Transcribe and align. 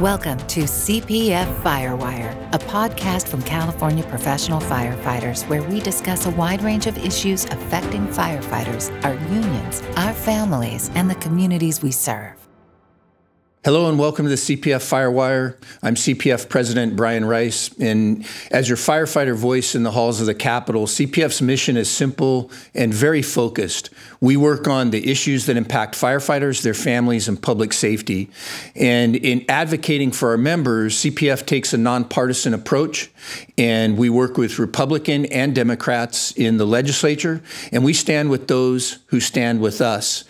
Welcome 0.00 0.38
to 0.46 0.60
CPF 0.60 1.60
Firewire, 1.60 2.32
a 2.54 2.58
podcast 2.58 3.28
from 3.28 3.42
California 3.42 4.02
professional 4.04 4.58
firefighters 4.58 5.46
where 5.46 5.62
we 5.62 5.78
discuss 5.78 6.24
a 6.24 6.30
wide 6.30 6.62
range 6.62 6.86
of 6.86 6.96
issues 6.96 7.44
affecting 7.44 8.06
firefighters, 8.06 8.90
our 9.04 9.12
unions, 9.30 9.82
our 9.96 10.14
families, 10.14 10.90
and 10.94 11.10
the 11.10 11.16
communities 11.16 11.82
we 11.82 11.90
serve. 11.90 12.40
Hello 13.62 13.90
and 13.90 13.98
welcome 13.98 14.24
to 14.24 14.30
the 14.30 14.36
CPF 14.36 14.80
Firewire. 14.80 15.62
I'm 15.82 15.94
CPF 15.94 16.48
President 16.48 16.96
Brian 16.96 17.26
Rice, 17.26 17.70
and 17.78 18.26
as 18.50 18.70
your 18.70 18.78
firefighter 18.78 19.36
voice 19.36 19.74
in 19.74 19.82
the 19.82 19.90
halls 19.90 20.18
of 20.18 20.24
the 20.24 20.34
Capitol, 20.34 20.86
CPF's 20.86 21.42
mission 21.42 21.76
is 21.76 21.90
simple 21.90 22.50
and 22.74 22.94
very 22.94 23.20
focused. 23.20 23.90
We 24.22 24.36
work 24.36 24.68
on 24.68 24.90
the 24.90 25.10
issues 25.10 25.46
that 25.46 25.56
impact 25.56 25.94
firefighters, 25.94 26.60
their 26.60 26.74
families, 26.74 27.26
and 27.26 27.40
public 27.40 27.72
safety. 27.72 28.28
And 28.76 29.16
in 29.16 29.46
advocating 29.48 30.12
for 30.12 30.30
our 30.30 30.36
members, 30.36 30.96
CPF 30.96 31.46
takes 31.46 31.72
a 31.72 31.78
nonpartisan 31.78 32.52
approach, 32.52 33.10
and 33.56 33.96
we 33.96 34.10
work 34.10 34.36
with 34.36 34.58
Republican 34.58 35.24
and 35.26 35.54
Democrats 35.54 36.32
in 36.32 36.58
the 36.58 36.66
legislature, 36.66 37.40
and 37.72 37.82
we 37.82 37.94
stand 37.94 38.28
with 38.28 38.46
those 38.46 38.98
who 39.06 39.20
stand 39.20 39.62
with 39.62 39.80
us. 39.80 40.24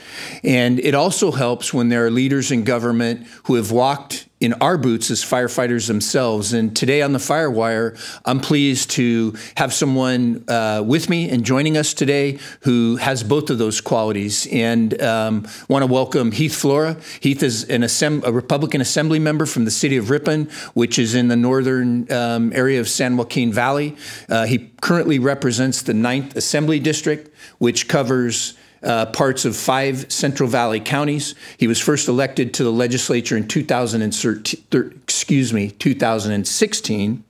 And 0.45 0.79
it 0.79 0.95
also 0.95 1.33
helps 1.33 1.75
when 1.75 1.89
there 1.89 2.07
are 2.07 2.11
leaders 2.13 2.53
in 2.53 2.63
government 2.63 3.27
who 3.45 3.57
have 3.57 3.73
walked 3.73 4.27
in 4.41 4.55
our 4.55 4.79
boots 4.79 5.11
as 5.11 5.23
firefighters 5.23 5.87
themselves. 5.87 6.55
And 6.55 6.75
today 6.75 7.03
on 7.03 7.13
the 7.13 7.19
Firewire, 7.19 7.99
I'm 8.25 8.41
pleased 8.41 8.91
to 8.93 9.35
have 9.57 9.75
someone 9.75 10.45
uh, 10.49 10.83
with 10.85 11.11
me 11.11 11.29
and 11.29 11.45
joining 11.45 11.77
us 11.77 11.93
today 11.93 12.39
who 12.61 12.97
has 12.97 13.23
both 13.23 13.51
of 13.51 13.59
those 13.59 13.83
qualities. 13.83 14.49
And 14.51 15.01
um, 15.03 15.47
want 15.69 15.83
to 15.83 15.93
welcome 15.93 16.33
Heath 16.33 16.55
Flora. 16.55 16.97
Heath 17.21 17.43
is 17.43 17.65
an 17.65 17.83
assemb- 17.83 18.25
a 18.25 18.33
Republican 18.33 18.81
Assembly 18.81 19.19
member 19.19 19.45
from 19.45 19.67
the 19.67 19.71
city 19.71 19.99
of 19.99 20.09
Ripon, 20.09 20.47
which 20.73 20.99
is 20.99 21.15
in 21.15 21.29
the 21.29 21.37
northern 21.37 22.11
um, 22.11 22.51
area 22.55 22.81
of 22.81 22.89
San 22.89 23.19
Joaquin 23.19 23.53
Valley. 23.53 23.95
Uh, 24.29 24.47
he 24.47 24.71
currently 24.81 25.19
represents 25.19 25.83
the 25.83 25.93
9th 25.93 26.35
Assembly 26.35 26.79
District, 26.79 27.31
which 27.59 27.89
covers 27.89 28.55
uh, 28.83 29.07
parts 29.07 29.45
of 29.45 29.57
five 29.57 30.11
Central 30.11 30.49
Valley 30.49 30.81
counties. 30.81 31.35
He 31.59 31.67
was 31.67 31.79
first 31.79 32.09
elected 32.09 32.55
to 32.55 32.65
the 32.65 32.73
legislature 32.73 33.37
in 33.37 33.47
2013, 33.47 35.01
excuse 35.03 35.53
me, 35.53 35.71
2016. 35.71 37.25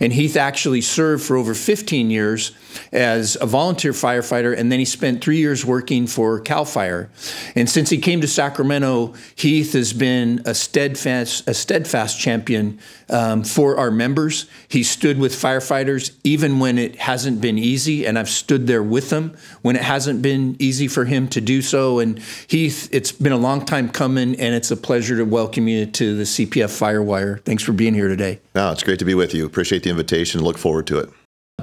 And 0.00 0.12
Heath 0.12 0.36
actually 0.36 0.80
served 0.80 1.24
for 1.24 1.36
over 1.36 1.54
15 1.54 2.10
years 2.10 2.52
as 2.92 3.36
a 3.40 3.46
volunteer 3.46 3.92
firefighter, 3.92 4.56
and 4.56 4.70
then 4.70 4.78
he 4.78 4.84
spent 4.84 5.22
three 5.22 5.38
years 5.38 5.64
working 5.64 6.06
for 6.06 6.40
CAL 6.40 6.64
FIRE. 6.64 7.10
And 7.54 7.68
since 7.68 7.90
he 7.90 7.98
came 7.98 8.20
to 8.20 8.28
Sacramento, 8.28 9.14
Heath 9.36 9.72
has 9.72 9.92
been 9.92 10.42
a 10.44 10.54
steadfast, 10.54 11.48
a 11.48 11.54
steadfast 11.54 12.18
champion 12.18 12.78
um, 13.08 13.44
for 13.44 13.76
our 13.76 13.90
members. 13.90 14.46
He 14.68 14.82
stood 14.82 15.18
with 15.18 15.32
firefighters 15.32 16.16
even 16.24 16.58
when 16.58 16.78
it 16.78 16.96
hasn't 16.96 17.40
been 17.40 17.58
easy, 17.58 18.06
and 18.06 18.18
I've 18.18 18.28
stood 18.28 18.66
there 18.66 18.82
with 18.82 19.10
him 19.10 19.36
when 19.62 19.76
it 19.76 19.82
hasn't 19.82 20.22
been 20.22 20.56
easy 20.58 20.88
for 20.88 21.04
him 21.04 21.28
to 21.28 21.40
do 21.40 21.62
so. 21.62 21.98
And 21.98 22.18
Heath, 22.48 22.88
it's 22.92 23.12
been 23.12 23.32
a 23.32 23.38
long 23.38 23.64
time 23.64 23.88
coming, 23.88 24.38
and 24.40 24.54
it's 24.54 24.70
a 24.70 24.76
pleasure 24.76 25.16
to 25.16 25.24
welcome 25.24 25.68
you 25.68 25.86
to 25.86 26.16
the 26.16 26.24
CPF 26.24 26.70
Firewire. 26.70 27.42
Thanks 27.42 27.62
for 27.62 27.72
being 27.72 27.94
here 27.94 28.08
today. 28.08 28.40
No, 28.54 28.70
it's 28.70 28.82
great 28.82 28.98
to 29.00 29.04
be 29.04 29.14
with 29.14 29.34
you. 29.34 29.46
Appreciate 29.46 29.63
the 29.64 29.90
invitation. 29.90 30.40
and 30.40 30.46
Look 30.46 30.58
forward 30.58 30.86
to 30.88 30.98
it. 30.98 31.10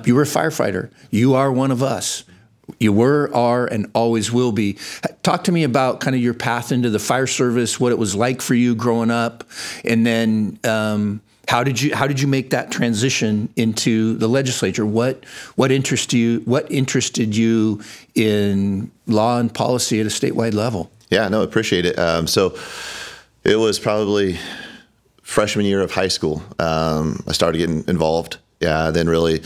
You 0.05 0.15
were 0.15 0.23
a 0.23 0.25
firefighter. 0.25 0.89
You 1.09 1.35
are 1.35 1.51
one 1.51 1.71
of 1.71 1.83
us. 1.83 2.23
You 2.79 2.93
were, 2.93 3.29
are, 3.33 3.65
and 3.65 3.89
always 3.93 4.31
will 4.31 4.51
be. 4.51 4.77
Talk 5.23 5.43
to 5.45 5.51
me 5.51 5.63
about 5.63 5.99
kind 5.99 6.15
of 6.15 6.21
your 6.21 6.33
path 6.33 6.71
into 6.71 6.89
the 6.89 6.99
fire 6.99 7.27
service, 7.27 7.79
what 7.79 7.91
it 7.91 7.97
was 7.97 8.15
like 8.15 8.41
for 8.41 8.55
you 8.55 8.75
growing 8.75 9.11
up, 9.11 9.43
and 9.83 10.05
then 10.05 10.57
um, 10.63 11.21
how 11.47 11.63
did 11.63 11.81
you 11.81 11.93
how 11.93 12.07
did 12.07 12.21
you 12.21 12.27
make 12.27 12.51
that 12.51 12.71
transition 12.71 13.49
into 13.55 14.15
the 14.15 14.27
legislature? 14.29 14.85
What 14.85 15.25
what 15.55 15.71
interested 15.71 16.17
you 16.17 16.39
what 16.45 16.71
interested 16.71 17.35
you 17.35 17.81
in 18.15 18.89
law 19.05 19.37
and 19.37 19.53
policy 19.53 19.99
at 19.99 20.05
a 20.05 20.09
statewide 20.09 20.53
level? 20.53 20.91
Yeah, 21.09 21.27
no, 21.27 21.41
appreciate 21.41 21.85
it. 21.85 21.99
Um, 21.99 22.25
so 22.25 22.57
it 23.43 23.57
was 23.57 23.79
probably 23.79 24.39
freshman 25.31 25.65
year 25.65 25.81
of 25.81 25.91
high 25.91 26.09
school. 26.09 26.43
Um, 26.59 27.23
I 27.27 27.31
started 27.31 27.57
getting 27.57 27.83
involved 27.87 28.37
yeah, 28.61 28.91
then 28.91 29.09
really 29.09 29.41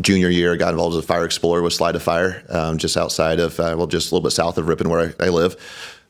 junior 0.00 0.28
year, 0.28 0.54
I 0.54 0.56
got 0.56 0.70
involved 0.70 0.96
as 0.96 1.04
a 1.04 1.06
fire 1.06 1.24
explorer 1.24 1.62
with 1.62 1.72
Salida 1.72 2.00
Fire, 2.00 2.44
um, 2.48 2.76
just 2.76 2.96
outside 2.96 3.38
of, 3.38 3.58
uh, 3.60 3.76
well, 3.78 3.86
just 3.86 4.10
a 4.10 4.14
little 4.14 4.24
bit 4.24 4.32
south 4.32 4.58
of 4.58 4.66
Ripon, 4.66 4.88
where 4.88 5.14
I, 5.20 5.26
I 5.26 5.28
live. 5.28 5.54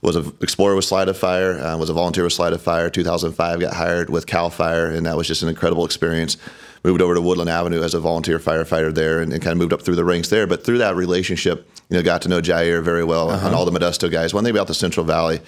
Was 0.00 0.16
an 0.16 0.32
explorer 0.40 0.74
with 0.74 0.86
Salida 0.86 1.14
Fire, 1.14 1.60
uh, 1.60 1.76
was 1.76 1.90
a 1.90 1.92
volunteer 1.92 2.24
with 2.24 2.32
Salida 2.32 2.58
Fire. 2.58 2.88
2005, 2.88 3.60
got 3.60 3.74
hired 3.74 4.08
with 4.08 4.26
Cal 4.26 4.48
Fire, 4.48 4.86
and 4.86 5.04
that 5.04 5.16
was 5.16 5.28
just 5.28 5.42
an 5.42 5.50
incredible 5.50 5.84
experience. 5.84 6.38
Moved 6.84 7.02
over 7.02 7.14
to 7.14 7.20
Woodland 7.20 7.50
Avenue 7.50 7.82
as 7.82 7.92
a 7.92 8.00
volunteer 8.00 8.38
firefighter 8.38 8.92
there, 8.92 9.20
and, 9.20 9.30
and 9.30 9.42
kind 9.42 9.52
of 9.52 9.58
moved 9.58 9.74
up 9.74 9.82
through 9.82 9.96
the 9.96 10.04
ranks 10.04 10.30
there. 10.30 10.46
But 10.46 10.64
through 10.64 10.78
that 10.78 10.96
relationship, 10.96 11.68
you 11.90 11.98
know, 11.98 12.02
got 12.02 12.22
to 12.22 12.28
know 12.28 12.40
Jair 12.40 12.82
very 12.82 13.04
well 13.04 13.30
uh-huh. 13.30 13.46
and 13.46 13.54
all 13.54 13.66
the 13.66 13.78
Modesto 13.78 14.10
guys. 14.10 14.32
One 14.32 14.42
thing 14.42 14.52
about 14.52 14.68
the 14.68 14.74
Central 14.74 15.04
Valley 15.04 15.40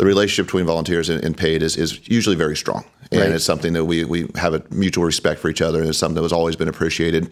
the 0.00 0.06
relationship 0.06 0.46
between 0.46 0.64
volunteers 0.64 1.10
and, 1.10 1.22
and 1.22 1.36
paid 1.36 1.62
is, 1.62 1.76
is 1.76 2.08
usually 2.08 2.34
very 2.34 2.56
strong. 2.56 2.86
And 3.12 3.20
right. 3.20 3.32
it's 3.32 3.44
something 3.44 3.74
that 3.74 3.84
we, 3.84 4.02
we 4.06 4.30
have 4.34 4.54
a 4.54 4.62
mutual 4.70 5.04
respect 5.04 5.42
for 5.42 5.50
each 5.50 5.60
other, 5.60 5.78
and 5.78 5.90
it's 5.90 5.98
something 5.98 6.14
that 6.14 6.22
has 6.22 6.32
always 6.32 6.56
been 6.56 6.68
appreciated. 6.68 7.30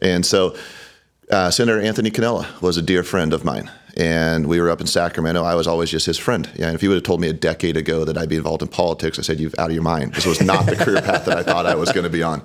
And 0.00 0.24
so, 0.24 0.56
uh, 1.30 1.50
Senator 1.50 1.78
Anthony 1.78 2.10
Cannella 2.10 2.58
was 2.62 2.78
a 2.78 2.82
dear 2.82 3.02
friend 3.02 3.34
of 3.34 3.44
mine, 3.44 3.70
and 3.98 4.46
we 4.46 4.62
were 4.62 4.70
up 4.70 4.80
in 4.80 4.86
Sacramento. 4.86 5.44
I 5.44 5.56
was 5.56 5.66
always 5.66 5.90
just 5.90 6.06
his 6.06 6.16
friend. 6.16 6.48
Yeah, 6.56 6.68
and 6.68 6.74
if 6.74 6.82
you 6.82 6.88
would 6.88 6.94
have 6.94 7.04
told 7.04 7.20
me 7.20 7.28
a 7.28 7.34
decade 7.34 7.76
ago 7.76 8.06
that 8.06 8.16
I'd 8.16 8.30
be 8.30 8.36
involved 8.36 8.62
in 8.62 8.68
politics, 8.68 9.18
I 9.18 9.22
said, 9.22 9.38
"You've 9.38 9.54
out 9.58 9.68
of 9.68 9.74
your 9.74 9.82
mind." 9.82 10.14
This 10.14 10.24
was 10.24 10.40
not 10.40 10.64
the 10.64 10.76
career 10.84 11.02
path 11.02 11.26
that 11.26 11.36
I 11.36 11.42
thought 11.42 11.66
I 11.66 11.74
was 11.74 11.92
going 11.92 12.04
to 12.04 12.10
be 12.10 12.22
on. 12.22 12.42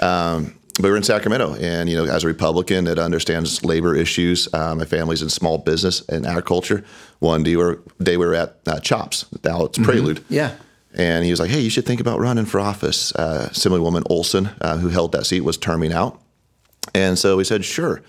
Um, 0.00 0.56
but 0.74 0.90
we're 0.90 0.96
in 0.96 1.02
Sacramento, 1.02 1.54
and 1.54 1.88
you 1.88 1.96
know, 1.96 2.12
as 2.12 2.24
a 2.24 2.26
Republican 2.26 2.84
that 2.84 2.98
understands 2.98 3.64
labor 3.64 3.94
issues, 3.94 4.52
uh, 4.52 4.74
my 4.74 4.84
family's 4.84 5.22
in 5.22 5.28
small 5.28 5.58
business 5.58 6.06
and 6.08 6.26
agriculture. 6.26 6.84
One 7.20 7.42
day 7.44 7.56
we 7.56 7.62
were, 7.62 7.82
day 8.02 8.16
we 8.16 8.26
were 8.26 8.34
at 8.34 8.58
uh, 8.66 8.80
Chops, 8.80 9.26
now 9.44 9.64
it's 9.66 9.78
mm-hmm. 9.78 9.90
Prelude. 9.90 10.24
Yeah. 10.28 10.56
And 10.96 11.24
he 11.24 11.30
was 11.30 11.40
like, 11.40 11.50
"Hey, 11.50 11.60
you 11.60 11.70
should 11.70 11.86
think 11.86 12.00
about 12.00 12.20
running 12.20 12.44
for 12.44 12.60
office." 12.60 13.12
Uh, 13.14 13.48
Assemblywoman 13.50 14.04
Olsen, 14.10 14.50
uh, 14.60 14.76
who 14.78 14.88
held 14.88 15.12
that 15.12 15.26
seat, 15.26 15.40
was 15.40 15.56
terming 15.56 15.92
out, 15.92 16.20
and 16.94 17.18
so 17.18 17.36
we 17.36 17.44
said, 17.44 17.64
"Sure." 17.64 18.00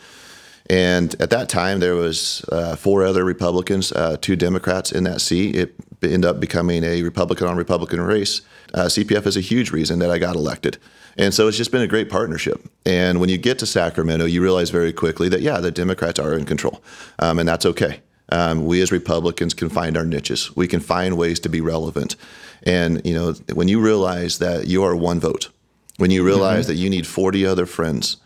And 0.70 1.16
at 1.20 1.30
that 1.30 1.50
time, 1.50 1.80
there 1.80 1.96
was 1.96 2.44
uh, 2.52 2.76
four 2.76 3.04
other 3.04 3.24
Republicans, 3.24 3.92
uh, 3.92 4.18
two 4.20 4.36
Democrats 4.36 4.92
in 4.92 5.04
that 5.04 5.22
seat. 5.22 5.56
It 5.56 5.76
ended 6.02 6.26
up 6.26 6.40
becoming 6.40 6.84
a 6.84 7.04
Republican 7.04 7.48
on 7.48 7.56
Republican 7.56 8.02
race. 8.02 8.42
Uh, 8.74 8.86
CPF 8.86 9.28
is 9.28 9.38
a 9.38 9.42
huge 9.42 9.72
reason 9.72 10.00
that 10.00 10.10
I 10.10 10.18
got 10.18 10.36
elected. 10.36 10.78
And 11.18 11.34
so 11.34 11.48
it's 11.48 11.58
just 11.58 11.72
been 11.72 11.82
a 11.82 11.88
great 11.88 12.10
partnership. 12.10 12.62
And 12.86 13.20
when 13.20 13.30
you 13.30 13.38
get 13.38 13.60
to 13.60 13.66
Sacramento, 13.66 14.26
you 14.26 14.42
realize 14.42 14.70
very 14.70 14.92
quickly 14.92 15.30
that, 15.30 15.42
yeah, 15.42 15.60
the 15.60 15.72
Democrats 15.72 16.20
are 16.20 16.34
in 16.34 16.46
control, 16.46 16.84
um, 17.20 17.40
and 17.40 17.48
that's 17.48 17.66
okay. 17.66 18.02
Um, 18.30 18.66
we 18.66 18.82
as 18.82 18.92
Republicans 18.92 19.54
can 19.54 19.70
find 19.70 19.96
our 19.96 20.06
niches. 20.06 20.56
We 20.56 20.68
can 20.68 20.80
find 20.80 21.18
ways 21.18 21.40
to 21.42 21.50
be 21.50 21.62
relevant. 21.62 22.16
And, 22.64 23.02
you 23.06 23.14
know, 23.14 23.34
when 23.54 23.68
you 23.68 23.80
realize 23.80 24.40
that 24.40 24.68
you 24.68 24.84
are 24.84 24.96
one 24.96 25.20
vote, 25.20 25.50
when 25.98 26.12
you 26.12 26.24
realize 26.24 26.66
mm-hmm. 26.66 26.74
that 26.74 26.82
you 26.82 26.90
need 26.90 27.06
40 27.06 27.46
other 27.46 27.66
friends 27.66 28.18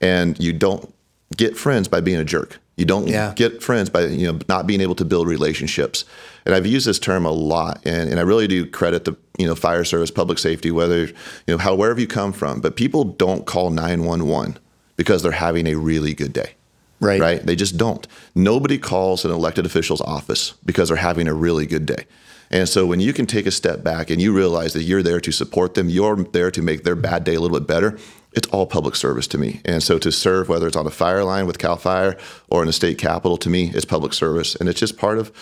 and 0.00 0.38
you 0.42 0.52
don't 0.52 0.94
get 1.36 1.56
friends 1.56 1.88
by 1.88 2.00
being 2.00 2.18
a 2.18 2.24
jerk. 2.24 2.58
You 2.76 2.86
don't 2.86 3.06
yeah. 3.06 3.32
get 3.36 3.62
friends 3.62 3.90
by 3.90 4.06
you 4.06 4.32
know 4.32 4.38
not 4.48 4.66
being 4.66 4.80
able 4.80 4.94
to 4.96 5.04
build 5.04 5.28
relationships. 5.28 6.04
And 6.44 6.54
I've 6.54 6.66
used 6.66 6.86
this 6.86 6.98
term 6.98 7.24
a 7.24 7.30
lot, 7.30 7.80
and, 7.84 8.10
and 8.10 8.18
I 8.18 8.22
really 8.22 8.48
do 8.48 8.66
credit 8.66 9.04
the 9.04 9.16
you 9.38 9.46
know 9.46 9.54
fire 9.54 9.84
service, 9.84 10.10
public 10.10 10.38
safety, 10.38 10.70
whether 10.70 11.06
you 11.06 11.14
know 11.48 11.58
how 11.58 11.74
wherever 11.74 12.00
you 12.00 12.06
come 12.06 12.32
from. 12.32 12.60
But 12.60 12.76
people 12.76 13.04
don't 13.04 13.46
call 13.46 13.70
nine 13.70 14.04
one 14.04 14.26
one 14.26 14.58
because 14.96 15.22
they're 15.22 15.32
having 15.32 15.66
a 15.66 15.74
really 15.74 16.14
good 16.14 16.32
day. 16.32 16.54
Right. 17.00 17.20
Right. 17.20 17.44
They 17.44 17.56
just 17.56 17.76
don't. 17.76 18.06
Nobody 18.34 18.78
calls 18.78 19.24
an 19.24 19.32
elected 19.32 19.66
official's 19.66 20.00
office 20.00 20.54
because 20.64 20.88
they're 20.88 20.96
having 20.96 21.26
a 21.26 21.34
really 21.34 21.66
good 21.66 21.84
day. 21.84 22.06
And 22.52 22.68
so 22.68 22.84
when 22.84 23.00
you 23.00 23.12
can 23.12 23.26
take 23.26 23.46
a 23.46 23.50
step 23.50 23.82
back 23.82 24.10
and 24.10 24.20
you 24.20 24.32
realize 24.32 24.74
that 24.74 24.82
you're 24.82 25.02
there 25.02 25.20
to 25.20 25.32
support 25.32 25.74
them, 25.74 25.88
you're 25.88 26.16
there 26.16 26.50
to 26.50 26.62
make 26.62 26.84
their 26.84 26.94
bad 26.94 27.24
day 27.24 27.34
a 27.34 27.40
little 27.40 27.58
bit 27.58 27.66
better, 27.66 27.98
it's 28.34 28.48
all 28.48 28.66
public 28.66 28.94
service 28.94 29.26
to 29.28 29.38
me. 29.38 29.60
And 29.64 29.82
so 29.82 29.98
to 29.98 30.12
serve, 30.12 30.48
whether 30.48 30.66
it's 30.66 30.76
on 30.76 30.86
a 30.86 30.90
fire 30.90 31.24
line 31.24 31.46
with 31.46 31.58
CAL 31.58 31.76
FIRE 31.76 32.16
or 32.50 32.62
in 32.62 32.68
a 32.68 32.72
state 32.72 32.98
capitol, 32.98 33.36
to 33.38 33.50
me, 33.50 33.70
it's 33.74 33.84
public 33.84 34.12
service. 34.12 34.54
And 34.54 34.68
it's 34.68 34.80
just 34.80 34.96
part 34.96 35.18
of 35.18 35.32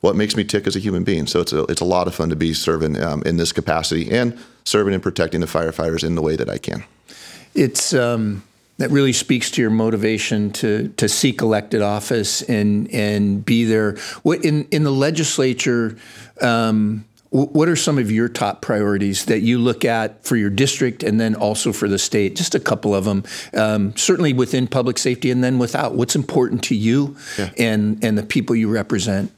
what 0.00 0.14
makes 0.14 0.36
me 0.36 0.44
tick 0.44 0.66
as 0.66 0.76
a 0.76 0.78
human 0.78 1.04
being. 1.04 1.26
So 1.26 1.40
it's 1.40 1.52
a, 1.52 1.64
it's 1.64 1.80
a 1.80 1.86
lot 1.86 2.06
of 2.06 2.14
fun 2.14 2.28
to 2.30 2.36
be 2.36 2.54
serving 2.54 3.02
um, 3.02 3.22
in 3.24 3.36
this 3.36 3.52
capacity 3.52 4.10
and 4.10 4.38
serving 4.64 4.94
and 4.94 5.02
protecting 5.02 5.40
the 5.40 5.46
firefighters 5.46 6.04
in 6.04 6.14
the 6.14 6.22
way 6.22 6.36
that 6.36 6.48
I 6.48 6.58
can. 6.58 6.84
It's 7.54 7.94
um, 7.94 8.44
that 8.78 8.90
really 8.90 9.12
speaks 9.12 9.50
to 9.52 9.60
your 9.60 9.70
motivation 9.70 10.50
to 10.52 10.88
to 10.96 11.08
seek 11.08 11.42
elected 11.42 11.82
office 11.82 12.42
and 12.42 12.92
and 12.92 13.44
be 13.44 13.64
there. 13.64 13.96
What 14.22 14.44
in 14.44 14.66
in 14.70 14.84
the 14.84 14.92
legislature? 14.92 15.96
Um, 16.40 17.04
what 17.30 17.68
are 17.68 17.76
some 17.76 17.98
of 17.98 18.10
your 18.10 18.26
top 18.26 18.62
priorities 18.62 19.26
that 19.26 19.40
you 19.40 19.58
look 19.58 19.84
at 19.84 20.24
for 20.24 20.34
your 20.34 20.48
district 20.48 21.02
and 21.02 21.20
then 21.20 21.34
also 21.34 21.74
for 21.74 21.86
the 21.86 21.98
state? 21.98 22.36
Just 22.36 22.54
a 22.54 22.60
couple 22.60 22.94
of 22.94 23.04
them, 23.04 23.22
um, 23.52 23.94
certainly 23.96 24.32
within 24.32 24.66
public 24.66 24.96
safety 24.96 25.30
and 25.30 25.44
then 25.44 25.58
without. 25.58 25.94
What's 25.94 26.16
important 26.16 26.62
to 26.64 26.74
you 26.74 27.16
yeah. 27.38 27.50
and 27.58 28.02
and 28.02 28.16
the 28.16 28.22
people 28.22 28.56
you 28.56 28.70
represent? 28.70 29.30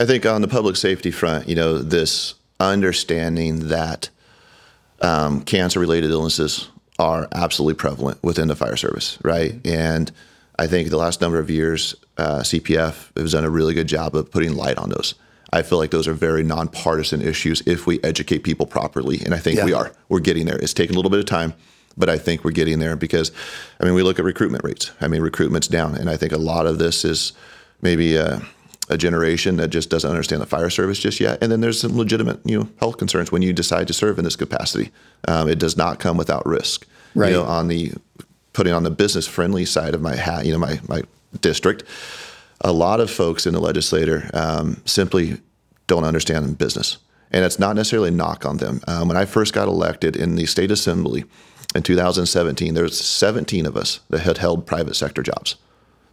I 0.00 0.06
think 0.06 0.26
on 0.26 0.40
the 0.40 0.48
public 0.48 0.74
safety 0.74 1.12
front, 1.12 1.48
you 1.48 1.54
know, 1.54 1.78
this 1.78 2.34
understanding 2.58 3.68
that 3.68 4.08
um, 5.02 5.42
cancer-related 5.42 6.10
illnesses 6.10 6.68
are 7.00 7.26
absolutely 7.32 7.74
prevalent 7.74 8.22
within 8.22 8.46
the 8.48 8.54
fire 8.54 8.76
service, 8.76 9.18
right? 9.24 9.54
And 9.66 10.12
I 10.58 10.66
think 10.66 10.90
the 10.90 10.98
last 10.98 11.20
number 11.22 11.38
of 11.38 11.48
years, 11.50 11.94
uh, 12.18 12.40
CPF 12.40 13.16
has 13.18 13.32
done 13.32 13.44
a 13.44 13.50
really 13.50 13.72
good 13.72 13.86
job 13.88 14.14
of 14.14 14.30
putting 14.30 14.54
light 14.54 14.76
on 14.76 14.90
those. 14.90 15.14
I 15.52 15.62
feel 15.62 15.78
like 15.78 15.90
those 15.90 16.06
are 16.06 16.12
very 16.12 16.42
nonpartisan 16.44 17.22
issues 17.22 17.62
if 17.66 17.86
we 17.86 18.00
educate 18.04 18.40
people 18.44 18.66
properly, 18.66 19.20
and 19.24 19.34
I 19.34 19.38
think 19.38 19.56
Yeah. 19.56 19.64
we 19.64 19.72
are. 19.72 19.92
We're 20.10 20.20
getting 20.20 20.44
there. 20.44 20.58
It's 20.58 20.74
taken 20.74 20.94
a 20.94 20.98
little 20.98 21.10
bit 21.10 21.18
of 21.20 21.24
time, 21.26 21.54
but 21.96 22.10
I 22.10 22.18
think 22.18 22.44
we're 22.44 22.50
getting 22.52 22.78
there 22.78 22.94
because, 22.94 23.32
I 23.80 23.84
mean, 23.86 23.94
we 23.94 24.02
look 24.02 24.18
at 24.18 24.24
recruitment 24.26 24.62
rates. 24.62 24.90
I 25.00 25.08
mean, 25.08 25.22
recruitment's 25.22 25.66
down, 25.68 25.94
and 25.96 26.10
I 26.10 26.16
think 26.18 26.32
a 26.32 26.36
lot 26.38 26.66
of 26.66 26.78
this 26.78 27.04
is 27.04 27.32
maybe 27.80 28.16
a, 28.16 28.42
a 28.90 28.98
generation 28.98 29.56
that 29.56 29.68
just 29.68 29.88
doesn't 29.88 30.10
understand 30.10 30.42
the 30.42 30.46
fire 30.46 30.68
service 30.68 30.98
just 30.98 31.20
yet. 31.20 31.38
And 31.40 31.50
then 31.50 31.60
there's 31.60 31.80
some 31.80 31.96
legitimate, 31.96 32.40
you 32.44 32.58
know, 32.58 32.68
health 32.78 32.98
concerns 32.98 33.30
when 33.30 33.40
you 33.40 33.52
decide 33.52 33.86
to 33.86 33.94
serve 33.94 34.18
in 34.18 34.24
this 34.24 34.36
capacity. 34.36 34.90
Um, 35.28 35.48
it 35.48 35.58
does 35.58 35.76
not 35.76 36.00
come 36.00 36.16
without 36.16 36.44
risk. 36.44 36.86
Right. 37.14 37.30
You 37.30 37.36
know, 37.36 37.44
on 37.44 37.68
the 37.68 37.92
putting 38.52 38.72
on 38.72 38.82
the 38.82 38.90
business 38.90 39.26
friendly 39.26 39.64
side 39.64 39.94
of 39.94 40.02
my 40.02 40.16
hat, 40.16 40.44
you 40.44 40.52
know, 40.52 40.58
my 40.58 40.80
my 40.88 41.02
district, 41.40 41.84
a 42.60 42.72
lot 42.72 43.00
of 43.00 43.10
folks 43.10 43.46
in 43.46 43.54
the 43.54 43.60
legislature 43.60 44.28
um, 44.34 44.82
simply 44.84 45.40
don't 45.86 46.04
understand 46.04 46.58
business. 46.58 46.98
And 47.30 47.44
it's 47.44 47.60
not 47.60 47.76
necessarily 47.76 48.08
a 48.08 48.12
knock 48.12 48.44
on 48.44 48.56
them. 48.56 48.80
Um, 48.88 49.06
when 49.06 49.16
I 49.16 49.24
first 49.24 49.52
got 49.54 49.68
elected 49.68 50.16
in 50.16 50.34
the 50.34 50.46
state 50.46 50.72
assembly 50.72 51.24
in 51.76 51.84
2017, 51.84 52.74
there 52.74 52.82
was 52.82 52.98
17 52.98 53.66
of 53.66 53.76
us 53.76 54.00
that 54.10 54.20
had 54.20 54.38
held 54.38 54.66
private 54.66 54.96
sector 54.96 55.22
jobs. 55.22 55.54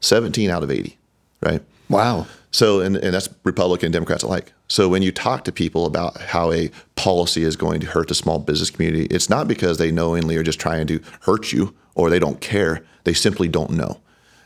17 0.02 0.52
out 0.52 0.62
of 0.62 0.70
80, 0.70 0.96
right? 1.42 1.62
Wow. 1.90 2.28
So, 2.58 2.80
and, 2.80 2.96
and 2.96 3.14
that's 3.14 3.30
Republican, 3.44 3.92
Democrats 3.92 4.24
alike. 4.24 4.52
So, 4.68 4.90
when 4.90 5.04
you 5.04 5.12
talk 5.12 5.44
to 5.44 5.52
people 5.52 5.86
about 5.86 6.20
how 6.20 6.52
a 6.52 6.72
policy 6.96 7.44
is 7.44 7.56
going 7.56 7.80
to 7.82 7.86
hurt 7.86 8.08
the 8.08 8.16
small 8.16 8.40
business 8.40 8.72
community, 8.72 9.06
it's 9.12 9.30
not 9.30 9.48
because 9.48 9.78
they 9.78 9.92
knowingly 9.92 10.38
are 10.38 10.44
just 10.44 10.60
trying 10.60 10.88
to 10.88 11.00
hurt 11.22 11.54
you 11.54 11.76
or 11.94 12.10
they 12.10 12.18
don't 12.18 12.42
care. 12.42 12.84
They 13.04 13.14
simply 13.14 13.48
don't 13.48 13.70
know. 13.70 14.02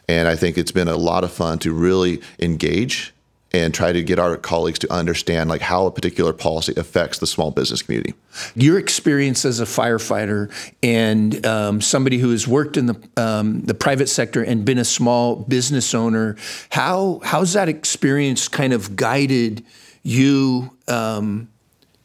And 0.10 0.28
I 0.28 0.36
think 0.36 0.58
it's 0.58 0.74
been 0.74 0.90
a 0.90 0.98
lot 0.98 1.24
of 1.24 1.32
fun 1.32 1.60
to 1.60 1.74
really 1.74 2.22
engage 2.38 3.14
and 3.54 3.74
try 3.74 3.92
to 3.92 4.02
get 4.02 4.18
our 4.18 4.38
colleagues 4.38 4.80
to 4.80 4.92
understand 4.92 5.50
like 5.50 5.62
how 5.62 5.86
a 5.86 5.92
particular 5.92 6.34
policy 6.34 6.74
affects 6.78 7.20
the 7.20 7.28
small 7.28 7.52
business 7.52 7.82
community. 7.82 8.14
Your 8.56 8.80
experience 8.80 9.44
as 9.44 9.60
a 9.60 9.66
firefighter 9.66 10.52
and 10.82 11.46
um, 11.46 11.82
somebody 11.82 12.18
who 12.18 12.32
has 12.32 12.48
worked 12.48 12.78
in 12.78 12.86
the 12.86 13.10
um, 13.18 13.62
the 13.62 13.74
private 13.74 14.08
sector 14.08 14.42
and 14.44 14.64
been 14.64 14.78
a 14.78 14.86
small 14.86 15.36
business 15.36 15.94
owner, 15.94 16.38
how 16.70 17.20
how's 17.24 17.54
that 17.54 17.68
experience 17.68 18.48
kind 18.48 18.74
of 18.74 18.96
guided 18.96 19.66
you 20.04 20.72
um, 20.88 21.50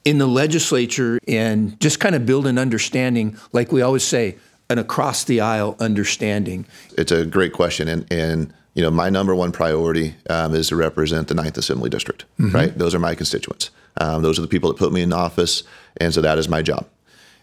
in 0.05 0.19
the 0.19 0.27
legislature 0.27 1.19
and 1.29 1.79
just 1.81 2.01
kind 2.01 2.15
of 2.15 2.27
build 2.27 2.47
an 2.47 2.59
understanding, 2.59 3.37
like 3.53 3.73
we 3.73 3.83
always 3.83 4.05
say, 4.05 4.37
an 4.69 4.79
across 4.79 5.25
the 5.25 5.41
aisle 5.41 5.77
understanding? 5.79 6.67
It's 6.99 7.13
a 7.13 7.25
great 7.25 7.53
question, 7.53 7.87
and 7.87 8.07
and 8.13 8.53
you 8.77 8.83
know 8.83 8.91
my 8.91 9.09
number 9.09 9.35
one 9.35 9.51
priority 9.53 10.15
um, 10.29 10.55
is 10.55 10.69
to 10.69 10.77
represent 10.77 11.29
the 11.29 11.35
Ninth 11.35 11.57
Assembly 11.57 11.89
District. 11.91 12.25
Right, 12.39 12.77
those 12.77 12.95
are 12.95 12.99
my 12.99 13.15
constituents. 13.15 13.71
Um, 13.99 14.23
those 14.23 14.39
are 14.39 14.43
the 14.43 14.49
people 14.49 14.71
that 14.71 14.79
put 14.79 14.93
me 14.93 15.01
in 15.01 15.13
office, 15.13 15.63
and 15.97 16.13
so 16.13 16.21
that 16.21 16.39
is 16.39 16.49
my 16.49 16.61
job. 16.63 16.87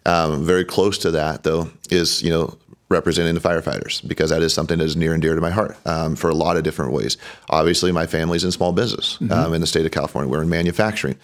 Um, 0.05 0.45
very 0.45 0.63
close 0.63 0.97
to 0.99 1.11
that, 1.11 1.43
though, 1.43 1.71
is 1.89 2.21
you 2.21 2.29
know 2.29 2.55
representing 2.89 3.33
the 3.33 3.41
firefighters 3.41 4.07
because 4.07 4.29
that 4.29 4.43
is 4.43 4.53
something 4.53 4.77
that 4.77 4.85
is 4.85 4.95
near 4.95 5.13
and 5.13 5.21
dear 5.23 5.33
to 5.33 5.41
my 5.41 5.49
heart 5.49 5.75
um, 5.87 6.15
for 6.15 6.29
a 6.29 6.35
lot 6.35 6.55
of 6.55 6.63
different 6.63 6.91
ways. 6.91 7.17
Obviously, 7.49 7.91
my 7.91 8.05
family's 8.05 8.43
in 8.43 8.51
small 8.51 8.71
business 8.71 9.17
um, 9.31 9.55
in 9.55 9.61
the 9.61 9.65
state 9.65 9.87
of 9.87 9.91
California. 9.91 10.29
We're 10.29 10.43
in 10.43 10.49
manufacturing, 10.49 11.15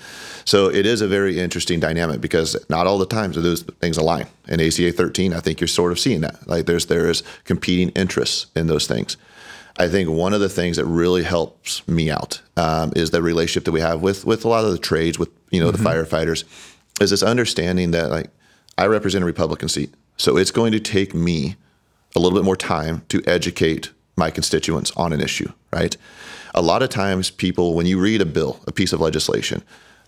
so 0.43 0.71
it 0.71 0.87
is 0.87 1.01
a 1.01 1.07
very 1.07 1.39
interesting 1.39 1.79
dynamic 1.79 2.19
because 2.19 2.57
not 2.67 2.87
all 2.87 2.97
the 2.97 3.05
times 3.05 3.35
do 3.35 3.41
those 3.41 3.61
things 3.61 3.97
align. 3.97 4.25
In 4.47 4.59
ACA 4.59 4.91
13, 4.91 5.33
I 5.33 5.39
think 5.39 5.61
you're 5.61 5.67
sort 5.67 5.91
of 5.91 5.99
seeing 5.99 6.21
that. 6.21 6.47
Like 6.47 6.65
there's 6.65 6.87
there 6.87 7.07
is 7.11 7.21
competing 7.43 7.89
interests 7.89 8.47
in 8.55 8.65
those 8.65 8.87
things. 8.87 9.15
I 9.79 9.87
think 9.87 10.09
one 10.09 10.33
of 10.33 10.41
the 10.41 10.49
things 10.49 10.75
that 10.77 10.85
really 10.85 11.23
helps 11.23 11.87
me 11.87 12.11
out 12.11 12.41
um, 12.57 12.91
is 12.97 13.11
the 13.11 13.21
relationship 13.21 13.63
that 13.63 13.71
we 13.71 13.79
have 13.81 14.01
with 14.01 14.25
with 14.25 14.43
a 14.45 14.47
lot 14.49 14.65
of 14.65 14.71
the 14.71 14.77
trades, 14.77 15.17
with 15.17 15.29
you 15.51 15.59
know 15.61 15.71
the 15.71 15.77
firefighters, 15.77 16.43
is 17.01 17.09
this 17.11 17.23
understanding 17.23 17.91
that 17.91 18.11
like 18.11 18.29
I 18.77 18.87
represent 18.87 19.23
a 19.23 19.25
Republican 19.25 19.69
seat, 19.69 19.93
so 20.17 20.37
it's 20.37 20.51
going 20.51 20.73
to 20.73 20.79
take 20.79 21.15
me 21.15 21.55
a 22.15 22.19
little 22.19 22.37
bit 22.37 22.43
more 22.45 22.57
time 22.57 23.03
to 23.09 23.23
educate 23.25 23.91
my 24.17 24.29
constituents 24.31 24.91
on 24.97 25.13
an 25.13 25.21
issue, 25.21 25.49
right? 25.71 25.95
A 26.53 26.61
lot 26.61 26.81
of 26.83 26.89
times, 26.89 27.29
people 27.31 27.73
when 27.73 27.85
you 27.85 27.99
read 27.99 28.19
a 28.21 28.25
bill, 28.25 28.59
a 28.67 28.71
piece 28.73 28.91
of 28.91 28.99
legislation, 28.99 29.63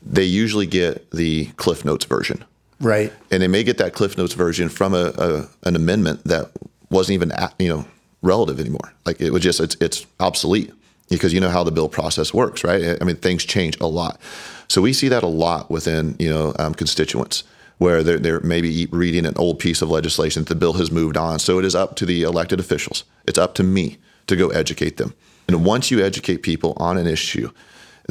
they 0.05 0.23
usually 0.25 0.65
get 0.65 1.09
the 1.11 1.45
Cliff 1.55 1.85
Notes 1.85 2.03
version, 2.05 2.43
Right. 2.81 3.13
and 3.29 3.41
they 3.41 3.47
may 3.47 3.63
get 3.63 3.77
that 3.77 3.93
Cliff 3.93 4.17
Notes 4.17 4.33
version 4.33 4.67
from 4.67 4.93
a, 4.93 5.13
a 5.17 5.47
an 5.63 5.75
amendment 5.77 6.25
that 6.25 6.51
wasn't 6.89 7.13
even 7.13 7.31
a- 7.31 7.53
you 7.57 7.69
know 7.69 7.85
relative 8.21 8.59
anymore. 8.59 8.93
Like 9.05 9.21
it 9.21 9.31
was 9.31 9.41
just 9.41 9.59
it's 9.59 9.75
it's 9.79 10.05
obsolete 10.19 10.71
because 11.09 11.33
you 11.33 11.39
know 11.39 11.49
how 11.49 11.63
the 11.63 11.71
bill 11.71 11.89
process 11.89 12.33
works, 12.33 12.63
right? 12.63 13.01
I 13.01 13.03
mean 13.03 13.15
things 13.17 13.43
change 13.43 13.79
a 13.79 13.87
lot, 13.87 14.19
so 14.67 14.81
we 14.81 14.93
see 14.93 15.09
that 15.09 15.23
a 15.23 15.27
lot 15.27 15.69
within 15.69 16.15
you 16.19 16.29
know 16.29 16.53
um, 16.59 16.73
constituents 16.73 17.43
where 17.81 18.03
they're, 18.03 18.19
they're 18.19 18.39
maybe 18.41 18.85
reading 18.91 19.25
an 19.25 19.33
old 19.37 19.57
piece 19.57 19.81
of 19.81 19.89
legislation 19.89 20.43
that 20.43 20.49
the 20.49 20.55
bill 20.55 20.73
has 20.73 20.91
moved 20.91 21.17
on. 21.17 21.39
So 21.39 21.57
it 21.57 21.65
is 21.65 21.73
up 21.73 21.95
to 21.95 22.05
the 22.05 22.21
elected 22.21 22.59
officials. 22.59 23.05
It's 23.25 23.39
up 23.39 23.55
to 23.55 23.63
me 23.63 23.97
to 24.27 24.35
go 24.35 24.49
educate 24.49 24.97
them. 24.97 25.15
And 25.47 25.65
once 25.65 25.89
you 25.89 25.99
educate 25.99 26.43
people 26.43 26.73
on 26.77 26.99
an 26.99 27.07
issue, 27.07 27.49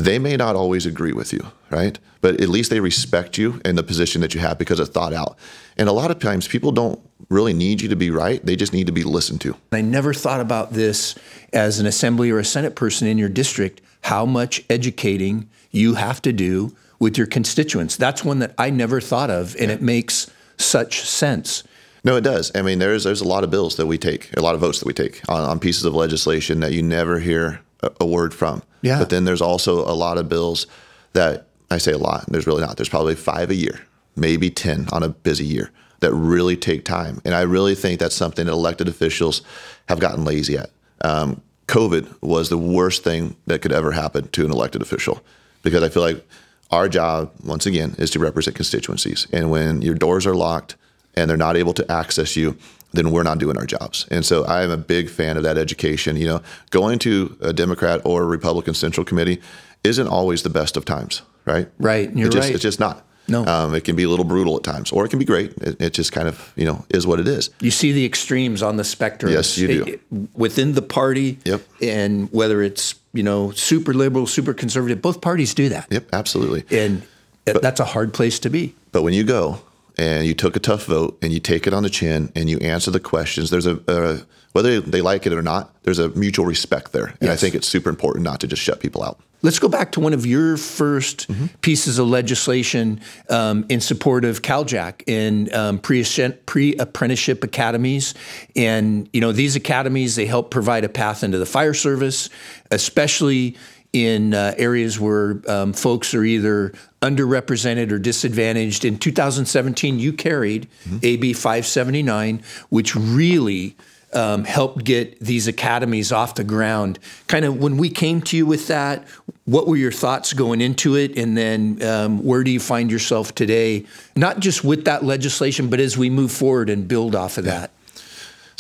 they 0.05 0.19
may 0.19 0.37
not 0.37 0.57
always 0.57 0.87
agree 0.87 1.13
with 1.13 1.33
you, 1.33 1.47
right? 1.71 1.99
But 2.21 2.41
at 2.41 2.49
least 2.49 2.71
they 2.71 2.81
respect 2.81 3.39
you 3.39 3.61
and 3.65 3.79
the 3.79 3.83
position 3.83 4.21
that 4.21 4.35
you 4.35 4.41
have 4.41 4.59
because 4.59 4.79
it's 4.79 4.91
thought 4.91 5.13
out. 5.13 5.37
And 5.77 5.89
a 5.89 5.93
lot 5.93 6.11
of 6.11 6.19
times 6.19 6.47
people 6.47 6.73
don't 6.73 7.01
really 7.29 7.53
need 7.53 7.81
you 7.81 7.89
to 7.89 7.97
be 7.97 8.11
right. 8.11 8.45
They 8.45 8.57
just 8.57 8.73
need 8.73 8.87
to 8.87 8.93
be 8.93 9.05
listened 9.05 9.41
to. 9.43 9.57
I 9.73 9.81
never 9.81 10.13
thought 10.13 10.41
about 10.41 10.73
this 10.73 11.17
as 11.53 11.79
an 11.79 11.87
assembly 11.87 12.31
or 12.31 12.39
a 12.39 12.45
senate 12.45 12.75
person 12.75 13.09
in 13.09 13.19
your 13.19 13.29
district, 13.29 13.81
how 14.03 14.27
much 14.27 14.65
educating 14.69 15.49
you 15.71 15.95
have 15.95 16.21
to 16.23 16.33
do 16.33 16.77
with 16.99 17.17
your 17.17 17.27
constituents. 17.27 17.97
That's 17.97 18.25
one 18.25 18.41
that 18.41 18.55
I 18.59 18.71
never 18.71 19.01
thought 19.01 19.31
of, 19.31 19.57
and 19.59 19.71
it 19.71 19.81
makes 19.81 20.31
such 20.59 21.01
sense. 21.01 21.63
No, 22.05 22.17
it 22.17 22.23
does. 22.23 22.51
I 22.55 22.63
mean, 22.63 22.79
there's 22.79 23.05
there's 23.05 23.21
a 23.21 23.29
lot 23.29 23.45
of 23.45 23.51
bills 23.51 23.77
that 23.77 23.87
we 23.87 23.99
take, 23.99 24.35
a 24.37 24.41
lot 24.41 24.55
of 24.55 24.61
votes 24.61 24.79
that 24.79 24.87
we 24.87 24.93
take 24.93 25.23
on, 25.29 25.43
on 25.43 25.59
pieces 25.59 25.85
of 25.85 25.95
legislation 25.95 26.61
that 26.61 26.73
you 26.73 26.83
never 26.83 27.19
hear 27.19 27.61
a, 27.83 27.91
a 28.01 28.07
word 28.07 28.33
from. 28.35 28.63
Yeah. 28.83 28.99
But 28.99 29.11
then 29.11 29.25
there's 29.25 29.43
also 29.43 29.81
a 29.81 29.95
lot 29.95 30.19
of 30.19 30.29
bills 30.29 30.67
that 31.13 31.47
I 31.71 31.79
say 31.79 31.93
a 31.93 31.99
lot. 31.99 32.27
There's 32.27 32.47
really 32.47 32.63
not. 32.63 32.77
There's 32.77 32.89
probably 32.89 33.15
five 33.15 33.51
a 33.51 33.55
year, 33.55 33.81
maybe 34.17 34.51
ten 34.51 34.89
on 34.93 35.03
a 35.03 35.09
busy 35.09 35.47
year 35.47 35.71
that 36.01 36.13
really 36.13 36.57
take 36.57 36.85
time. 36.85 37.21
And 37.25 37.35
I 37.35 37.43
really 37.43 37.75
think 37.75 38.01
that's 38.01 38.15
something 38.15 38.47
that 38.47 38.53
elected 38.53 38.89
officials 38.89 39.43
have 39.89 40.01
gotten 40.01 40.25
lazy 40.25 40.57
at. 40.57 40.71
Um, 41.03 41.43
COVID 41.67 42.23
was 42.23 42.49
the 42.49 42.59
worst 42.59 43.05
thing 43.05 43.37
that 43.47 43.63
could 43.63 43.73
ever 43.73 43.93
happen 43.93 44.29
to 44.29 44.45
an 44.45 44.51
elected 44.51 44.83
official 44.83 45.23
because 45.63 45.83
I 45.83 45.89
feel 45.89 46.03
like 46.03 46.27
our 46.71 46.89
job, 46.89 47.33
once 47.45 47.67
again, 47.67 47.95
is 47.99 48.11
to 48.11 48.19
represent 48.19 48.57
constituencies. 48.57 49.27
And 49.33 49.51
when 49.51 49.83
your 49.83 49.95
doors 49.95 50.27
are 50.27 50.35
locked 50.35 50.77
and 51.15 51.29
they're 51.29 51.37
not 51.37 51.57
able 51.57 51.75
to 51.75 51.91
access 51.91 52.37
you, 52.37 52.57
then 52.93 53.11
we're 53.11 53.23
not 53.23 53.39
doing 53.39 53.57
our 53.57 53.67
jobs. 53.67 54.07
And 54.11 54.25
so 54.25 54.45
I 54.45 54.63
am 54.63 54.71
a 54.71 54.77
big 54.77 55.09
fan 55.11 55.37
of 55.37 55.43
that 55.45 55.57
education. 55.59 56.17
You 56.17 56.27
know, 56.27 56.43
going 56.71 56.99
to 57.01 57.37
a 57.41 57.53
Democrat 57.53 58.01
or 58.05 58.23
a 58.23 58.27
Republican 58.27 58.75
Central 58.75 59.05
Committee 59.05 59.41
isn't 59.85 60.09
always 60.09 60.43
the 60.43 60.51
best 60.51 60.77
of 60.77 60.85
times, 60.85 61.23
right? 61.45 61.69
Right, 61.79 62.15
you're 62.15 62.29
It 62.29 62.33
just, 62.33 62.47
right. 62.49 62.55
It's 62.55 62.63
just 62.63 62.81
not. 62.81 63.05
No. 63.29 63.47
Um, 63.47 63.75
it 63.77 63.85
can 63.85 63.95
be 63.95 64.03
a 64.03 64.09
little 64.09 64.25
brutal 64.25 64.57
at 64.57 64.65
times, 64.65 64.91
or 64.91 65.05
it 65.05 65.09
can 65.11 65.21
be 65.21 65.25
great. 65.25 65.53
It, 65.59 65.81
it 65.81 65.93
just 65.93 66.11
kind 66.11 66.27
of, 66.27 66.53
you 66.57 66.65
know, 66.65 66.85
is 66.89 67.07
what 67.07 67.21
it 67.21 67.29
is. 67.29 67.51
You 67.61 67.71
see 67.71 67.93
the 67.93 68.05
extremes 68.05 68.61
on 68.61 68.77
the 68.77 68.83
spectrum. 68.83 69.31
Yes, 69.33 69.57
you 69.57 69.69
do. 69.69 69.83
It- 69.85 69.89
it- 69.89 70.01
within 70.35 70.73
the 70.73 70.83
party, 70.83 71.39
Yep. 71.45 71.61
and 71.81 72.29
whether 72.33 72.61
it's 72.61 72.97
you 73.13 73.23
know 73.23 73.53
super 73.53 73.95
liberal, 73.95 74.27
super 74.27 74.53
conservative, 74.53 75.01
both 75.01 75.21
parties 75.21 75.55
do 75.55 75.69
that, 75.69 75.87
Yep, 75.91 76.09
absolutely. 76.13 76.65
and 76.77 77.03
that's 77.45 77.79
a 77.81 77.85
hard 77.85 78.13
place 78.13 78.39
to 78.41 78.51
be. 78.51 78.75
But 78.93 79.03
when 79.03 79.15
you 79.15 79.23
go 79.25 79.61
and 80.01 80.27
you 80.27 80.33
took 80.33 80.57
a 80.57 80.61
tough 80.61 80.87
vote 80.87 81.19
and 81.21 81.31
you 81.31 81.41
take 81.41 81.67
it 81.67 81.75
on 81.75 81.83
the 81.83 81.91
chin 81.91 82.33
and 82.35 82.49
you 82.49 82.57
answer 82.61 82.91
the 82.91 83.01
questions, 83.01 83.51
there's 83.51 83.67
a, 83.67 83.79
a 83.87 84.21
whether 84.53 84.81
they 84.81 85.03
like 85.03 85.27
it 85.27 85.33
or 85.35 85.43
not, 85.43 85.71
there's 85.83 85.99
a 85.99 86.09
mutual 86.11 86.47
respect 86.47 86.93
there. 86.93 87.15
And 87.21 87.31
I 87.31 87.37
think 87.37 87.55
it's 87.55 87.69
super 87.69 87.91
important 87.91 88.25
not 88.25 88.41
to 88.41 88.47
just 88.47 88.63
shut 88.63 88.81
people 88.81 89.03
out. 89.05 89.21
Let's 89.43 89.59
go 89.59 89.69
back 89.69 89.93
to 89.93 90.01
one 90.01 90.13
of 90.13 90.27
your 90.27 90.57
1st 90.57 91.27
Mm-hmm. 91.27 91.47
pieces 91.61 91.99
of 91.99 92.09
legislation 92.09 93.01
um, 93.29 93.65
in 93.69 93.81
support 93.81 94.25
of 94.25 94.43
CalJAC 94.43 95.03
in 95.07 95.55
um, 95.55 95.79
pre 95.79 96.75
apprenticeship 96.77 97.45
academies. 97.45 98.15
And 98.57 99.09
you 99.13 99.21
know 99.21 99.33
these 99.33 99.55
academies 99.55 100.17
they 100.17 100.27
help 100.27 100.51
provide 100.51 100.85
a 100.85 100.89
path 100.89 101.23
into 101.23 101.39
the 101.39 101.47
fire 101.47 101.75
service, 101.75 102.31
especially 102.71 103.57
in 103.93 104.35
uh, 104.35 104.55
areas 104.57 105.01
where 105.01 105.41
um, 105.49 105.73
folks 105.73 106.15
are 106.15 106.25
either 106.25 106.73
underrepresented 107.03 107.91
or 107.91 107.99
disadvantaged. 107.99 108.85
In 108.85 108.99
2017, 108.99 109.99
you 109.99 110.13
carried 110.13 110.69
Mm-hmm. 110.85 110.99
AB 111.03 111.33
579, 111.35 112.43
which 112.69 112.95
really 112.97 113.77
um, 114.13 114.45
helped 114.45 114.85
get 114.85 115.19
these 115.21 115.47
academies 115.47 116.11
off 116.13 116.35
the 116.35 116.45
ground. 116.45 116.99
Kind 117.27 117.45
of 117.45 117.59
when 117.59 117.77
we 117.77 117.91
came 117.91 118.21
to 118.23 118.37
you 118.37 118.47
with 118.47 118.69
that, 118.69 119.07
what 119.45 119.67
were 119.67 119.77
your 119.77 119.93
thoughts 119.93 120.33
going 120.33 120.61
into 120.61 120.97
it? 120.97 121.17
And 121.17 121.37
then 121.37 121.83
um, 121.83 122.25
where 122.25 122.43
do 122.45 122.51
you 122.51 122.61
find 122.61 122.91
yourself 122.91 123.35
today? 123.35 123.87
Not 124.17 124.41
just 124.41 124.65
with 124.65 124.85
that 124.85 125.05
legislation, 125.05 125.69
but 125.69 125.81
as 125.81 125.97
we 125.97 126.11
move 126.11 126.33
forward 126.33 126.71
and 126.71 126.87
build 126.89 127.15
off 127.15 127.39
of 127.39 127.45
that. 127.45 127.71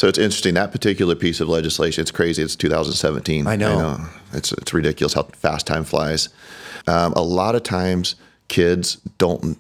So 0.00 0.08
it's 0.08 0.16
interesting 0.16 0.54
that 0.54 0.72
particular 0.72 1.14
piece 1.14 1.42
of 1.42 1.50
legislation. 1.50 2.00
It's 2.00 2.10
crazy. 2.10 2.42
It's 2.42 2.56
2017. 2.56 3.46
I 3.46 3.54
know. 3.54 3.68
I 3.70 3.76
know. 3.76 4.06
It's 4.32 4.50
it's 4.52 4.72
ridiculous 4.72 5.12
how 5.12 5.24
fast 5.24 5.66
time 5.66 5.84
flies. 5.84 6.30
Um, 6.86 7.12
a 7.12 7.20
lot 7.20 7.54
of 7.54 7.64
times, 7.64 8.14
kids 8.48 8.94
don't 9.18 9.58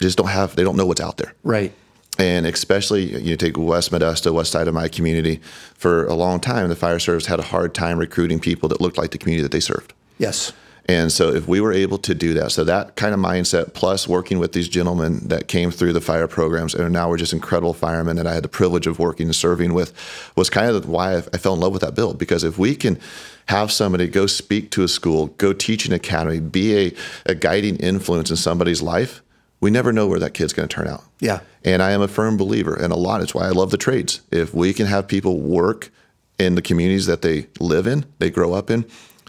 just 0.00 0.16
don't 0.16 0.28
have 0.28 0.56
they 0.56 0.64
don't 0.64 0.76
know 0.76 0.86
what's 0.86 1.02
out 1.02 1.18
there. 1.18 1.34
Right. 1.42 1.70
And 2.18 2.46
especially 2.46 3.20
you 3.20 3.36
take 3.36 3.58
West 3.58 3.92
Modesto, 3.92 4.32
west 4.32 4.52
side 4.52 4.68
of 4.68 4.72
my 4.72 4.88
community, 4.88 5.42
for 5.74 6.06
a 6.06 6.14
long 6.14 6.40
time, 6.40 6.66
the 6.70 6.76
fire 6.76 6.98
service 6.98 7.26
had 7.26 7.38
a 7.38 7.42
hard 7.42 7.74
time 7.74 7.98
recruiting 7.98 8.40
people 8.40 8.70
that 8.70 8.80
looked 8.80 8.96
like 8.96 9.10
the 9.10 9.18
community 9.18 9.42
that 9.42 9.52
they 9.52 9.60
served. 9.60 9.92
Yes. 10.16 10.54
And 10.86 11.10
so 11.10 11.32
if 11.32 11.48
we 11.48 11.60
were 11.60 11.72
able 11.72 11.98
to 11.98 12.14
do 12.14 12.34
that, 12.34 12.52
so 12.52 12.62
that 12.64 12.96
kind 12.96 13.14
of 13.14 13.20
mindset 13.20 13.72
plus 13.72 14.06
working 14.06 14.38
with 14.38 14.52
these 14.52 14.68
gentlemen 14.68 15.28
that 15.28 15.48
came 15.48 15.70
through 15.70 15.94
the 15.94 16.00
fire 16.00 16.28
programs 16.28 16.74
and 16.74 16.92
now 16.92 17.08
we're 17.08 17.16
just 17.16 17.32
incredible 17.32 17.72
firemen 17.72 18.16
that 18.16 18.26
I 18.26 18.34
had 18.34 18.44
the 18.44 18.48
privilege 18.48 18.86
of 18.86 18.98
working 18.98 19.26
and 19.26 19.34
serving 19.34 19.72
with 19.72 19.92
was 20.36 20.50
kind 20.50 20.68
of 20.70 20.88
why 20.88 21.16
I 21.16 21.20
fell 21.20 21.54
in 21.54 21.60
love 21.60 21.72
with 21.72 21.82
that 21.82 21.94
bill. 21.94 22.12
Because 22.12 22.44
if 22.44 22.58
we 22.58 22.76
can 22.76 23.00
have 23.46 23.72
somebody 23.72 24.08
go 24.08 24.26
speak 24.26 24.70
to 24.72 24.82
a 24.82 24.88
school, 24.88 25.28
go 25.38 25.52
teach 25.52 25.86
an 25.86 25.92
academy, 25.92 26.40
be 26.40 26.76
a, 26.76 26.94
a 27.26 27.34
guiding 27.34 27.76
influence 27.76 28.30
in 28.30 28.36
somebody's 28.36 28.82
life, 28.82 29.22
we 29.60 29.70
never 29.70 29.92
know 29.92 30.06
where 30.06 30.18
that 30.18 30.34
kid's 30.34 30.52
going 30.52 30.68
to 30.68 30.74
turn 30.74 30.86
out. 30.86 31.04
Yeah. 31.20 31.40
And 31.64 31.82
I 31.82 31.92
am 31.92 32.02
a 32.02 32.08
firm 32.08 32.36
believer 32.36 32.78
in 32.78 32.90
a 32.90 32.96
lot. 32.96 33.22
It's 33.22 33.34
why 33.34 33.46
I 33.46 33.50
love 33.50 33.70
the 33.70 33.78
trades. 33.78 34.20
If 34.30 34.52
we 34.52 34.74
can 34.74 34.86
have 34.86 35.08
people 35.08 35.40
work 35.40 35.90
in 36.38 36.54
the 36.54 36.62
communities 36.62 37.06
that 37.06 37.22
they 37.22 37.46
live 37.60 37.86
in, 37.86 38.04
they 38.18 38.28
grow 38.28 38.52
up 38.52 38.70
in, 38.70 38.84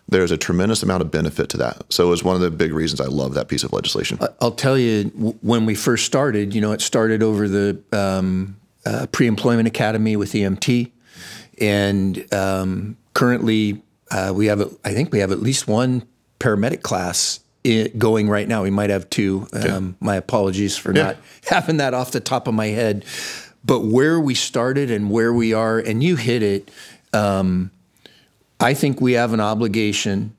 there's 0.07 0.31
a 0.31 0.37
tremendous 0.37 0.83
amount 0.83 1.01
of 1.01 1.09
benefit 1.09 1.49
to 1.49 1.57
that. 1.57 1.81
So 1.91 2.11
it's 2.11 2.23
one 2.23 2.35
of 2.35 2.41
the 2.41 2.51
big 2.51 2.73
reasons 2.73 3.01
I 3.01 3.05
love 3.05 3.33
that 3.33 3.47
piece 3.47 3.63
of 3.63 3.73
legislation. 3.73 4.19
I'll 4.39 4.51
tell 4.51 4.77
you, 4.77 5.05
when 5.41 5.65
we 5.65 5.73
first 5.73 6.05
started, 6.05 6.53
you 6.53 6.61
know, 6.61 6.71
it 6.73 6.81
started 6.81 7.23
over 7.23 7.47
the 7.47 7.81
um, 7.91 8.57
uh, 8.85 9.07
pre 9.11 9.27
employment 9.27 9.67
academy 9.67 10.15
with 10.15 10.33
EMT. 10.33 10.91
And 11.59 12.33
um, 12.33 12.97
currently, 13.13 13.81
uh, 14.11 14.31
we 14.35 14.45
have, 14.45 14.61
I 14.83 14.93
think 14.93 15.11
we 15.11 15.19
have 15.19 15.31
at 15.31 15.39
least 15.39 15.67
one 15.67 16.07
paramedic 16.39 16.83
class 16.83 17.39
going 17.97 18.29
right 18.29 18.47
now. 18.47 18.61
We 18.61 18.69
might 18.69 18.91
have 18.91 19.09
two. 19.09 19.47
Um, 19.53 19.97
my 19.99 20.15
apologies 20.15 20.77
for 20.77 20.93
yeah. 20.93 21.03
not 21.03 21.17
having 21.47 21.77
that 21.77 21.93
off 21.93 22.11
the 22.11 22.19
top 22.19 22.47
of 22.47 22.53
my 22.53 22.67
head. 22.67 23.05
But 23.63 23.79
where 23.79 24.19
we 24.19 24.35
started 24.35 24.91
and 24.91 25.09
where 25.09 25.33
we 25.33 25.53
are, 25.53 25.79
and 25.79 26.03
you 26.03 26.15
hit 26.15 26.43
it. 26.43 26.69
Um, 27.13 27.71
I 28.59 28.73
think 28.73 29.01
we 29.01 29.13
have 29.13 29.33
an 29.33 29.39
obligation 29.39 30.35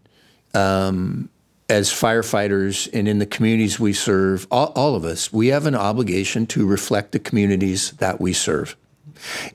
um, 0.55 1.29
as 1.69 1.91
firefighters 1.91 2.89
and 2.93 3.09
in 3.09 3.19
the 3.19 3.27
communities 3.27 3.79
we 3.79 3.93
serve, 3.93 4.47
all, 4.51 4.73
all, 4.75 4.95
of 4.95 5.05
us, 5.05 5.33
we 5.33 5.49
have 5.49 5.67
an 5.67 5.75
obligation 5.75 6.47
to 6.47 6.67
reflect 6.67 7.13
the 7.13 7.19
communities 7.19 7.93
that 7.93 8.21
we 8.21 8.33
serve. 8.33 8.77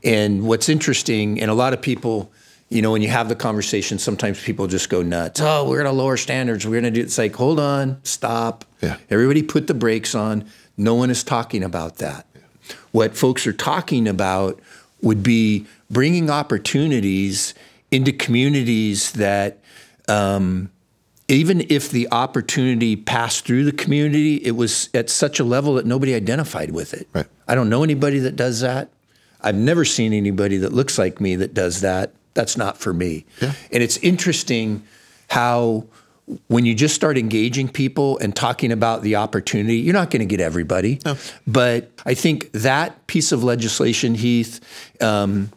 And 0.04 0.46
what's 0.46 0.70
interesting, 0.70 1.40
and 1.42 1.50
a 1.50 1.54
lot 1.54 1.74
of 1.74 1.82
people, 1.82 2.32
you 2.70 2.82
know, 2.82 2.92
when 2.92 3.02
you 3.02 3.08
have 3.08 3.30
the 3.30 3.36
conversation, 3.36 3.98
sometimes 3.98 4.42
people 4.44 4.68
just 4.68 4.90
go 4.90 5.02
nuts. 5.02 5.40
Oh, 5.42 5.68
we're 5.68 5.82
going 5.82 5.94
to 5.94 5.98
lower 5.98 6.18
standards. 6.18 6.66
We're 6.66 6.82
going 6.82 6.84
to 6.86 6.92
do 6.92 7.02
it's 7.02 7.18
like, 7.18 7.36
hold 7.36 7.60
on, 7.60 8.00
stop. 8.04 8.66
Yeah. 8.82 8.98
Everybody 9.10 9.44
put 9.44 9.68
the 9.68 9.74
brakes 9.74 10.16
on. 10.16 10.46
No 10.78 10.96
one 10.96 11.10
is 11.10 11.24
talking 11.24 11.64
about 11.64 11.98
that. 11.98 12.26
Yeah. 12.34 12.76
What 12.92 13.16
folks 13.16 13.48
are 13.48 13.54
talking 13.54 14.08
about 14.08 14.60
would 15.02 15.24
be 15.24 15.66
bringing 15.90 16.30
opportunities 16.30 17.54
into 17.92 18.12
communities 18.12 19.12
that 19.14 19.60
um, 20.08 20.72
even 21.28 21.66
if 21.70 21.90
the 21.90 22.08
opportunity 22.12 22.96
passed 22.96 23.46
through 23.46 23.66
the 23.66 23.72
community, 23.72 24.36
it 24.38 24.52
was 24.52 24.90
at 24.94 25.10
such 25.10 25.40
a 25.40 25.44
level 25.44 25.76
that 25.76 25.86
nobody 25.86 26.14
identified 26.14 26.72
with 26.72 26.94
it. 26.94 27.08
Right. 27.14 27.28
I 27.48 27.56
don't 27.56 27.70
know 27.70 27.84
anybody 27.84 28.20
that 28.20 28.36
does 28.36 28.62
that. 28.62 28.90
I've 29.42 29.56
never 29.56 29.86
seen 29.86 30.14
anybody 30.14 30.58
that 30.58 30.74
looks 30.74 30.98
like 30.98 31.20
me 31.20 31.36
that 31.38 31.54
does 31.54 31.82
that. 31.82 32.14
That's 32.34 32.58
not 32.58 32.78
for 32.78 32.94
me. 32.94 33.26
Yeah. 33.42 33.54
And 33.72 33.84
it's 33.84 33.98
interesting 33.98 34.84
how 35.30 35.86
when 36.48 36.66
you 36.66 36.76
just 36.76 36.96
start 36.96 37.18
engaging 37.18 37.68
people 37.68 38.18
and 38.20 38.36
talking 38.36 38.72
about 38.72 39.02
the 39.02 39.16
opportunity, 39.16 39.78
you're 39.78 39.94
not 39.94 40.10
going 40.12 40.20
to 40.20 40.26
get 40.26 40.40
everybody. 40.40 41.00
No. 41.06 41.18
But 41.48 41.92
I 42.06 42.14
think 42.14 42.52
that 42.52 43.08
piece 43.08 43.32
of 43.32 43.44
legislation, 43.44 44.16
Heath, 44.16 44.60
um, 45.02 45.52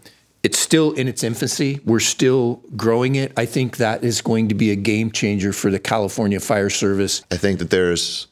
it's 0.44 0.58
still 0.58 0.92
in 0.92 1.08
its 1.08 1.24
infancy. 1.24 1.80
We're 1.86 2.00
still 2.00 2.60
growing 2.76 3.14
it. 3.16 3.32
I 3.36 3.46
think 3.46 3.78
that 3.78 4.04
is 4.04 4.20
going 4.20 4.48
to 4.50 4.54
be 4.54 4.70
a 4.70 4.76
game 4.76 5.10
changer 5.10 5.54
for 5.54 5.70
the 5.70 5.78
California 5.78 6.38
Fire 6.38 6.68
Service. 6.68 7.22
I 7.32 7.38
think 7.38 7.58
that 7.60 7.70
there's 7.70 8.28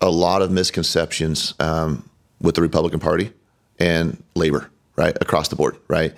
a 0.00 0.08
lot 0.08 0.42
of 0.42 0.52
misconceptions 0.52 1.54
um, 1.58 2.08
with 2.40 2.54
the 2.54 2.62
Republican 2.62 3.00
Party 3.00 3.32
and 3.80 4.22
labor, 4.36 4.70
right, 4.94 5.16
across 5.20 5.48
the 5.48 5.56
board, 5.56 5.76
right? 5.88 6.14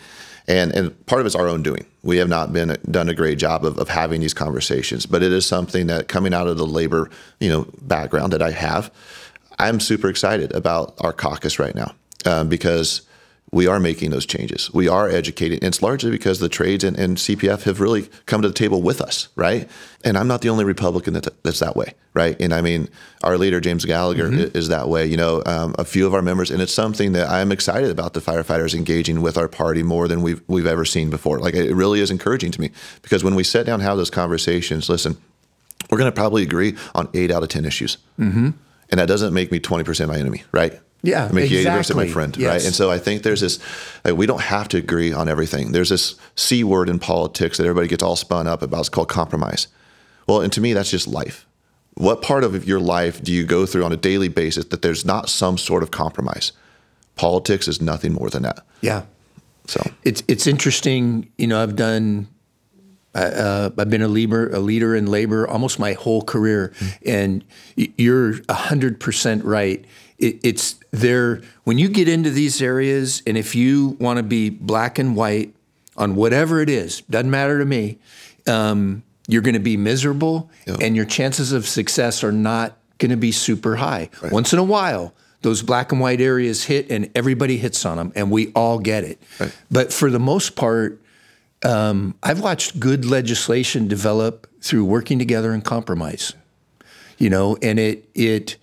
And, 0.46 0.70
and 0.72 1.06
part 1.06 1.20
of 1.20 1.26
it's 1.26 1.34
our 1.34 1.48
own 1.48 1.62
doing. 1.62 1.86
We 2.02 2.18
have 2.18 2.28
not 2.28 2.52
been 2.52 2.76
done 2.90 3.08
a 3.08 3.14
great 3.14 3.38
job 3.38 3.64
of, 3.64 3.78
of 3.78 3.88
having 3.88 4.20
these 4.20 4.34
conversations, 4.34 5.06
but 5.06 5.22
it 5.22 5.32
is 5.32 5.46
something 5.46 5.86
that 5.86 6.08
coming 6.08 6.34
out 6.34 6.46
of 6.46 6.58
the 6.58 6.66
labor, 6.66 7.08
you 7.40 7.48
know, 7.48 7.66
background 7.80 8.34
that 8.34 8.42
I 8.42 8.50
have, 8.50 8.92
I'm 9.58 9.80
super 9.80 10.08
excited 10.08 10.52
about 10.52 10.94
our 11.00 11.12
caucus 11.14 11.58
right 11.58 11.74
now 11.74 11.94
um, 12.26 12.48
because 12.50 13.02
we 13.52 13.66
are 13.66 13.78
making 13.78 14.10
those 14.10 14.24
changes. 14.24 14.72
We 14.72 14.88
are 14.88 15.10
educating. 15.10 15.58
And 15.58 15.68
it's 15.68 15.82
largely 15.82 16.10
because 16.10 16.40
the 16.40 16.48
trades 16.48 16.82
and, 16.84 16.98
and, 16.98 17.18
CPF 17.18 17.64
have 17.64 17.80
really 17.80 18.08
come 18.24 18.40
to 18.40 18.48
the 18.48 18.54
table 18.54 18.80
with 18.80 19.02
us, 19.02 19.28
right? 19.36 19.68
And 20.04 20.16
I'm 20.16 20.26
not 20.26 20.40
the 20.40 20.48
only 20.48 20.64
Republican 20.64 21.12
that, 21.12 21.28
that's 21.42 21.60
that 21.60 21.76
way, 21.76 21.92
right? 22.14 22.40
And 22.40 22.54
I 22.54 22.62
mean, 22.62 22.88
our 23.22 23.36
leader, 23.36 23.60
James 23.60 23.84
Gallagher, 23.84 24.30
mm-hmm. 24.30 24.56
is 24.56 24.68
that 24.68 24.88
way. 24.88 25.04
You 25.04 25.18
know, 25.18 25.42
um, 25.44 25.74
a 25.78 25.84
few 25.84 26.06
of 26.06 26.14
our 26.14 26.22
members, 26.22 26.50
and 26.50 26.62
it's 26.62 26.72
something 26.72 27.12
that 27.12 27.28
I'm 27.28 27.52
excited 27.52 27.90
about 27.90 28.14
the 28.14 28.20
firefighters 28.20 28.74
engaging 28.74 29.20
with 29.20 29.36
our 29.36 29.48
party 29.48 29.82
more 29.82 30.08
than 30.08 30.22
we've, 30.22 30.40
we've 30.46 30.66
ever 30.66 30.86
seen 30.86 31.10
before. 31.10 31.38
Like, 31.38 31.54
it 31.54 31.74
really 31.74 32.00
is 32.00 32.10
encouraging 32.10 32.52
to 32.52 32.60
me 32.60 32.70
because 33.02 33.22
when 33.22 33.34
we 33.34 33.44
sit 33.44 33.66
down 33.66 33.74
and 33.74 33.82
have 33.82 33.98
those 33.98 34.10
conversations, 34.10 34.88
listen, 34.88 35.18
we're 35.90 35.98
going 35.98 36.10
to 36.10 36.16
probably 36.16 36.42
agree 36.42 36.74
on 36.94 37.10
eight 37.12 37.30
out 37.30 37.42
of 37.42 37.50
10 37.50 37.66
issues. 37.66 37.98
Mm-hmm. 38.18 38.50
And 38.90 38.98
that 38.98 39.08
doesn't 39.08 39.34
make 39.34 39.52
me 39.52 39.60
20% 39.60 40.08
my 40.08 40.16
enemy, 40.16 40.44
right? 40.52 40.80
Yeah, 41.02 41.28
make 41.32 41.50
exactly. 41.50 41.94
you 41.94 42.04
80% 42.04 42.06
my 42.06 42.12
friend, 42.12 42.36
yes. 42.36 42.48
right? 42.48 42.64
And 42.64 42.74
so 42.74 42.90
I 42.90 42.98
think 42.98 43.24
there's 43.24 43.40
this, 43.40 43.58
like, 44.04 44.14
we 44.14 44.26
don't 44.26 44.40
have 44.40 44.68
to 44.68 44.76
agree 44.76 45.12
on 45.12 45.28
everything. 45.28 45.72
There's 45.72 45.88
this 45.88 46.14
C 46.36 46.62
word 46.62 46.88
in 46.88 47.00
politics 47.00 47.58
that 47.58 47.64
everybody 47.64 47.88
gets 47.88 48.04
all 48.04 48.14
spun 48.14 48.46
up 48.46 48.62
about. 48.62 48.80
It's 48.80 48.88
called 48.88 49.08
compromise. 49.08 49.66
Well, 50.28 50.40
and 50.40 50.52
to 50.52 50.60
me, 50.60 50.72
that's 50.72 50.90
just 50.90 51.08
life. 51.08 51.46
What 51.94 52.22
part 52.22 52.44
of 52.44 52.66
your 52.66 52.80
life 52.80 53.22
do 53.22 53.32
you 53.32 53.44
go 53.44 53.66
through 53.66 53.84
on 53.84 53.92
a 53.92 53.96
daily 53.96 54.28
basis 54.28 54.64
that 54.66 54.82
there's 54.82 55.04
not 55.04 55.28
some 55.28 55.58
sort 55.58 55.82
of 55.82 55.90
compromise? 55.90 56.52
Politics 57.16 57.66
is 57.68 57.82
nothing 57.82 58.12
more 58.12 58.30
than 58.30 58.44
that. 58.44 58.64
Yeah. 58.80 59.02
So 59.66 59.82
it's 60.02 60.22
it's 60.28 60.46
interesting. 60.46 61.30
You 61.36 61.48
know, 61.48 61.62
I've 61.62 61.76
done 61.76 62.28
uh, 63.14 63.70
I've 63.76 63.90
been 63.90 64.02
a 64.02 64.08
leader, 64.08 64.50
a 64.50 64.58
leader 64.58 64.96
in 64.96 65.06
labor 65.06 65.46
almost 65.46 65.78
my 65.78 65.92
whole 65.92 66.22
career, 66.22 66.72
mm-hmm. 66.78 67.08
and 67.08 67.44
you're 67.76 68.34
hundred 68.50 69.00
percent 69.00 69.44
right. 69.44 69.84
It, 70.22 70.40
it's 70.42 70.76
there 70.90 71.42
when 71.64 71.78
you 71.78 71.88
get 71.88 72.08
into 72.08 72.30
these 72.30 72.62
areas, 72.62 73.22
and 73.26 73.36
if 73.36 73.54
you 73.54 73.96
want 74.00 74.18
to 74.18 74.22
be 74.22 74.50
black 74.50 74.98
and 74.98 75.14
white 75.16 75.54
on 75.96 76.14
whatever 76.14 76.60
it 76.60 76.70
is, 76.70 77.02
doesn't 77.02 77.30
matter 77.30 77.58
to 77.58 77.64
me. 77.64 77.98
Um, 78.46 79.02
you're 79.28 79.42
going 79.42 79.54
to 79.54 79.60
be 79.60 79.76
miserable, 79.76 80.50
yeah. 80.66 80.76
and 80.80 80.96
your 80.96 81.04
chances 81.04 81.52
of 81.52 81.68
success 81.68 82.24
are 82.24 82.32
not 82.32 82.76
going 82.98 83.10
to 83.10 83.16
be 83.16 83.32
super 83.32 83.76
high. 83.76 84.10
Right. 84.20 84.32
Once 84.32 84.52
in 84.52 84.58
a 84.58 84.64
while, 84.64 85.14
those 85.42 85.62
black 85.62 85.92
and 85.92 86.00
white 86.00 86.20
areas 86.20 86.64
hit, 86.64 86.90
and 86.90 87.10
everybody 87.14 87.56
hits 87.56 87.84
on 87.86 87.98
them, 87.98 88.12
and 88.16 88.30
we 88.30 88.52
all 88.52 88.78
get 88.78 89.04
it. 89.04 89.22
Right. 89.38 89.56
But 89.70 89.92
for 89.92 90.10
the 90.10 90.18
most 90.18 90.56
part 90.56 91.02
um, 91.64 92.14
I've 92.22 92.40
watched 92.40 92.80
good 92.80 93.04
legislation 93.04 93.88
develop 93.88 94.48
through 94.60 94.84
working 94.84 95.18
together 95.18 95.52
and 95.52 95.64
compromise. 95.64 96.34
You 97.18 97.30
know, 97.30 97.56
and 97.62 97.78
it 97.78 98.08
it 98.14 98.56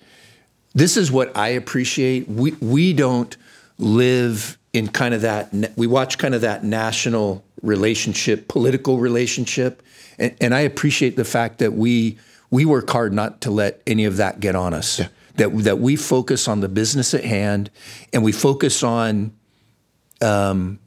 this 0.73 0.97
is 0.97 1.11
what 1.11 1.35
I 1.35 1.49
appreciate. 1.49 2.27
We 2.27 2.51
we 2.53 2.93
don't 2.93 3.35
live 3.77 4.57
in 4.73 4.87
kind 4.87 5.13
of 5.13 5.21
that. 5.21 5.53
We 5.75 5.87
watch 5.87 6.17
kind 6.17 6.35
of 6.35 6.41
that 6.41 6.63
national 6.63 7.43
relationship, 7.61 8.47
political 8.47 8.99
relationship, 8.99 9.81
and, 10.17 10.35
and 10.39 10.53
I 10.53 10.61
appreciate 10.61 11.15
the 11.15 11.25
fact 11.25 11.59
that 11.59 11.73
we 11.73 12.17
we 12.51 12.65
work 12.65 12.89
hard 12.89 13.13
not 13.13 13.41
to 13.41 13.51
let 13.51 13.81
any 13.87 14.05
of 14.05 14.17
that 14.17 14.39
get 14.39 14.55
on 14.55 14.73
us. 14.73 14.99
Yeah. 14.99 15.07
That 15.35 15.57
that 15.63 15.79
we 15.79 15.95
focus 15.95 16.47
on 16.47 16.59
the 16.59 16.69
business 16.69 17.13
at 17.13 17.23
hand, 17.23 17.69
and 18.13 18.23
we 18.23 18.31
focus 18.31 18.83
on. 18.83 19.33
Um, 20.21 20.79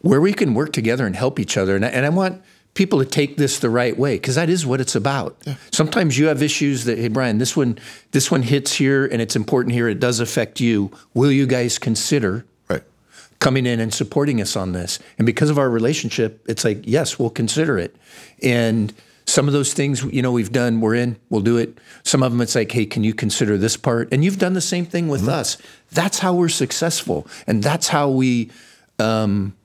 where 0.00 0.20
we 0.20 0.32
can 0.32 0.54
work 0.54 0.72
together 0.72 1.06
and 1.06 1.16
help 1.16 1.40
each 1.40 1.56
other. 1.56 1.74
And 1.74 1.84
I, 1.84 1.88
and 1.88 2.06
I 2.06 2.08
want 2.08 2.40
people 2.78 3.00
to 3.00 3.04
take 3.04 3.36
this 3.36 3.58
the 3.58 3.68
right 3.68 3.98
way 3.98 4.14
because 4.14 4.36
that 4.36 4.48
is 4.48 4.64
what 4.64 4.80
it's 4.80 4.94
about. 4.94 5.36
Yeah. 5.44 5.56
Sometimes 5.72 6.16
you 6.16 6.28
have 6.28 6.44
issues 6.44 6.84
that, 6.84 6.96
hey, 6.96 7.08
Brian, 7.08 7.38
this 7.38 7.56
one, 7.56 7.76
this 8.12 8.30
one 8.30 8.42
hits 8.42 8.72
here 8.72 9.04
and 9.04 9.20
it's 9.20 9.34
important 9.34 9.74
here. 9.74 9.88
It 9.88 9.98
does 9.98 10.20
affect 10.20 10.60
you. 10.60 10.92
Will 11.12 11.32
you 11.32 11.44
guys 11.44 11.76
consider 11.76 12.46
right. 12.68 12.84
coming 13.40 13.66
in 13.66 13.80
and 13.80 13.92
supporting 13.92 14.40
us 14.40 14.54
on 14.54 14.70
this. 14.72 15.00
And 15.18 15.26
because 15.26 15.50
of 15.50 15.58
our 15.58 15.68
relationship, 15.68 16.40
it's 16.48 16.64
like, 16.64 16.82
yes, 16.84 17.18
we'll 17.18 17.30
consider 17.30 17.80
it. 17.80 17.96
And 18.44 18.94
some 19.26 19.48
of 19.48 19.52
those 19.52 19.74
things, 19.74 20.04
you 20.04 20.22
know, 20.22 20.30
we've 20.30 20.52
done, 20.52 20.80
we're 20.80 20.94
in, 20.94 21.16
we'll 21.30 21.40
do 21.40 21.56
it. 21.56 21.78
Some 22.04 22.22
of 22.22 22.30
them, 22.30 22.40
it's 22.40 22.54
like, 22.54 22.70
hey, 22.70 22.86
can 22.86 23.02
you 23.02 23.12
consider 23.12 23.58
this 23.58 23.76
part? 23.76 24.08
And 24.12 24.24
you've 24.24 24.38
done 24.38 24.52
the 24.52 24.60
same 24.60 24.86
thing 24.86 25.08
with 25.08 25.22
mm-hmm. 25.22 25.30
us. 25.40 25.58
That's 25.90 26.20
how 26.20 26.32
we're 26.32 26.48
successful. 26.48 27.26
And 27.48 27.60
that's 27.60 27.88
how 27.88 28.08
we, 28.08 28.52
um, 29.00 29.56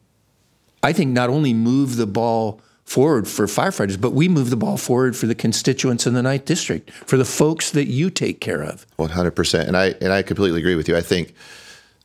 I 0.81 0.93
think, 0.93 1.11
not 1.11 1.29
only 1.29 1.53
move 1.53 1.95
the 1.95 2.07
ball 2.07 2.59
forward 2.85 3.27
for 3.27 3.45
firefighters, 3.45 3.99
but 3.99 4.11
we 4.11 4.27
move 4.27 4.49
the 4.49 4.55
ball 4.55 4.77
forward 4.77 5.15
for 5.15 5.25
the 5.25 5.35
constituents 5.35 6.05
in 6.05 6.13
the 6.13 6.21
ninth 6.21 6.45
district, 6.45 6.91
for 6.91 7.17
the 7.17 7.25
folks 7.25 7.71
that 7.71 7.87
you 7.87 8.09
take 8.09 8.39
care 8.39 8.61
of. 8.61 8.85
One 8.97 9.09
hundred 9.09 9.31
percent, 9.31 9.67
and 9.67 9.77
I 9.77 9.95
and 10.01 10.11
I 10.11 10.21
completely 10.21 10.59
agree 10.59 10.75
with 10.75 10.87
you. 10.87 10.97
I 10.97 11.01
think 11.01 11.33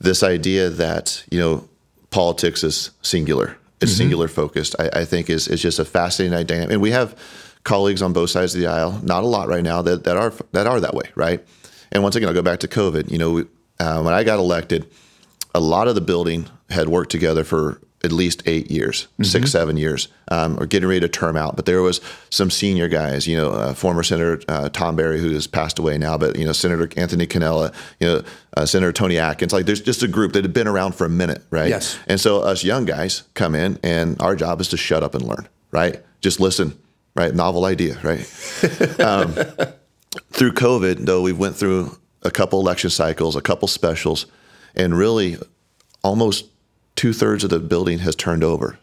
this 0.01 0.23
idea 0.23 0.71
that 0.71 1.25
you 1.31 1.39
know 1.39 1.69
politics 2.11 2.63
is 2.63 2.91
singular, 3.03 3.59
it's 3.81 3.93
mm-hmm. 3.93 3.99
singular 3.99 4.29
focused. 4.29 4.77
I, 4.79 5.01
I, 5.01 5.05
think 5.05 5.31
is 5.31 5.49
is 5.49 5.61
just 5.61 5.79
a 5.79 5.85
fascinating 5.85 6.37
idea, 6.37 6.69
and 6.69 6.81
we 6.81 6.91
have 6.91 7.17
colleagues 7.65 8.03
on 8.03 8.13
both 8.13 8.31
sides 8.31 8.55
of 8.55 8.61
the 8.61 8.67
aisle, 8.67 9.01
not 9.03 9.25
a 9.25 9.27
lot 9.27 9.49
right 9.49 9.63
now 9.63 9.83
that 9.83 10.05
that 10.05 10.17
are 10.17 10.33
that 10.53 10.67
are 10.67 10.81
that 10.81 10.95
way, 10.95 11.11
right? 11.15 11.45
And 11.93 12.03
once 12.03 12.17
again, 12.17 12.29
I'll 12.29 12.35
go 12.35 12.43
back 12.43 12.61
to 12.61 12.69
COVID. 12.69 13.11
You 13.11 13.19
know, 13.19 13.47
uh, 13.81 14.03
when 14.03 14.15
I 14.15 14.25
got 14.25 14.39
elected, 14.39 14.91
a 15.55 15.61
lot 15.61 15.89
of 15.89 15.95
the 15.95 16.01
building 16.01 16.47
had 16.71 16.89
worked 16.89 17.11
together 17.11 17.45
for 17.45 17.81
at 18.05 18.12
least 18.12 18.43
eight 18.47 18.71
years, 18.71 19.05
mm-hmm. 19.14 19.25
six, 19.25 19.50
seven 19.50 19.76
years, 19.76 20.09
um, 20.31 20.59
or 20.61 20.67
getting 20.67 20.88
ready 20.88 21.00
to 21.00 21.09
term 21.09 21.37
out. 21.37 21.57
But 21.57 21.67
there 21.67 21.83
was 21.83 22.00
some 22.31 22.50
senior 22.50 22.88
guys, 22.88 23.26
you 23.26 23.37
know, 23.37 23.50
uh, 23.50 23.75
former 23.75 24.02
Senator 24.02 24.40
uh, 24.49 24.69
Tom 24.69 24.95
Berry, 24.95 25.19
who 25.19 25.33
has 25.33 25.47
passed 25.47 25.78
away 25.78 25.99
now, 25.99 26.17
but, 26.17 26.37
you 26.38 26.45
know, 26.45 26.52
Senator 26.52 26.88
Anthony 26.97 27.26
Cannella, 27.26 27.75
you 27.99 28.07
know, 28.07 28.23
uh, 28.57 28.67
Senator 28.67 28.93
Toni 28.93 29.19
Atkins. 29.19 29.52
Like 29.52 29.67
there's 29.67 29.81
just 29.81 30.02
a 30.02 30.09
group 30.09 30.33
that 30.35 30.45
had 30.45 30.52
been 30.52 30.69
around 30.69 30.95
for 30.95 31.05
a 31.05 31.11
minute, 31.11 31.45
right? 31.50 31.69
Yes. 31.69 31.99
And 32.07 32.21
so 32.21 32.40
us 32.40 32.62
young 32.62 32.85
guys 32.85 33.25
come 33.35 33.55
in, 33.55 33.78
and 33.83 34.21
our 34.23 34.37
job 34.37 34.61
is 34.61 34.69
to 34.69 34.76
shut 34.76 35.02
up 35.02 35.14
and 35.14 35.25
learn, 35.25 35.49
right? 35.73 36.02
Just 36.21 36.38
listen, 36.38 36.78
right? 37.17 37.35
Novel 37.35 37.64
idea, 37.64 37.99
right? 38.05 38.21
um, 39.00 39.33
through 40.31 40.52
COVID, 40.52 41.05
though, 41.05 41.23
we 41.23 41.33
went 41.33 41.57
through 41.57 41.99
a 42.23 42.31
couple 42.31 42.61
election 42.61 42.90
cycles, 42.90 43.35
a 43.35 43.40
couple 43.40 43.67
specials, 43.69 44.26
and 44.75 44.97
really 44.97 45.37
almost 46.02 46.47
two 46.99 47.12
thirds 47.12 47.45
of 47.45 47.50
the 47.50 47.61
building 47.61 48.00
has 48.00 48.17
turned 48.17 48.43
over. 48.43 48.76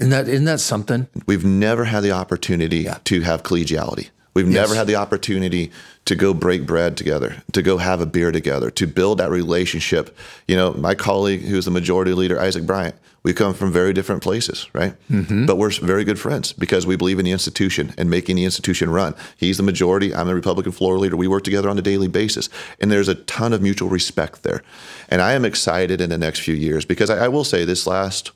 Isn't 0.00 0.10
that 0.10 0.28
isn't 0.28 0.46
that 0.46 0.58
something? 0.58 1.06
We've 1.26 1.44
never 1.44 1.84
had 1.84 2.00
the 2.00 2.10
opportunity 2.10 2.78
yeah. 2.78 2.98
to 3.04 3.20
have 3.20 3.44
collegiality. 3.44 4.10
We've 4.34 4.46
yes. 4.46 4.54
never 4.54 4.74
had 4.74 4.86
the 4.86 4.96
opportunity 4.96 5.72
to 6.04 6.14
go 6.14 6.32
break 6.32 6.66
bread 6.66 6.96
together, 6.96 7.42
to 7.52 7.62
go 7.62 7.78
have 7.78 8.00
a 8.00 8.06
beer 8.06 8.30
together, 8.30 8.70
to 8.70 8.86
build 8.86 9.18
that 9.18 9.30
relationship. 9.30 10.16
You 10.46 10.56
know, 10.56 10.72
my 10.74 10.94
colleague 10.94 11.42
who's 11.42 11.64
the 11.64 11.70
majority 11.70 12.12
leader, 12.12 12.40
Isaac 12.40 12.64
Bryan, 12.64 12.94
we 13.22 13.34
come 13.34 13.52
from 13.52 13.70
very 13.70 13.92
different 13.92 14.22
places, 14.22 14.68
right? 14.72 14.94
Mm-hmm. 15.10 15.44
But 15.44 15.56
we're 15.56 15.70
very 15.70 16.04
good 16.04 16.18
friends 16.18 16.52
because 16.52 16.86
we 16.86 16.96
believe 16.96 17.18
in 17.18 17.24
the 17.24 17.32
institution 17.32 17.92
and 17.98 18.08
making 18.08 18.36
the 18.36 18.44
institution 18.44 18.88
run. 18.90 19.14
He's 19.36 19.58
the 19.58 19.62
majority, 19.62 20.14
I'm 20.14 20.26
the 20.26 20.34
Republican 20.34 20.72
floor 20.72 20.98
leader. 20.98 21.16
We 21.16 21.28
work 21.28 21.44
together 21.44 21.68
on 21.68 21.78
a 21.78 21.82
daily 21.82 22.08
basis. 22.08 22.48
And 22.80 22.90
there's 22.90 23.08
a 23.08 23.16
ton 23.16 23.52
of 23.52 23.60
mutual 23.60 23.90
respect 23.90 24.42
there. 24.42 24.62
And 25.10 25.20
I 25.20 25.32
am 25.32 25.44
excited 25.44 26.00
in 26.00 26.08
the 26.08 26.18
next 26.18 26.40
few 26.40 26.54
years 26.54 26.86
because 26.86 27.10
I, 27.10 27.26
I 27.26 27.28
will 27.28 27.44
say 27.44 27.64
this 27.64 27.86
last 27.86 28.30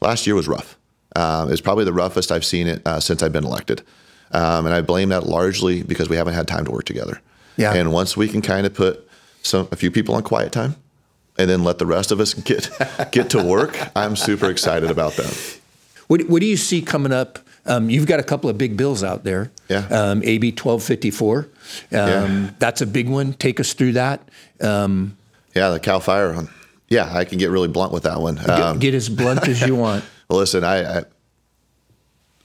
last 0.00 0.26
year 0.26 0.34
was 0.34 0.48
rough. 0.48 0.76
Um, 1.14 1.50
it's 1.50 1.60
probably 1.60 1.84
the 1.84 1.92
roughest 1.92 2.32
I've 2.32 2.44
seen 2.44 2.66
it 2.66 2.82
uh, 2.86 3.00
since 3.00 3.22
I've 3.22 3.32
been 3.32 3.44
elected. 3.44 3.82
Um, 4.32 4.66
and 4.66 4.74
I 4.74 4.82
blame 4.82 5.08
that 5.10 5.26
largely 5.26 5.82
because 5.82 6.08
we 6.08 6.16
haven't 6.16 6.34
had 6.34 6.46
time 6.46 6.64
to 6.66 6.70
work 6.70 6.84
together. 6.84 7.20
Yeah. 7.56 7.74
And 7.74 7.92
once 7.92 8.16
we 8.16 8.28
can 8.28 8.42
kind 8.42 8.66
of 8.66 8.74
put 8.74 9.08
some 9.42 9.68
a 9.72 9.76
few 9.76 9.90
people 9.90 10.14
on 10.14 10.22
quiet 10.22 10.52
time, 10.52 10.76
and 11.38 11.48
then 11.48 11.62
let 11.64 11.78
the 11.78 11.86
rest 11.86 12.10
of 12.10 12.20
us 12.20 12.34
get 12.50 12.70
get 13.12 13.30
to 13.30 13.42
work, 13.42 13.78
I'm 13.96 14.16
super 14.16 14.50
excited 14.50 14.90
about 14.90 15.14
that. 15.14 15.58
What 16.08 16.28
What 16.28 16.40
do 16.40 16.46
you 16.46 16.56
see 16.56 16.82
coming 16.82 17.12
up? 17.12 17.38
Um, 17.66 17.90
you've 17.90 18.06
got 18.06 18.18
a 18.18 18.22
couple 18.22 18.48
of 18.48 18.56
big 18.56 18.76
bills 18.78 19.04
out 19.04 19.24
there. 19.24 19.50
Yeah. 19.68 19.86
Um, 19.90 20.22
AB 20.24 20.52
1254. 20.52 21.38
Um, 21.38 21.46
yeah. 21.92 22.50
That's 22.58 22.80
a 22.80 22.86
big 22.86 23.08
one. 23.10 23.34
Take 23.34 23.60
us 23.60 23.74
through 23.74 23.92
that. 23.92 24.26
Um, 24.60 25.18
yeah, 25.54 25.68
the 25.70 25.78
Cal 25.80 26.00
Fire. 26.00 26.48
Yeah, 26.88 27.12
I 27.14 27.24
can 27.26 27.36
get 27.36 27.50
really 27.50 27.68
blunt 27.68 27.92
with 27.92 28.04
that 28.04 28.20
one. 28.22 28.36
Get, 28.36 28.48
um, 28.48 28.78
get 28.78 28.94
as 28.94 29.10
blunt 29.10 29.46
as 29.46 29.60
you 29.60 29.74
want. 29.84 30.02
well, 30.30 30.38
listen, 30.38 30.64
I, 30.64 31.00
I 31.00 31.04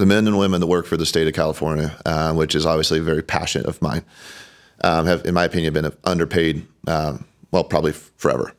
the 0.04 0.08
men 0.08 0.28
and 0.28 0.38
women 0.38 0.60
that 0.60 0.68
work 0.68 0.86
for 0.86 0.98
the 0.98 1.06
state 1.06 1.28
of 1.28 1.34
California, 1.34 1.98
uh, 2.06 2.34
which 2.34 2.56
is 2.56 2.66
obviously 2.66 3.00
very 3.00 3.22
passionate 3.22 3.68
of 3.68 3.82
mine, 3.82 4.04
um, 4.84 5.06
have, 5.06 5.26
in 5.26 5.34
my 5.34 5.46
opinion, 5.46 5.74
been 5.74 5.94
underpaid. 6.04 6.68
Um, 6.88 7.24
well, 7.52 7.64
probably 7.64 7.92
f- 7.92 8.12
forever, 8.18 8.52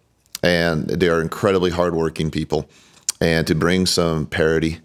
and 0.43 0.89
they 0.89 1.07
are 1.11 1.21
incredibly 1.21 1.71
hardworking 1.71 2.31
people. 2.31 2.67
And 3.21 3.47
to 3.47 3.55
bring 3.55 3.85
some 3.85 4.25
parity, 4.25 4.79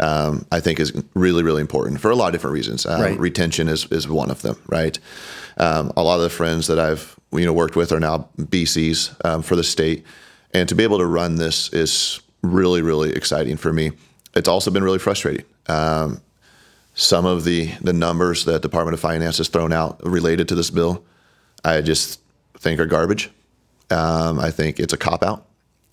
um, 0.00 0.46
I 0.50 0.58
think, 0.58 0.80
is 0.80 0.92
really, 1.14 1.44
really 1.44 1.60
important 1.60 2.00
for 2.00 2.10
a 2.10 2.16
lot 2.16 2.26
of 2.26 2.32
different 2.32 2.54
reasons. 2.54 2.86
Um, 2.86 3.00
right. 3.00 3.16
Retention 3.20 3.68
is 3.68 3.86
is 3.92 4.08
one 4.08 4.32
of 4.32 4.42
them, 4.42 4.60
right? 4.66 4.98
Um, 5.58 5.92
a 5.96 6.02
lot 6.02 6.16
of 6.16 6.22
the 6.22 6.30
friends 6.30 6.66
that 6.66 6.80
I've 6.80 7.14
you 7.30 7.46
know 7.46 7.52
worked 7.52 7.76
with 7.76 7.92
are 7.92 8.00
now 8.00 8.28
BCs 8.36 9.14
um, 9.24 9.42
for 9.42 9.54
the 9.54 9.62
state, 9.62 10.04
and 10.52 10.68
to 10.68 10.74
be 10.74 10.82
able 10.82 10.98
to 10.98 11.06
run 11.06 11.36
this 11.36 11.72
is 11.72 12.20
really, 12.42 12.82
really 12.82 13.12
exciting 13.12 13.56
for 13.56 13.72
me. 13.72 13.92
It's 14.34 14.48
also 14.48 14.72
been 14.72 14.82
really 14.82 14.98
frustrating. 14.98 15.44
Um, 15.68 16.20
some 16.94 17.24
of 17.24 17.44
the 17.44 17.72
the 17.80 17.92
numbers 17.92 18.44
that 18.44 18.62
Department 18.62 18.94
of 18.94 19.00
Finance 19.00 19.38
has 19.38 19.48
thrown 19.48 19.72
out 19.72 20.00
related 20.04 20.48
to 20.48 20.54
this 20.54 20.70
bill, 20.70 21.04
I 21.64 21.80
just 21.80 22.20
think 22.58 22.80
are 22.80 22.86
garbage. 22.86 23.30
Um, 23.90 24.38
I 24.38 24.50
think 24.50 24.78
it's 24.78 24.92
a 24.92 24.96
cop 24.98 25.22
out. 25.22 25.46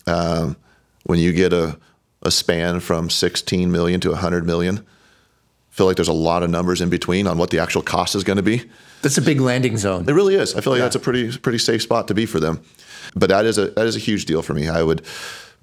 Um, 0.06 0.56
when 1.04 1.18
you 1.18 1.32
get 1.32 1.52
a, 1.52 1.78
a 2.22 2.30
span 2.30 2.80
from 2.80 3.10
16 3.10 3.70
million 3.72 4.00
to 4.00 4.10
100 4.10 4.46
million, 4.46 4.78
I 4.78 5.74
feel 5.74 5.86
like 5.86 5.96
there's 5.96 6.08
a 6.08 6.12
lot 6.12 6.42
of 6.42 6.50
numbers 6.50 6.80
in 6.80 6.90
between 6.90 7.26
on 7.26 7.38
what 7.38 7.50
the 7.50 7.58
actual 7.58 7.82
cost 7.82 8.14
is 8.14 8.24
going 8.24 8.36
to 8.36 8.42
be. 8.42 8.62
That's 9.02 9.18
a 9.18 9.22
big 9.22 9.40
landing 9.40 9.76
zone. 9.76 10.08
It 10.08 10.12
really 10.12 10.34
is. 10.34 10.54
I 10.54 10.60
feel 10.60 10.72
like 10.72 10.78
yeah. 10.78 10.86
that's 10.86 10.96
a 10.96 11.00
pretty 11.00 11.36
pretty 11.38 11.58
safe 11.58 11.82
spot 11.82 12.08
to 12.08 12.14
be 12.14 12.26
for 12.26 12.40
them. 12.40 12.60
But 13.14 13.28
that 13.30 13.44
is 13.44 13.58
a 13.58 13.68
that 13.70 13.86
is 13.86 13.96
a 13.96 14.00
huge 14.00 14.26
deal 14.26 14.42
for 14.42 14.54
me. 14.54 14.68
I 14.68 14.82
would 14.82 15.02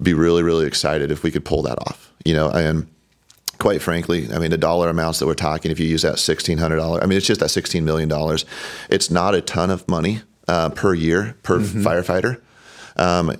be 0.02 0.14
really 0.14 0.42
really 0.42 0.66
excited 0.66 1.10
if 1.10 1.22
we 1.22 1.30
could 1.30 1.44
pull 1.44 1.62
that 1.62 1.78
off. 1.86 2.12
You 2.24 2.34
know, 2.34 2.50
and 2.50 2.88
quite 3.58 3.82
frankly, 3.82 4.28
I 4.32 4.38
mean, 4.38 4.50
the 4.50 4.58
dollar 4.58 4.88
amounts 4.88 5.18
that 5.18 5.26
we're 5.26 5.34
talking, 5.34 5.70
if 5.70 5.80
you 5.80 5.86
use 5.86 6.02
that 6.02 6.16
$1,600, 6.16 7.02
I 7.02 7.06
mean, 7.06 7.16
it's 7.16 7.26
just 7.26 7.40
that 7.40 7.50
$16 7.50 7.82
million. 7.82 8.10
It's 8.90 9.10
not 9.10 9.34
a 9.34 9.40
ton 9.40 9.70
of 9.70 9.86
money 9.88 10.22
uh, 10.48 10.70
per 10.70 10.94
year 10.94 11.36
per 11.42 11.58
mm-hmm. 11.58 11.86
firefighter, 11.86 12.40
um, 12.96 13.36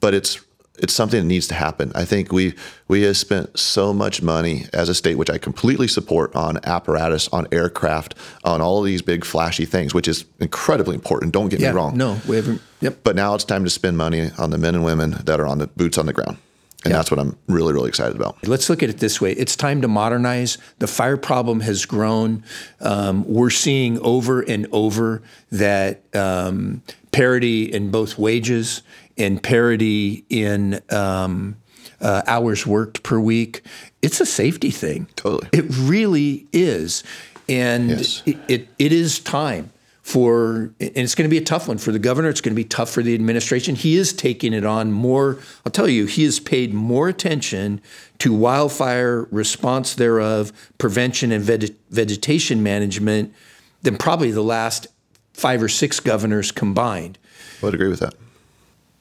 but 0.00 0.14
it's 0.14 0.40
it's 0.80 0.92
something 0.92 1.20
that 1.20 1.26
needs 1.26 1.48
to 1.48 1.54
happen. 1.54 1.90
I 1.94 2.04
think 2.04 2.32
we 2.32 2.54
we 2.86 3.02
have 3.02 3.16
spent 3.16 3.58
so 3.58 3.92
much 3.92 4.22
money 4.22 4.66
as 4.72 4.88
a 4.88 4.94
state, 4.94 5.16
which 5.16 5.30
I 5.30 5.38
completely 5.38 5.88
support, 5.88 6.34
on 6.36 6.58
apparatus, 6.64 7.28
on 7.28 7.46
aircraft, 7.52 8.14
on 8.44 8.60
all 8.60 8.78
of 8.78 8.84
these 8.84 9.02
big 9.02 9.24
flashy 9.24 9.64
things, 9.64 9.92
which 9.92 10.08
is 10.08 10.24
incredibly 10.38 10.94
important. 10.94 11.32
Don't 11.32 11.48
get 11.48 11.60
yeah, 11.60 11.70
me 11.70 11.76
wrong. 11.76 11.96
No, 11.96 12.20
we 12.28 12.36
haven't. 12.36 12.62
Yep. 12.80 12.98
But 13.02 13.16
now 13.16 13.34
it's 13.34 13.44
time 13.44 13.64
to 13.64 13.70
spend 13.70 13.98
money 13.98 14.30
on 14.38 14.50
the 14.50 14.58
men 14.58 14.74
and 14.74 14.84
women 14.84 15.16
that 15.24 15.40
are 15.40 15.46
on 15.46 15.58
the 15.58 15.66
boots 15.66 15.98
on 15.98 16.06
the 16.06 16.12
ground. 16.12 16.38
And 16.84 16.94
that's 16.94 17.10
what 17.10 17.18
I'm 17.18 17.36
really, 17.48 17.72
really 17.72 17.88
excited 17.88 18.14
about. 18.14 18.46
Let's 18.46 18.70
look 18.70 18.82
at 18.82 18.88
it 18.88 18.98
this 18.98 19.20
way 19.20 19.32
it's 19.32 19.56
time 19.56 19.82
to 19.82 19.88
modernize. 19.88 20.58
The 20.78 20.86
fire 20.86 21.16
problem 21.16 21.60
has 21.60 21.84
grown. 21.84 22.44
Um, 22.80 23.24
we're 23.26 23.50
seeing 23.50 23.98
over 24.00 24.42
and 24.42 24.66
over 24.70 25.22
that 25.50 26.02
um, 26.14 26.82
parity 27.10 27.64
in 27.64 27.90
both 27.90 28.16
wages 28.16 28.82
and 29.16 29.42
parity 29.42 30.24
in 30.30 30.80
um, 30.90 31.56
uh, 32.00 32.22
hours 32.26 32.64
worked 32.64 33.02
per 33.02 33.18
week. 33.18 33.62
It's 34.00 34.20
a 34.20 34.26
safety 34.26 34.70
thing. 34.70 35.08
Totally. 35.16 35.48
It 35.52 35.64
really 35.68 36.46
is. 36.52 37.02
And 37.48 37.90
yes. 37.90 38.22
it, 38.24 38.36
it, 38.46 38.68
it 38.78 38.92
is 38.92 39.18
time 39.18 39.72
for, 40.08 40.72
and 40.80 40.96
it's 40.96 41.14
going 41.14 41.28
to 41.28 41.30
be 41.30 41.36
a 41.36 41.44
tough 41.44 41.68
one 41.68 41.76
for 41.76 41.92
the 41.92 41.98
governor. 41.98 42.30
It's 42.30 42.40
going 42.40 42.54
to 42.54 42.56
be 42.56 42.64
tough 42.64 42.88
for 42.88 43.02
the 43.02 43.14
administration. 43.14 43.74
He 43.74 43.98
is 43.98 44.14
taking 44.14 44.54
it 44.54 44.64
on 44.64 44.90
more. 44.90 45.38
I'll 45.66 45.72
tell 45.72 45.86
you, 45.86 46.06
he 46.06 46.24
has 46.24 46.40
paid 46.40 46.72
more 46.72 47.10
attention 47.10 47.82
to 48.20 48.32
wildfire 48.32 49.28
response 49.30 49.94
thereof, 49.94 50.50
prevention, 50.78 51.30
and 51.30 51.44
vegetation 51.44 52.62
management 52.62 53.34
than 53.82 53.98
probably 53.98 54.30
the 54.30 54.42
last 54.42 54.86
five 55.34 55.62
or 55.62 55.68
six 55.68 56.00
governors 56.00 56.52
combined. 56.52 57.18
I 57.62 57.66
would 57.66 57.74
agree 57.74 57.88
with 57.88 58.00
that. 58.00 58.14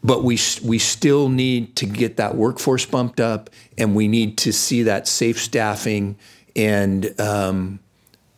But 0.04 0.26
we 0.26 0.38
we 0.62 0.78
still 0.78 1.30
need 1.30 1.78
to 1.78 1.86
get 1.86 2.17
that 2.17 2.36
workforce 2.36 2.86
bumped 2.86 3.22
up, 3.22 3.50
and 3.78 3.96
we 3.96 4.10
need 4.10 4.38
to 4.39 4.52
see 4.52 4.84
that 4.84 5.08
safe 5.08 5.41
staffing 5.41 6.17
and 6.54 7.17
um, 7.17 7.80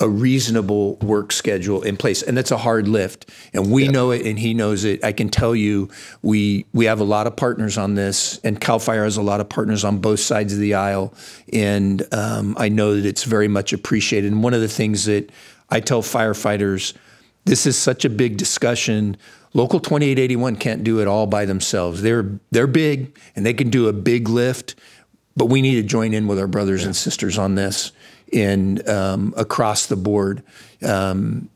a 0.02 0.08
reasonable 0.08 0.96
work 0.98 1.32
schedule 1.32 1.82
in 1.82 1.98
place 1.98 2.22
and 2.22 2.38
that's 2.38 2.52
a 2.52 2.58
hard 2.58 2.88
lift 2.88 3.30
and 3.54 3.70
we 3.70 3.84
yeah. 3.84 3.92
know 3.92 4.12
it 4.12 4.26
and 4.26 4.40
he 4.40 4.54
knows 4.54 4.86
it 4.86 5.04
i 5.04 5.12
can 5.12 5.28
tell 5.28 5.56
you 5.56 5.90
we 6.22 6.66
we 6.74 6.86
have 6.86 7.02
a 7.02 7.04
lot 7.04 7.28
of 7.28 7.36
partners 7.36 7.78
on 7.78 7.96
this 7.96 8.40
and 8.44 8.62
cal 8.62 8.80
fire 8.80 9.04
has 9.04 9.18
a 9.18 9.22
lot 9.22 9.42
of 9.42 9.50
partners 9.50 9.84
on 9.84 9.98
both 9.98 10.20
sides 10.20 10.54
of 10.54 10.60
the 10.60 10.74
aisle 10.74 11.14
and 11.52 12.08
um, 12.14 12.56
i 12.58 12.70
know 12.70 12.96
that 12.96 13.06
it's 13.06 13.26
very 13.26 13.48
much 13.48 13.74
appreciated 13.74 14.32
and 14.32 14.42
one 14.42 14.54
of 14.54 14.62
the 14.62 14.70
things 14.70 15.06
that 15.06 15.30
i 15.70 15.80
tell 15.80 16.02
firefighters 16.02 16.94
this 17.46 17.66
is 17.66 17.78
such 17.78 18.06
a 18.06 18.10
big 18.10 18.38
discussion 18.38 19.18
Local 19.54 19.80
2881 19.80 20.58
can't 20.58 20.84
do 20.84 21.02
it 21.02 21.08
all 21.08 21.26
by 21.26 21.46
themselves. 21.46 22.04
They're 22.04 22.40
they're 22.52 22.68
big 22.68 23.18
and 23.36 23.44
they 23.44 23.54
can 23.56 23.72
do 23.72 23.88
a 23.88 23.94
big 23.94 24.30
lift, 24.30 24.76
but 25.36 25.48
we 25.48 25.64
need 25.64 25.82
to 25.82 25.84
join 25.84 26.14
in 26.14 26.28
with 26.28 26.38
our 26.38 26.48
brothers 26.48 26.86
and 26.86 26.96
sisters 26.96 27.38
on 27.40 27.56
this 27.56 27.92
in 28.32 28.88
um, 28.90 29.34
across 29.38 29.86
the 29.88 29.96
board 29.96 30.44
um, 30.84 31.50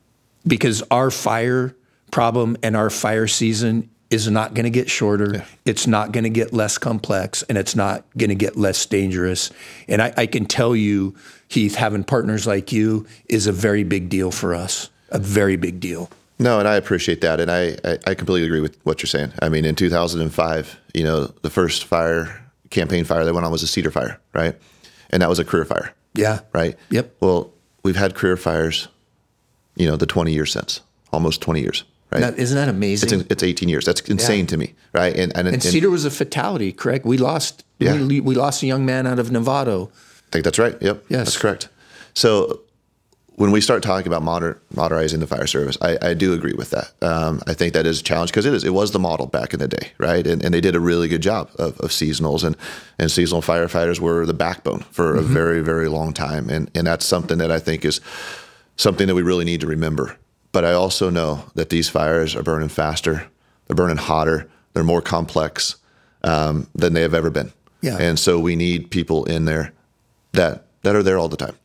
because 0.46 0.84
our 0.92 1.12
fire 1.12 1.76
problem 2.12 2.58
and 2.62 2.76
our 2.76 2.90
fire 2.90 3.28
season 3.28 3.90
is 4.10 4.30
not 4.30 4.54
going 4.54 4.66
to 4.66 4.70
get 4.70 4.90
shorter. 4.90 5.44
It's 5.66 5.88
not 5.88 6.12
going 6.12 6.24
to 6.24 6.30
get 6.30 6.54
less 6.54 6.78
complex, 6.78 7.42
and 7.44 7.58
it's 7.58 7.76
not 7.76 8.06
going 8.16 8.30
to 8.30 8.36
get 8.36 8.56
less 8.56 8.86
dangerous. 8.86 9.52
And 9.88 10.02
I, 10.02 10.14
I 10.16 10.26
can 10.28 10.46
tell 10.46 10.76
you, 10.76 11.16
Heath, 11.48 11.76
having 11.76 12.04
partners 12.04 12.46
like 12.46 12.72
you 12.72 13.08
is 13.28 13.48
a 13.48 13.52
very 13.52 13.84
big 13.84 14.10
deal 14.10 14.30
for 14.30 14.54
us. 14.54 14.90
A 15.10 15.20
very 15.20 15.56
big 15.56 15.80
deal. 15.80 16.10
No, 16.40 16.60
and 16.60 16.68
I 16.68 16.76
appreciate 16.76 17.22
that, 17.22 17.40
and 17.40 17.50
I, 17.50 17.78
I, 17.84 17.98
I 18.08 18.14
completely 18.16 18.46
agree 18.46 18.60
with 18.60 18.78
what 18.84 19.02
you're 19.02 19.08
saying. 19.08 19.34
I 19.42 19.50
mean, 19.50 19.66
in 19.66 19.76
2005, 19.76 20.80
you 20.94 21.04
know, 21.04 21.26
the 21.42 21.50
first 21.50 21.86
fire 21.86 22.44
campaign 22.70 23.06
fire 23.06 23.24
that 23.24 23.34
went 23.34 23.46
on 23.46 23.52
was 23.52 23.64
a 23.64 23.68
cedar 23.68 23.92
fire, 23.92 24.20
right? 24.34 24.56
And 25.12 25.22
that 25.22 25.30
was 25.30 25.40
a 25.40 25.46
career 25.46 25.66
fire, 25.66 25.94
Yeah. 26.14 26.40
right? 26.54 26.78
Yep. 26.90 27.16
Well, 27.20 27.52
we've 27.84 27.96
had 27.96 28.16
career 28.16 28.38
fires, 28.38 28.88
you 29.76 29.88
know, 29.88 29.96
the 29.96 30.06
20 30.06 30.32
years 30.32 30.52
since, 30.52 30.82
almost 31.12 31.42
20 31.42 31.62
years, 31.62 31.84
right? 32.12 32.20
That, 32.22 32.38
isn't 32.38 32.56
that 32.56 32.70
amazing? 32.70 33.22
it's, 33.22 33.32
it's 33.32 33.44
18 33.44 33.70
years. 33.70 33.86
That's 33.86 34.02
insane 34.02 34.48
to 34.48 34.58
me, 34.58 34.74
right? 34.94 35.16
And 35.16 35.36
and, 35.36 35.48
and 35.48 35.64
Cedar 35.64 35.90
was 35.90 36.06
a 36.06 36.12
fatality, 36.12 36.72
correct? 36.72 37.06
We 37.06 37.18
lost. 37.18 37.64
Yeah. 37.80 38.02
We, 38.02 38.20
we 38.22 38.36
lost 38.36 38.64
a 38.64 38.68
young 38.68 38.86
man 38.86 39.08
out 39.08 39.20
of 39.20 39.30
Novato. 39.30 39.90
I 39.90 40.32
think 40.32 40.46
that's 40.46 40.60
right. 40.60 40.80
Yep. 40.82 41.06
Yes. 41.10 41.26
That's 41.26 41.38
correct. 41.38 41.70
So 42.14 42.62
when 43.36 43.52
we 43.52 43.62
start 43.62 43.82
talking 43.82 44.08
about 44.08 44.22
moder- 44.22 44.62
modernizing 44.76 45.20
the 45.20 45.28
fire 45.28 45.48
service, 45.48 45.78
I, 45.82 45.98
I 46.02 46.14
do 46.14 46.34
agree 46.34 46.54
with 46.54 46.70
that. 46.70 46.92
Um, 47.02 47.42
I 47.48 47.54
think 47.54 47.74
that 47.74 47.86
is 47.86 48.00
a 48.00 48.04
challenge 48.04 48.32
because 48.32 48.46
it 48.46 48.54
is. 48.54 48.64
It 48.64 48.74
was 48.74 48.92
the 48.92 49.00
model 49.00 49.26
back 49.26 49.54
in 49.54 49.60
the 49.60 49.68
day, 49.68 49.92
right? 49.98 50.26
And, 50.26 50.44
and 50.44 50.54
they 50.54 50.62
did 50.62 50.76
a 50.76 50.80
really 50.80 51.08
good 51.08 51.22
job 51.22 51.50
of, 51.58 51.80
of 51.80 51.90
seasonals, 51.90 52.44
and, 52.44 52.56
and 53.00 53.12
seasonal 53.12 53.42
firefighters 53.42 54.00
were 54.00 54.26
the 54.26 54.34
backbone 54.34 54.82
for 54.92 55.16
a 55.16 55.22
very, 55.22 55.62
very 55.62 55.88
long 55.88 56.14
time. 56.14 56.50
And, 56.50 56.70
and 56.76 56.86
that's 56.86 57.06
something 57.06 57.40
that 57.40 57.52
I 57.52 57.60
think 57.60 57.86
is 57.86 58.02
something 58.76 59.08
that 59.08 59.16
we 59.16 59.24
really 59.24 59.46
need 59.46 59.62
to 59.62 59.68
remember. 59.68 60.18
But 60.52 60.66
I 60.66 60.74
also 60.74 61.10
know 61.10 61.46
that 61.56 61.70
these 61.70 61.90
fires 61.90 62.36
are 62.36 62.44
burning 62.44 62.70
faster, 62.70 63.28
they're 63.66 63.76
burning 63.76 63.98
hotter, 63.98 64.48
they're 64.74 64.84
more 64.84 65.02
complex 65.02 65.78
um, 66.24 66.68
than 66.76 66.94
they 66.94 67.02
have 67.02 67.16
ever 67.16 67.32
been. 67.32 67.52
Yeah. 67.82 67.98
And 68.00 68.20
so 68.20 68.40
we 68.40 68.56
need 68.56 68.92
people 68.92 69.26
in 69.26 69.46
there 69.46 69.74
that 70.34 70.66
that 70.84 70.96
are 70.96 71.04
there 71.04 71.18
all 71.18 71.30
the 71.30 71.38
time. 71.38 71.56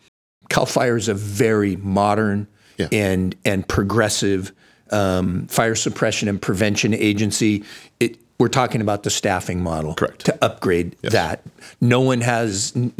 Cal 0.49 0.67
Fire 0.67 0.97
is 0.97 1.09
a 1.09 1.15
very 1.15 1.77
modern 1.77 2.47
Yeah. 2.77 2.89
and 2.93 3.35
and 3.45 3.67
progressive 3.67 4.53
um, 4.91 5.47
fire 5.49 5.75
suppression 5.75 6.29
and 6.29 6.41
prevention 6.41 6.95
agency. 6.95 7.65
It, 8.01 8.19
we're 8.39 8.49
talking 8.49 8.81
about 8.81 9.03
the 9.03 9.11
staffing 9.11 9.61
model, 9.61 9.95
Correct. 9.95 10.25
To 10.27 10.45
upgrade 10.45 10.95
that, 11.03 11.43
no 11.81 12.01
one 12.01 12.21
has. 12.21 12.73
You 12.77 12.95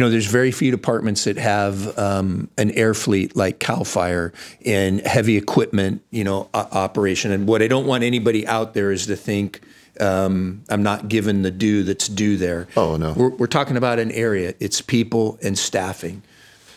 know, 0.00 0.08
there's 0.08 0.26
very 0.26 0.52
few 0.52 0.70
departments 0.70 1.24
that 1.24 1.36
have 1.36 1.98
um, 1.98 2.48
an 2.56 2.70
air 2.70 2.94
fleet 2.94 3.34
like 3.34 3.58
Cal 3.58 3.82
Fire 3.84 4.32
and 4.64 5.00
heavy 5.00 5.36
equipment. 5.36 6.02
You 6.12 6.22
know, 6.24 6.48
o- 6.54 6.68
operation. 6.70 7.32
And 7.32 7.48
what 7.48 7.60
I 7.60 7.66
don't 7.66 7.86
want 7.86 8.04
anybody 8.04 8.46
out 8.46 8.74
there 8.74 8.92
is 8.92 9.06
to 9.06 9.16
think. 9.16 9.62
Um, 10.00 10.62
I'm 10.68 10.84
not 10.84 11.08
given 11.08 11.42
the 11.42 11.50
due 11.50 11.82
that's 11.82 12.06
due 12.06 12.36
there. 12.36 12.68
Oh, 12.76 12.96
no. 12.96 13.14
We're, 13.14 13.30
we're 13.30 13.46
talking 13.48 13.76
about 13.76 13.98
an 13.98 14.12
area. 14.12 14.54
It's 14.60 14.80
people 14.80 15.40
and 15.42 15.58
staffing. 15.58 16.22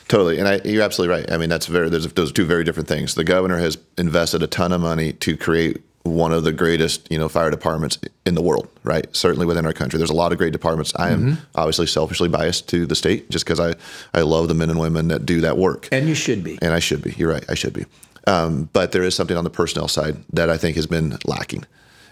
Totally, 0.07 0.39
and 0.39 0.47
I, 0.47 0.61
you're 0.65 0.83
absolutely 0.83 1.15
right. 1.15 1.31
I 1.31 1.37
mean, 1.37 1.49
that's 1.49 1.67
very 1.67 1.89
there's 1.89 2.05
those 2.13 2.31
are 2.31 2.33
two 2.33 2.45
very 2.45 2.63
different 2.63 2.89
things. 2.89 3.15
The 3.15 3.23
governor 3.23 3.57
has 3.59 3.77
invested 3.97 4.43
a 4.43 4.47
ton 4.47 4.71
of 4.73 4.81
money 4.81 5.13
to 5.13 5.37
create 5.37 5.81
one 6.03 6.33
of 6.33 6.43
the 6.43 6.51
greatest, 6.51 7.07
you 7.11 7.17
know, 7.19 7.29
fire 7.29 7.51
departments 7.51 7.99
in 8.25 8.33
the 8.33 8.41
world, 8.41 8.67
right? 8.83 9.05
Certainly 9.15 9.45
within 9.45 9.65
our 9.67 9.73
country, 9.73 9.97
there's 9.99 10.09
a 10.09 10.15
lot 10.15 10.31
of 10.31 10.37
great 10.39 10.51
departments. 10.51 10.91
I 10.95 11.11
am 11.11 11.37
obviously 11.53 11.85
selfishly 11.85 12.27
biased 12.27 12.67
to 12.69 12.85
the 12.87 12.95
state 12.95 13.29
just 13.29 13.45
because 13.45 13.59
I 13.59 13.75
I 14.13 14.21
love 14.21 14.47
the 14.47 14.55
men 14.55 14.69
and 14.69 14.79
women 14.79 15.07
that 15.09 15.25
do 15.25 15.41
that 15.41 15.57
work, 15.57 15.87
And 15.91 16.07
you 16.09 16.15
should 16.15 16.43
be. 16.43 16.57
and 16.61 16.73
I 16.73 16.79
should 16.79 17.01
be. 17.03 17.11
You're 17.17 17.31
right, 17.31 17.45
I 17.47 17.53
should 17.53 17.73
be. 17.73 17.85
Um, 18.27 18.69
but 18.73 18.91
there 18.91 19.03
is 19.03 19.15
something 19.15 19.37
on 19.37 19.43
the 19.43 19.49
personnel 19.49 19.87
side 19.87 20.17
that 20.33 20.49
I 20.49 20.57
think 20.57 20.75
has 20.75 20.87
been 20.87 21.17
lacking. 21.25 21.65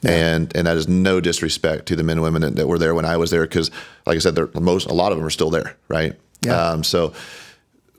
And 0.06 0.56
and 0.56 0.66
that 0.68 0.78
is 0.78 0.88
no 0.88 1.20
disrespect 1.20 1.86
to 1.88 1.96
the 1.96 2.04
men 2.04 2.18
and 2.18 2.24
women 2.24 2.42
that, 2.44 2.56
that 2.56 2.68
were 2.68 2.78
there 2.78 2.96
when 2.96 3.04
I 3.06 3.18
was 3.18 3.32
there, 3.32 3.42
because 3.42 3.70
like 4.06 4.16
I 4.16 4.20
said, 4.20 4.38
most 4.56 4.88
a 4.88 4.94
lot 4.94 5.12
of 5.12 5.18
them 5.18 5.26
are 5.28 5.32
still 5.32 5.50
there, 5.50 5.76
right? 5.90 6.14
Yeah. 6.42 6.70
Um, 6.70 6.84
so 6.86 7.12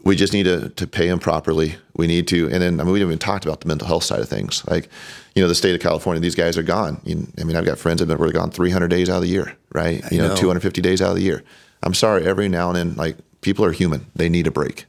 we 0.03 0.17
just 0.17 0.33
need 0.33 0.45
to, 0.45 0.71
to 0.71 0.87
pay 0.87 1.09
them 1.09 1.19
properly. 1.19 1.77
We 1.97 2.07
need 2.07 2.27
to, 2.29 2.47
and 2.47 2.63
then 2.63 2.81
I 2.81 2.85
mean, 2.85 2.93
we 2.93 3.01
haven't 3.01 3.13
even 3.13 3.19
talked 3.19 3.45
about 3.45 3.61
the 3.61 3.69
mental 3.69 3.87
health 3.87 4.05
side 4.05 4.21
of 4.21 4.29
things. 4.29 4.67
Like, 4.67 4.89
you 5.35 5.43
know, 5.43 5.49
the 5.49 5.55
state 5.55 5.75
of 5.75 5.81
California, 5.81 6.21
these 6.21 6.35
guys 6.35 6.57
are 6.57 6.63
gone. 6.63 7.01
You, 7.05 7.27
I 7.39 7.45
mean, 7.45 7.57
I've 7.57 7.65
got 7.65 7.79
friends 7.79 8.01
that 8.01 8.09
have 8.09 8.19
been 8.19 8.31
gone 8.31 8.51
300 8.51 8.89
days 8.89 9.11
out 9.11 9.17
of 9.17 9.23
the 9.23 9.29
year, 9.29 9.57
right? 9.73 10.03
you 10.11 10.19
know, 10.19 10.29
know. 10.29 10.37
250 10.37 10.81
days 10.81 11.03
out 11.03 11.11
of 11.11 11.17
the 11.17 11.23
year. 11.23 11.43
I'm 11.83 11.95
sorry, 11.95 12.27
every 12.27 12.49
now 12.49 12.69
and 12.69 12.77
then, 12.77 12.95
like, 12.97 13.17
people 13.41 13.65
are 13.65 13.73
human. 13.73 14.07
They 14.15 14.29
need 14.29 14.47
a 14.47 14.51
break. 14.51 14.87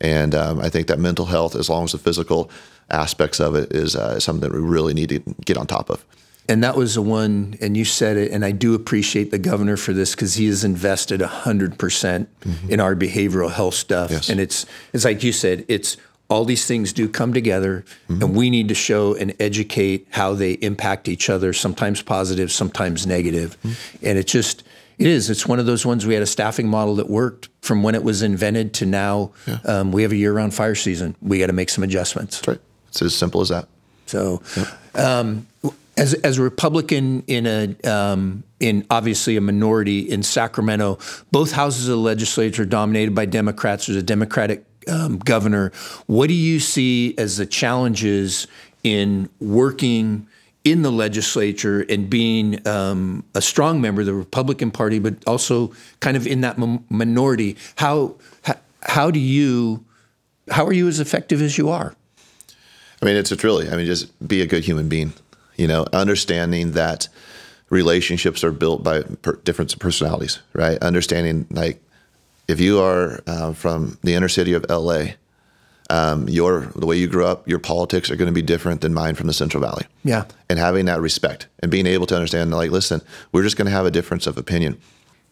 And 0.00 0.34
um, 0.34 0.60
I 0.60 0.68
think 0.68 0.86
that 0.86 0.98
mental 0.98 1.26
health, 1.26 1.54
as 1.54 1.68
long 1.68 1.84
as 1.84 1.92
the 1.92 1.98
physical 1.98 2.50
aspects 2.90 3.40
of 3.40 3.54
it, 3.54 3.72
is 3.72 3.94
uh, 3.94 4.18
something 4.20 4.48
that 4.48 4.54
we 4.54 4.62
really 4.62 4.94
need 4.94 5.10
to 5.10 5.18
get 5.44 5.56
on 5.56 5.66
top 5.66 5.90
of. 5.90 6.04
And 6.48 6.64
that 6.64 6.76
was 6.76 6.94
the 6.94 7.02
one, 7.02 7.56
and 7.60 7.76
you 7.76 7.84
said 7.84 8.16
it, 8.16 8.32
and 8.32 8.44
I 8.44 8.50
do 8.50 8.74
appreciate 8.74 9.30
the 9.30 9.38
governor 9.38 9.76
for 9.76 9.92
this 9.92 10.14
because 10.14 10.34
he 10.34 10.46
has 10.46 10.64
invested 10.64 11.20
100% 11.20 12.26
in 12.68 12.80
our 12.80 12.96
behavioral 12.96 13.52
health 13.52 13.74
stuff. 13.74 14.10
Yes. 14.10 14.28
And 14.28 14.40
it's, 14.40 14.66
it's 14.92 15.04
like 15.04 15.22
you 15.22 15.32
said, 15.32 15.64
it's 15.68 15.96
all 16.28 16.44
these 16.44 16.66
things 16.66 16.92
do 16.92 17.08
come 17.08 17.32
together, 17.32 17.84
and 18.08 18.34
we 18.34 18.50
need 18.50 18.68
to 18.68 18.74
show 18.74 19.14
and 19.14 19.34
educate 19.40 20.06
how 20.10 20.32
they 20.34 20.52
impact 20.52 21.08
each 21.08 21.28
other, 21.28 21.52
sometimes 21.52 22.02
positive, 22.02 22.50
sometimes 22.50 23.06
negative. 23.06 23.56
And 24.02 24.16
it 24.16 24.26
just, 24.26 24.62
it 24.98 25.06
is. 25.06 25.30
It's 25.30 25.46
one 25.46 25.58
of 25.58 25.66
those 25.66 25.84
ones 25.86 26.06
we 26.06 26.14
had 26.14 26.22
a 26.22 26.26
staffing 26.26 26.68
model 26.68 26.96
that 26.96 27.08
worked 27.08 27.48
from 27.62 27.82
when 27.82 27.94
it 27.94 28.04
was 28.04 28.22
invented 28.22 28.74
to 28.74 28.86
now. 28.86 29.32
Um, 29.64 29.92
we 29.92 30.02
have 30.02 30.12
a 30.12 30.16
year 30.16 30.32
round 30.32 30.54
fire 30.54 30.74
season. 30.74 31.16
We 31.20 31.38
got 31.38 31.46
to 31.46 31.52
make 31.52 31.68
some 31.68 31.82
adjustments. 31.82 32.36
That's 32.38 32.48
right. 32.48 32.60
It's 32.88 33.02
as 33.02 33.14
simple 33.16 33.40
as 33.40 33.48
that. 33.48 33.66
So, 34.06 34.42
um, 34.94 35.46
as 36.00 36.14
as 36.14 36.38
a 36.38 36.42
Republican 36.42 37.22
in 37.26 37.46
a 37.46 37.88
um, 37.88 38.42
in 38.58 38.84
obviously 38.90 39.36
a 39.36 39.40
minority 39.40 40.00
in 40.00 40.22
Sacramento, 40.22 40.98
both 41.30 41.52
houses 41.52 41.88
of 41.88 41.96
the 41.96 42.02
legislature 42.12 42.62
are 42.62 42.66
dominated 42.66 43.14
by 43.14 43.26
Democrats. 43.26 43.86
There's 43.86 43.98
a 43.98 44.02
Democratic 44.02 44.64
um, 44.88 45.18
governor. 45.18 45.70
What 46.06 46.28
do 46.28 46.34
you 46.34 46.58
see 46.58 47.14
as 47.18 47.36
the 47.36 47.46
challenges 47.46 48.48
in 48.82 49.28
working? 49.38 50.26
In 50.62 50.82
the 50.82 50.92
legislature 50.92 51.86
and 51.88 52.10
being 52.10 52.68
um, 52.68 53.24
a 53.34 53.40
strong 53.40 53.80
member 53.80 54.02
of 54.02 54.06
the 54.06 54.12
Republican 54.12 54.70
Party, 54.70 54.98
but 54.98 55.14
also 55.26 55.72
kind 56.00 56.18
of 56.18 56.26
in 56.26 56.42
that 56.42 56.58
m- 56.58 56.84
minority, 56.90 57.56
how, 57.76 58.16
how 58.42 58.56
how 58.82 59.10
do 59.10 59.18
you 59.18 59.82
how 60.50 60.66
are 60.66 60.74
you 60.74 60.86
as 60.86 61.00
effective 61.00 61.40
as 61.40 61.56
you 61.56 61.70
are? 61.70 61.94
I 63.00 63.06
mean, 63.06 63.16
it's, 63.16 63.32
it's 63.32 63.42
really, 63.42 63.70
I 63.70 63.76
mean, 63.76 63.86
just 63.86 64.12
be 64.28 64.42
a 64.42 64.46
good 64.46 64.62
human 64.62 64.86
being, 64.86 65.14
you 65.60 65.66
know, 65.66 65.84
understanding 65.92 66.72
that 66.72 67.06
relationships 67.68 68.42
are 68.42 68.50
built 68.50 68.82
by 68.82 69.02
per, 69.02 69.36
different 69.44 69.78
personalities, 69.78 70.40
right? 70.54 70.78
Understanding 70.78 71.46
like 71.50 71.82
if 72.48 72.60
you 72.60 72.80
are 72.80 73.20
uh, 73.26 73.52
from 73.52 73.98
the 74.02 74.14
inner 74.14 74.28
city 74.28 74.54
of 74.54 74.64
LA, 74.70 75.02
um, 75.90 76.28
your 76.28 76.66
the 76.76 76.86
way 76.86 76.96
you 76.96 77.06
grew 77.06 77.26
up, 77.26 77.46
your 77.46 77.58
politics 77.58 78.10
are 78.10 78.16
going 78.16 78.26
to 78.26 78.32
be 78.32 78.42
different 78.42 78.80
than 78.80 78.94
mine 78.94 79.16
from 79.16 79.26
the 79.26 79.34
Central 79.34 79.62
Valley. 79.62 79.84
Yeah. 80.02 80.24
And 80.48 80.58
having 80.58 80.86
that 80.86 81.00
respect 81.00 81.46
and 81.58 81.70
being 81.70 81.86
able 81.86 82.06
to 82.06 82.14
understand, 82.14 82.50
like, 82.52 82.70
listen, 82.70 83.02
we're 83.30 83.42
just 83.42 83.58
going 83.58 83.66
to 83.66 83.72
have 83.72 83.84
a 83.84 83.90
difference 83.90 84.26
of 84.26 84.38
opinion. 84.38 84.80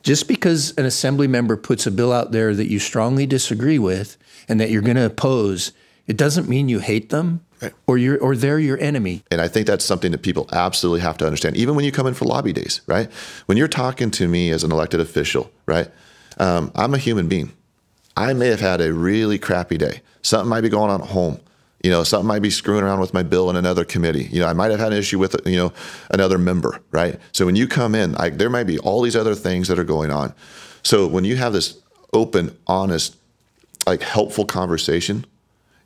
just 0.03 0.29
because 0.29 0.75
an 0.77 0.85
assembly 0.85 1.27
member 1.27 1.57
puts 1.57 1.87
a 1.87 1.91
bill 1.91 2.13
out 2.13 2.33
there 2.33 2.55
that 2.55 2.71
you 2.71 2.79
strongly 2.79 3.27
disagree 3.27 3.79
with 3.79 4.19
and 4.47 4.61
that 4.61 4.71
you're 4.71 4.83
going 4.83 4.97
to 4.97 5.07
oppose, 5.07 5.73
it 6.07 6.19
doesn't 6.19 6.49
mean 6.49 6.69
you 6.69 6.81
hate 6.81 7.09
them 7.09 7.41
or 7.87 7.99
you're 7.99 8.19
or 8.19 8.37
they're 8.37 8.59
your 8.59 8.79
enemy. 8.79 9.23
And 9.31 9.41
I 9.41 9.49
think 9.49 9.67
that's 9.67 9.85
something 9.85 10.13
that 10.13 10.23
people 10.23 10.49
absolutely 10.53 11.01
have 11.01 11.19
to 11.19 11.27
understand, 11.27 11.57
even 11.57 11.75
when 11.75 11.85
you 11.85 11.93
come 11.93 12.07
in 12.07 12.15
for 12.15 12.25
lobby 12.25 12.53
days, 12.53 12.81
right? 12.87 13.11
When 13.47 13.59
you're 13.59 13.69
talking 13.69 14.11
to 14.13 14.29
me 14.29 14.51
as 14.51 14.65
an 14.65 14.73
elected 14.73 15.01
official, 15.01 15.51
right? 15.67 15.89
Um, 16.39 16.71
I'm 16.75 16.95
a 16.95 16.99
human 16.99 17.29
being. 17.29 17.53
I 18.17 18.33
may 18.33 18.49
have 18.49 18.61
had 18.61 18.81
a 18.81 18.93
really 18.93 19.39
crappy 19.39 19.79
day. 19.79 20.03
Something 20.23 20.49
might 20.49 20.63
be 20.63 20.69
going 20.69 20.91
on 20.91 21.01
at 21.01 21.09
home. 21.09 21.41
You 21.85 21.91
know, 21.91 22.03
something 22.03 22.27
might 22.27 22.43
be 22.43 22.51
screwing 22.51 22.83
around 22.83 22.99
with 22.99 23.15
my 23.15 23.23
bill 23.23 23.49
in 23.51 23.55
another 23.55 23.85
committee. 23.85 24.25
You 24.25 24.41
know, 24.41 24.49
I 24.49 24.53
might 24.53 24.73
have 24.73 24.81
had 24.81 24.93
an 24.93 24.99
issue 24.99 25.21
with, 25.21 25.37
you 25.47 25.57
know, 25.57 25.73
another 26.11 26.37
member, 26.37 26.81
right? 26.91 27.21
So 27.31 27.47
when 27.47 27.55
you 27.55 27.69
come 27.69 27.95
in, 27.95 28.17
I, 28.17 28.31
there 28.31 28.51
might 28.51 28.65
be 28.65 28.79
all 28.81 29.03
these 29.03 29.15
other 29.15 29.37
things 29.37 29.69
that 29.69 29.79
are 29.79 29.85
going 29.85 30.11
on. 30.11 30.35
So 30.83 31.07
when 31.07 31.25
you 31.25 31.37
have 31.37 31.53
this 31.53 31.81
open, 32.13 32.57
honest, 32.67 33.17
like 33.87 34.03
helpful 34.03 34.45
conversation, 34.45 35.25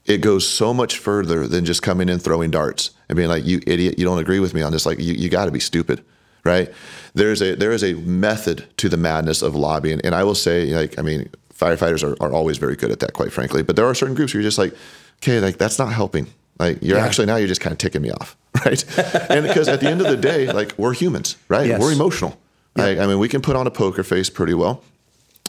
it 0.06 0.18
goes 0.18 0.48
so 0.48 0.74
much 0.74 0.98
further 0.98 1.46
than 1.46 1.64
just 1.64 1.82
coming 1.82 2.08
in 2.08 2.18
throwing 2.18 2.50
darts 2.50 2.90
and 3.08 3.16
being 3.16 3.28
like, 3.28 3.44
"You 3.44 3.60
idiot, 3.66 3.98
you 3.98 4.04
don't 4.04 4.18
agree 4.18 4.40
with 4.40 4.54
me 4.54 4.62
on 4.62 4.72
this." 4.72 4.84
Like, 4.86 4.98
you, 4.98 5.14
you 5.14 5.28
got 5.28 5.44
to 5.46 5.50
be 5.52 5.60
stupid, 5.60 6.04
right? 6.44 6.72
There's 7.14 7.40
a 7.42 7.54
there 7.54 7.72
is 7.72 7.84
a 7.84 7.94
method 7.94 8.66
to 8.78 8.88
the 8.88 8.96
madness 8.96 9.42
of 9.42 9.54
lobbying, 9.54 10.00
and 10.04 10.14
I 10.14 10.24
will 10.24 10.34
say, 10.34 10.74
like, 10.74 10.98
I 10.98 11.02
mean, 11.02 11.28
firefighters 11.54 12.02
are, 12.02 12.16
are 12.24 12.32
always 12.32 12.58
very 12.58 12.74
good 12.76 12.90
at 12.90 13.00
that, 13.00 13.12
quite 13.12 13.32
frankly. 13.32 13.62
But 13.62 13.76
there 13.76 13.86
are 13.86 13.94
certain 13.94 14.14
groups 14.16 14.34
where 14.34 14.40
you're 14.42 14.48
just 14.48 14.58
like, 14.58 14.74
okay, 15.22 15.38
like 15.40 15.58
that's 15.58 15.78
not 15.78 15.92
helping. 15.92 16.26
Like 16.58 16.78
you're 16.82 16.98
Yeah. 16.98 17.04
actually 17.04 17.26
now 17.26 17.36
you're 17.36 17.48
just 17.48 17.60
kind 17.60 17.72
of 17.72 17.78
ticking 17.78 18.02
me 18.02 18.10
off, 18.10 18.36
right? 18.66 18.84
and 19.30 19.46
because 19.46 19.68
at 19.68 19.80
the 19.80 19.88
end 19.88 20.00
of 20.00 20.08
the 20.08 20.16
day, 20.16 20.52
like 20.52 20.74
we're 20.78 20.92
humans, 20.94 21.36
right? 21.48 21.66
Yes. 21.66 21.80
We're 21.80 21.92
emotional. 21.92 22.38
Like, 22.74 22.98
I 22.98 23.06
mean, 23.06 23.18
we 23.18 23.28
can 23.28 23.40
put 23.42 23.54
on 23.56 23.66
a 23.66 23.70
poker 23.70 24.02
face 24.02 24.30
pretty 24.30 24.54
well, 24.54 24.82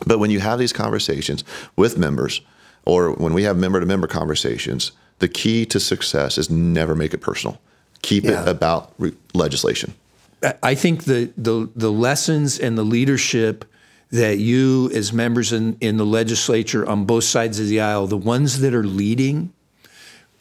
but 0.05 0.19
when 0.19 0.29
you 0.29 0.39
have 0.41 0.59
these 0.59 0.73
conversations 0.73 1.43
with 1.75 1.97
members, 1.97 2.41
or 2.85 3.11
when 3.11 3.33
we 3.33 3.43
have 3.43 3.57
member 3.57 3.79
to 3.79 3.85
member 3.85 4.07
conversations, 4.07 4.91
the 5.19 5.27
key 5.27 5.65
to 5.67 5.79
success 5.79 6.37
is 6.37 6.49
never 6.49 6.95
make 6.95 7.13
it 7.13 7.19
personal. 7.19 7.59
Keep 8.01 8.25
Yeah. 8.25 8.41
it 8.41 8.47
about 8.47 8.93
re- 8.97 9.13
legislation. 9.33 9.93
I- 10.41 10.55
I 10.63 10.75
think 10.75 11.05
the, 11.05 11.31
the 11.37 11.69
the 11.75 11.91
lessons 11.91 12.59
and 12.59 12.77
the 12.77 12.83
leadership 12.83 13.63
that 14.11 14.37
you 14.37 14.91
as 14.93 15.13
members 15.13 15.53
in, 15.53 15.77
in 15.79 15.97
the 15.97 16.05
legislature 16.05 16.85
on 16.87 17.05
both 17.05 17.23
sides 17.23 17.59
of 17.59 17.67
the 17.67 17.79
aisle, 17.79 18.05
the 18.07 18.17
ones 18.17 18.59
that 18.59 18.73
are 18.73 18.83
leading 18.83 19.51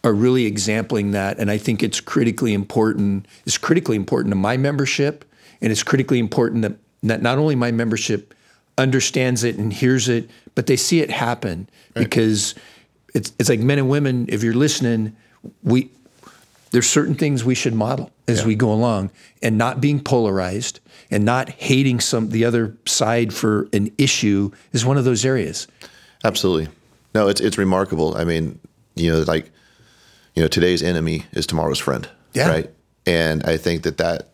are 0.04 0.12
really 0.12 0.44
exempling 0.46 1.12
that. 1.12 1.38
And 1.38 1.50
I 1.50 1.56
think 1.58 1.82
it's 1.82 2.00
critically 2.00 2.52
important. 2.52 3.26
It's 3.46 3.56
critically 3.56 3.96
important 3.96 4.32
to 4.32 4.36
my 4.36 4.56
membership, 4.56 5.24
and 5.62 5.70
it's 5.70 5.84
critically 5.84 6.18
important 6.18 6.62
that, 6.62 6.72
that 7.04 7.22
not 7.22 7.38
only 7.38 7.54
my 7.54 7.70
membership 7.70 8.34
understands 8.78 9.44
it 9.44 9.56
and 9.56 9.72
hears 9.72 10.08
it, 10.08 10.30
but 10.54 10.66
they 10.66 10.76
see 10.76 11.00
it 11.00 11.10
happen 11.10 11.68
because 11.94 12.54
it's 13.14 13.32
it's 13.38 13.48
like 13.48 13.60
men 13.60 13.78
and 13.78 13.88
women. 13.88 14.26
If 14.28 14.42
you're 14.42 14.54
listening, 14.54 15.16
we 15.62 15.90
there's 16.70 16.88
certain 16.88 17.14
things 17.14 17.44
we 17.44 17.54
should 17.54 17.74
model 17.74 18.10
as 18.26 18.46
we 18.46 18.54
go 18.54 18.72
along, 18.72 19.10
and 19.42 19.58
not 19.58 19.80
being 19.80 20.00
polarized 20.00 20.80
and 21.10 21.24
not 21.24 21.50
hating 21.50 22.00
some 22.00 22.30
the 22.30 22.44
other 22.44 22.76
side 22.86 23.32
for 23.34 23.68
an 23.72 23.92
issue 23.98 24.50
is 24.72 24.84
one 24.84 24.96
of 24.96 25.04
those 25.04 25.24
areas. 25.24 25.68
Absolutely. 26.24 26.72
No, 27.14 27.28
it's 27.28 27.40
it's 27.40 27.58
remarkable. 27.58 28.16
I 28.16 28.24
mean, 28.24 28.58
you 28.94 29.12
know, 29.12 29.20
like 29.20 29.50
you 30.34 30.42
know, 30.42 30.48
today's 30.48 30.82
enemy 30.82 31.24
is 31.32 31.46
tomorrow's 31.46 31.78
friend. 31.78 32.08
Yeah. 32.32 32.48
Right. 32.48 32.70
And 33.06 33.42
I 33.44 33.58
think 33.58 33.82
that 33.82 33.98
that 33.98 34.30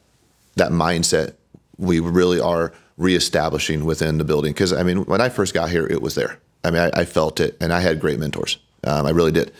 that 0.57 0.71
mindset 0.71 1.35
we 1.79 2.01
really 2.01 2.41
are 2.41 2.73
reestablishing 2.99 3.87
within 3.87 4.19
the 4.19 4.25
building. 4.25 4.53
Because 4.53 4.73
I 4.73 4.83
mean, 4.83 5.07
when 5.07 5.21
I 5.21 5.31
first 5.31 5.55
got 5.55 5.71
here, 5.71 5.87
it 5.87 6.03
was 6.03 6.15
there. 6.15 6.39
I 6.65 6.71
mean, 6.71 6.83
I, 6.83 7.01
I 7.01 7.05
felt 7.05 7.41
it, 7.41 7.57
and 7.61 7.73
I 7.73 7.81
had 7.81 8.01
great 8.01 8.19
mentors. 8.19 8.59
Um, 8.85 9.07
I 9.07 9.11
really 9.11 9.33
did. 9.33 9.53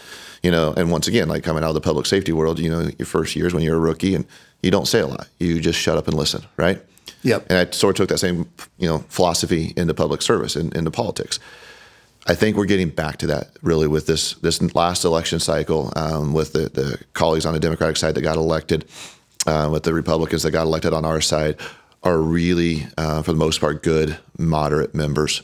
You 0.43 0.51
know, 0.51 0.75
and 0.77 0.91
once 0.91 1.09
again, 1.09 1.29
like 1.29 1.43
coming 1.43 1.65
out 1.65 1.71
of 1.71 1.75
the 1.75 1.81
public 1.81 2.07
safety 2.07 2.33
world, 2.33 2.59
you 2.59 2.71
know, 2.71 2.91
your 2.99 3.07
first 3.07 3.35
years 3.35 3.55
when 3.55 3.63
you're 3.63 3.77
a 3.77 3.81
rookie 3.81 4.15
and 4.15 4.25
you 4.63 4.71
don't 4.71 4.87
say 4.87 5.01
a 5.01 5.07
lot, 5.07 5.29
you 5.41 5.61
just 5.61 5.79
shut 5.79 5.99
up 5.99 6.07
and 6.07 6.17
listen, 6.17 6.45
right? 6.57 6.81
Yep. 7.23 7.47
And 7.49 7.59
I 7.59 7.71
sort 7.73 7.93
of 7.93 7.97
took 7.97 8.09
that 8.11 8.19
same, 8.19 8.49
you 8.79 8.89
know, 8.89 8.99
philosophy 9.09 9.73
into 9.77 9.95
public 9.95 10.23
service 10.23 10.55
and 10.55 10.75
into 10.77 10.91
politics. 10.91 11.41
I 12.27 12.35
think 12.35 12.57
we're 12.57 12.67
getting 12.67 12.91
back 12.91 13.17
to 13.19 13.27
that 13.29 13.49
really 13.63 13.89
with 13.89 14.07
this 14.07 14.35
this 14.35 14.63
last 14.75 15.05
election 15.05 15.41
cycle, 15.41 15.93
um, 15.97 16.35
with 16.35 16.53
the, 16.53 16.69
the 16.69 17.03
colleagues 17.15 17.47
on 17.47 17.55
the 17.55 17.61
Democratic 17.61 17.97
side 17.97 18.15
that 18.15 18.23
got 18.23 18.37
elected, 18.37 18.85
uh, 19.47 19.69
with 19.73 19.83
the 19.85 19.95
Republicans 19.95 20.43
that 20.43 20.51
got 20.51 20.67
elected 20.67 20.93
on 20.93 21.05
our 21.05 21.21
side, 21.21 21.57
are 22.03 22.19
really, 22.19 22.87
uh, 22.97 23.23
for 23.23 23.33
the 23.33 23.39
most 23.39 23.61
part, 23.61 23.83
good, 23.83 24.19
moderate 24.39 24.95
members. 24.95 25.43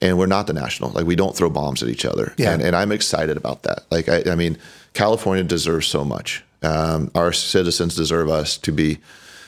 And 0.00 0.18
we're 0.18 0.26
not 0.26 0.46
the 0.46 0.52
national. 0.52 0.90
Like 0.90 1.06
we 1.06 1.16
don't 1.16 1.34
throw 1.34 1.50
bombs 1.50 1.82
at 1.82 1.88
each 1.88 2.04
other. 2.04 2.34
Yeah. 2.36 2.52
And, 2.52 2.62
and 2.62 2.76
I'm 2.76 2.92
excited 2.92 3.36
about 3.36 3.62
that. 3.62 3.84
Like 3.90 4.08
I, 4.08 4.22
I 4.30 4.34
mean, 4.34 4.58
California 4.92 5.42
deserves 5.42 5.86
so 5.86 6.04
much. 6.04 6.44
Um, 6.62 7.10
our 7.14 7.32
citizens 7.32 7.96
deserve 7.96 8.28
us 8.28 8.58
to 8.58 8.72
be, 8.72 8.98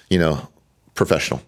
you 0.09 0.19
know, 0.19 0.49
professional 0.95 1.43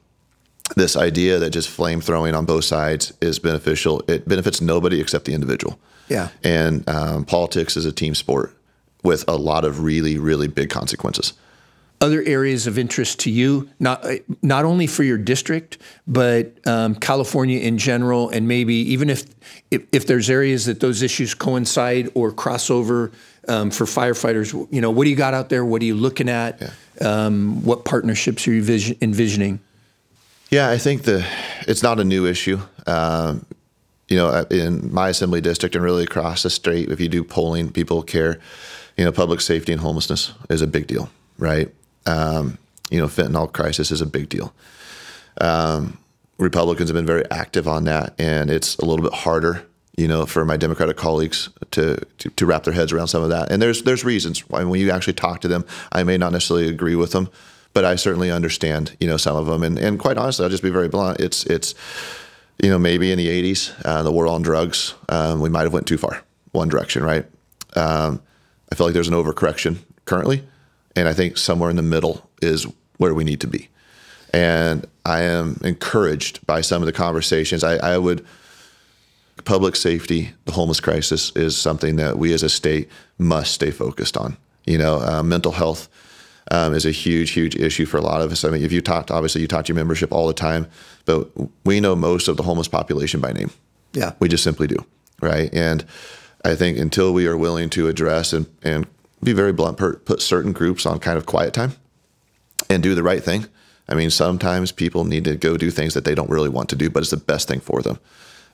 this 0.76 0.96
idea 0.96 1.38
that 1.38 1.50
just 1.50 1.68
flame 1.68 2.00
throwing 2.00 2.34
on 2.34 2.44
both 2.44 2.64
sides 2.64 3.12
is 3.20 3.38
beneficial. 3.38 4.02
It 4.08 4.28
benefits 4.28 4.60
nobody 4.60 5.00
except 5.00 5.24
the 5.24 5.34
individual. 5.34 5.78
Yeah. 6.08 6.28
And 6.42 6.88
um, 6.88 7.24
politics 7.24 7.76
is 7.76 7.86
a 7.86 7.92
team 7.92 8.14
sport 8.14 8.56
with 9.02 9.24
a 9.28 9.36
lot 9.36 9.64
of 9.64 9.82
really, 9.82 10.18
really 10.18 10.48
big 10.48 10.70
consequences. 10.70 11.32
Other 12.00 12.22
areas 12.22 12.66
of 12.66 12.78
interest 12.78 13.20
to 13.20 13.30
you, 13.30 13.68
not 13.78 14.04
not 14.42 14.64
only 14.64 14.86
for 14.86 15.02
your 15.02 15.18
district, 15.18 15.78
but 16.06 16.66
um, 16.66 16.94
California 16.94 17.60
in 17.60 17.76
general, 17.76 18.30
and 18.30 18.48
maybe 18.48 18.74
even 18.74 19.10
if, 19.10 19.24
if 19.70 19.82
if 19.92 20.06
there's 20.06 20.30
areas 20.30 20.64
that 20.66 20.80
those 20.80 21.02
issues 21.02 21.34
coincide 21.34 22.08
or 22.14 22.32
cross 22.32 22.70
over 22.70 23.12
um, 23.48 23.70
for 23.70 23.84
firefighters, 23.84 24.52
you 24.72 24.80
know, 24.80 24.90
what 24.90 25.04
do 25.04 25.10
you 25.10 25.16
got 25.16 25.34
out 25.34 25.50
there? 25.50 25.64
What 25.64 25.82
are 25.82 25.84
you 25.84 25.94
looking 25.94 26.28
at? 26.28 26.72
Um, 27.00 27.62
what 27.64 27.84
partnerships 27.84 28.48
are 28.48 28.52
you 28.52 28.62
vision, 28.62 28.96
envisioning? 29.02 29.60
Yeah, 30.50 30.70
I 30.70 30.78
think 30.78 31.02
the 31.02 31.26
it's 31.68 31.82
not 31.82 32.00
a 32.00 32.04
new 32.04 32.26
issue. 32.26 32.60
Um, 32.86 33.44
you 34.08 34.16
know, 34.16 34.44
in 34.50 34.92
my 34.92 35.10
assembly 35.10 35.40
district 35.40 35.74
and 35.76 35.84
really 35.84 36.02
across 36.02 36.42
the 36.42 36.50
state, 36.50 36.90
if 36.90 36.98
you 36.98 37.08
do 37.08 37.22
polling, 37.22 37.70
people 37.70 38.02
care. 38.02 38.40
You 38.96 39.04
know, 39.04 39.12
public 39.12 39.40
safety 39.40 39.72
and 39.72 39.80
homelessness 39.80 40.32
is 40.50 40.60
a 40.60 40.66
big 40.66 40.86
deal, 40.86 41.08
right? 41.38 41.72
Um, 42.06 42.58
you 42.90 42.98
know, 42.98 43.06
fentanyl 43.06 43.52
crisis 43.52 43.90
is 43.90 44.00
a 44.00 44.06
big 44.06 44.28
deal. 44.28 44.52
Um, 45.40 45.98
Republicans 46.38 46.88
have 46.88 46.94
been 46.94 47.06
very 47.06 47.30
active 47.30 47.68
on 47.68 47.84
that, 47.84 48.14
and 48.18 48.50
it's 48.50 48.76
a 48.78 48.84
little 48.84 49.04
bit 49.04 49.12
harder, 49.12 49.66
you 49.96 50.08
know, 50.08 50.24
for 50.26 50.44
my 50.44 50.56
Democratic 50.56 50.96
colleagues 50.96 51.50
to, 51.72 51.96
to 52.18 52.30
to 52.30 52.46
wrap 52.46 52.64
their 52.64 52.74
heads 52.74 52.92
around 52.92 53.08
some 53.08 53.22
of 53.22 53.28
that. 53.28 53.52
And 53.52 53.60
there's 53.60 53.82
there's 53.82 54.04
reasons 54.04 54.48
when 54.48 54.74
you 54.74 54.90
actually 54.90 55.12
talk 55.12 55.40
to 55.42 55.48
them, 55.48 55.64
I 55.92 56.02
may 56.02 56.16
not 56.16 56.32
necessarily 56.32 56.68
agree 56.68 56.96
with 56.96 57.12
them, 57.12 57.28
but 57.74 57.84
I 57.84 57.96
certainly 57.96 58.30
understand, 58.30 58.96
you 58.98 59.06
know, 59.06 59.18
some 59.18 59.36
of 59.36 59.46
them. 59.46 59.62
And 59.62 59.78
and 59.78 59.98
quite 59.98 60.16
honestly, 60.16 60.44
I'll 60.44 60.50
just 60.50 60.62
be 60.62 60.70
very 60.70 60.88
blunt. 60.88 61.20
It's 61.20 61.44
it's 61.44 61.74
you 62.62 62.70
know 62.70 62.78
maybe 62.78 63.12
in 63.12 63.18
the 63.18 63.28
'80s, 63.28 63.74
uh, 63.84 64.02
the 64.02 64.12
war 64.12 64.26
on 64.26 64.42
drugs, 64.42 64.94
um, 65.10 65.40
we 65.40 65.50
might 65.50 65.62
have 65.62 65.72
went 65.72 65.86
too 65.86 65.98
far 65.98 66.22
one 66.52 66.68
direction, 66.68 67.02
right? 67.02 67.26
Um, 67.76 68.22
I 68.72 68.74
feel 68.74 68.86
like 68.86 68.94
there's 68.94 69.08
an 69.08 69.14
overcorrection 69.14 69.78
currently, 70.04 70.42
and 70.96 71.08
I 71.08 71.12
think 71.12 71.38
somewhere 71.38 71.70
in 71.70 71.76
the 71.76 71.82
middle 71.82 72.28
is 72.42 72.66
where 72.98 73.14
we 73.14 73.24
need 73.24 73.40
to 73.40 73.46
be. 73.46 73.68
And 74.32 74.86
I 75.04 75.22
am 75.22 75.60
encouraged 75.64 76.46
by 76.46 76.60
some 76.60 76.82
of 76.82 76.86
the 76.86 76.92
conversations. 76.92 77.64
I, 77.64 77.76
I 77.76 77.98
would 77.98 78.24
public 79.44 79.76
safety, 79.76 80.32
the 80.44 80.52
homeless 80.52 80.80
crisis 80.80 81.32
is 81.34 81.56
something 81.56 81.96
that 81.96 82.18
we 82.18 82.32
as 82.32 82.42
a 82.42 82.48
state 82.48 82.88
must 83.18 83.52
stay 83.52 83.70
focused 83.70 84.16
on. 84.16 84.36
You 84.66 84.78
know, 84.78 85.00
uh, 85.00 85.22
mental 85.22 85.52
health 85.52 85.88
um, 86.50 86.74
is 86.74 86.84
a 86.84 86.90
huge, 86.90 87.30
huge 87.30 87.56
issue 87.56 87.86
for 87.86 87.96
a 87.96 88.02
lot 88.02 88.20
of 88.20 88.30
us. 88.30 88.44
I 88.44 88.50
mean, 88.50 88.62
if 88.62 88.72
you 88.72 88.80
talk, 88.80 89.10
obviously, 89.10 89.40
you 89.40 89.48
talk 89.48 89.64
to 89.64 89.68
your 89.68 89.76
membership 89.76 90.12
all 90.12 90.26
the 90.26 90.34
time, 90.34 90.66
but 91.04 91.30
we 91.64 91.80
know 91.80 91.96
most 91.96 92.28
of 92.28 92.36
the 92.36 92.42
homeless 92.42 92.68
population 92.68 93.20
by 93.20 93.32
name. 93.32 93.50
Yeah. 93.92 94.12
We 94.18 94.28
just 94.28 94.44
simply 94.44 94.66
do, 94.66 94.84
right? 95.20 95.52
And 95.52 95.84
I 96.44 96.54
think 96.54 96.78
until 96.78 97.12
we 97.12 97.26
are 97.26 97.36
willing 97.36 97.70
to 97.70 97.88
address 97.88 98.32
and, 98.32 98.46
and 98.62 98.86
be 99.22 99.32
very 99.32 99.52
blunt, 99.52 99.76
per- 99.76 99.96
put 99.96 100.22
certain 100.22 100.52
groups 100.52 100.86
on 100.86 100.98
kind 100.98 101.18
of 101.18 101.26
quiet 101.26 101.54
time 101.54 101.72
and 102.68 102.82
do 102.82 102.94
the 102.94 103.02
right 103.02 103.22
thing. 103.22 103.46
I 103.88 103.94
mean, 103.94 104.10
sometimes 104.10 104.70
people 104.72 105.04
need 105.04 105.24
to 105.24 105.36
go 105.36 105.56
do 105.56 105.70
things 105.70 105.94
that 105.94 106.04
they 106.04 106.14
don't 106.14 106.30
really 106.30 106.48
want 106.48 106.68
to 106.70 106.76
do, 106.76 106.88
but 106.88 107.00
it's 107.00 107.10
the 107.10 107.16
best 107.16 107.48
thing 107.48 107.60
for 107.60 107.82
them. 107.82 107.98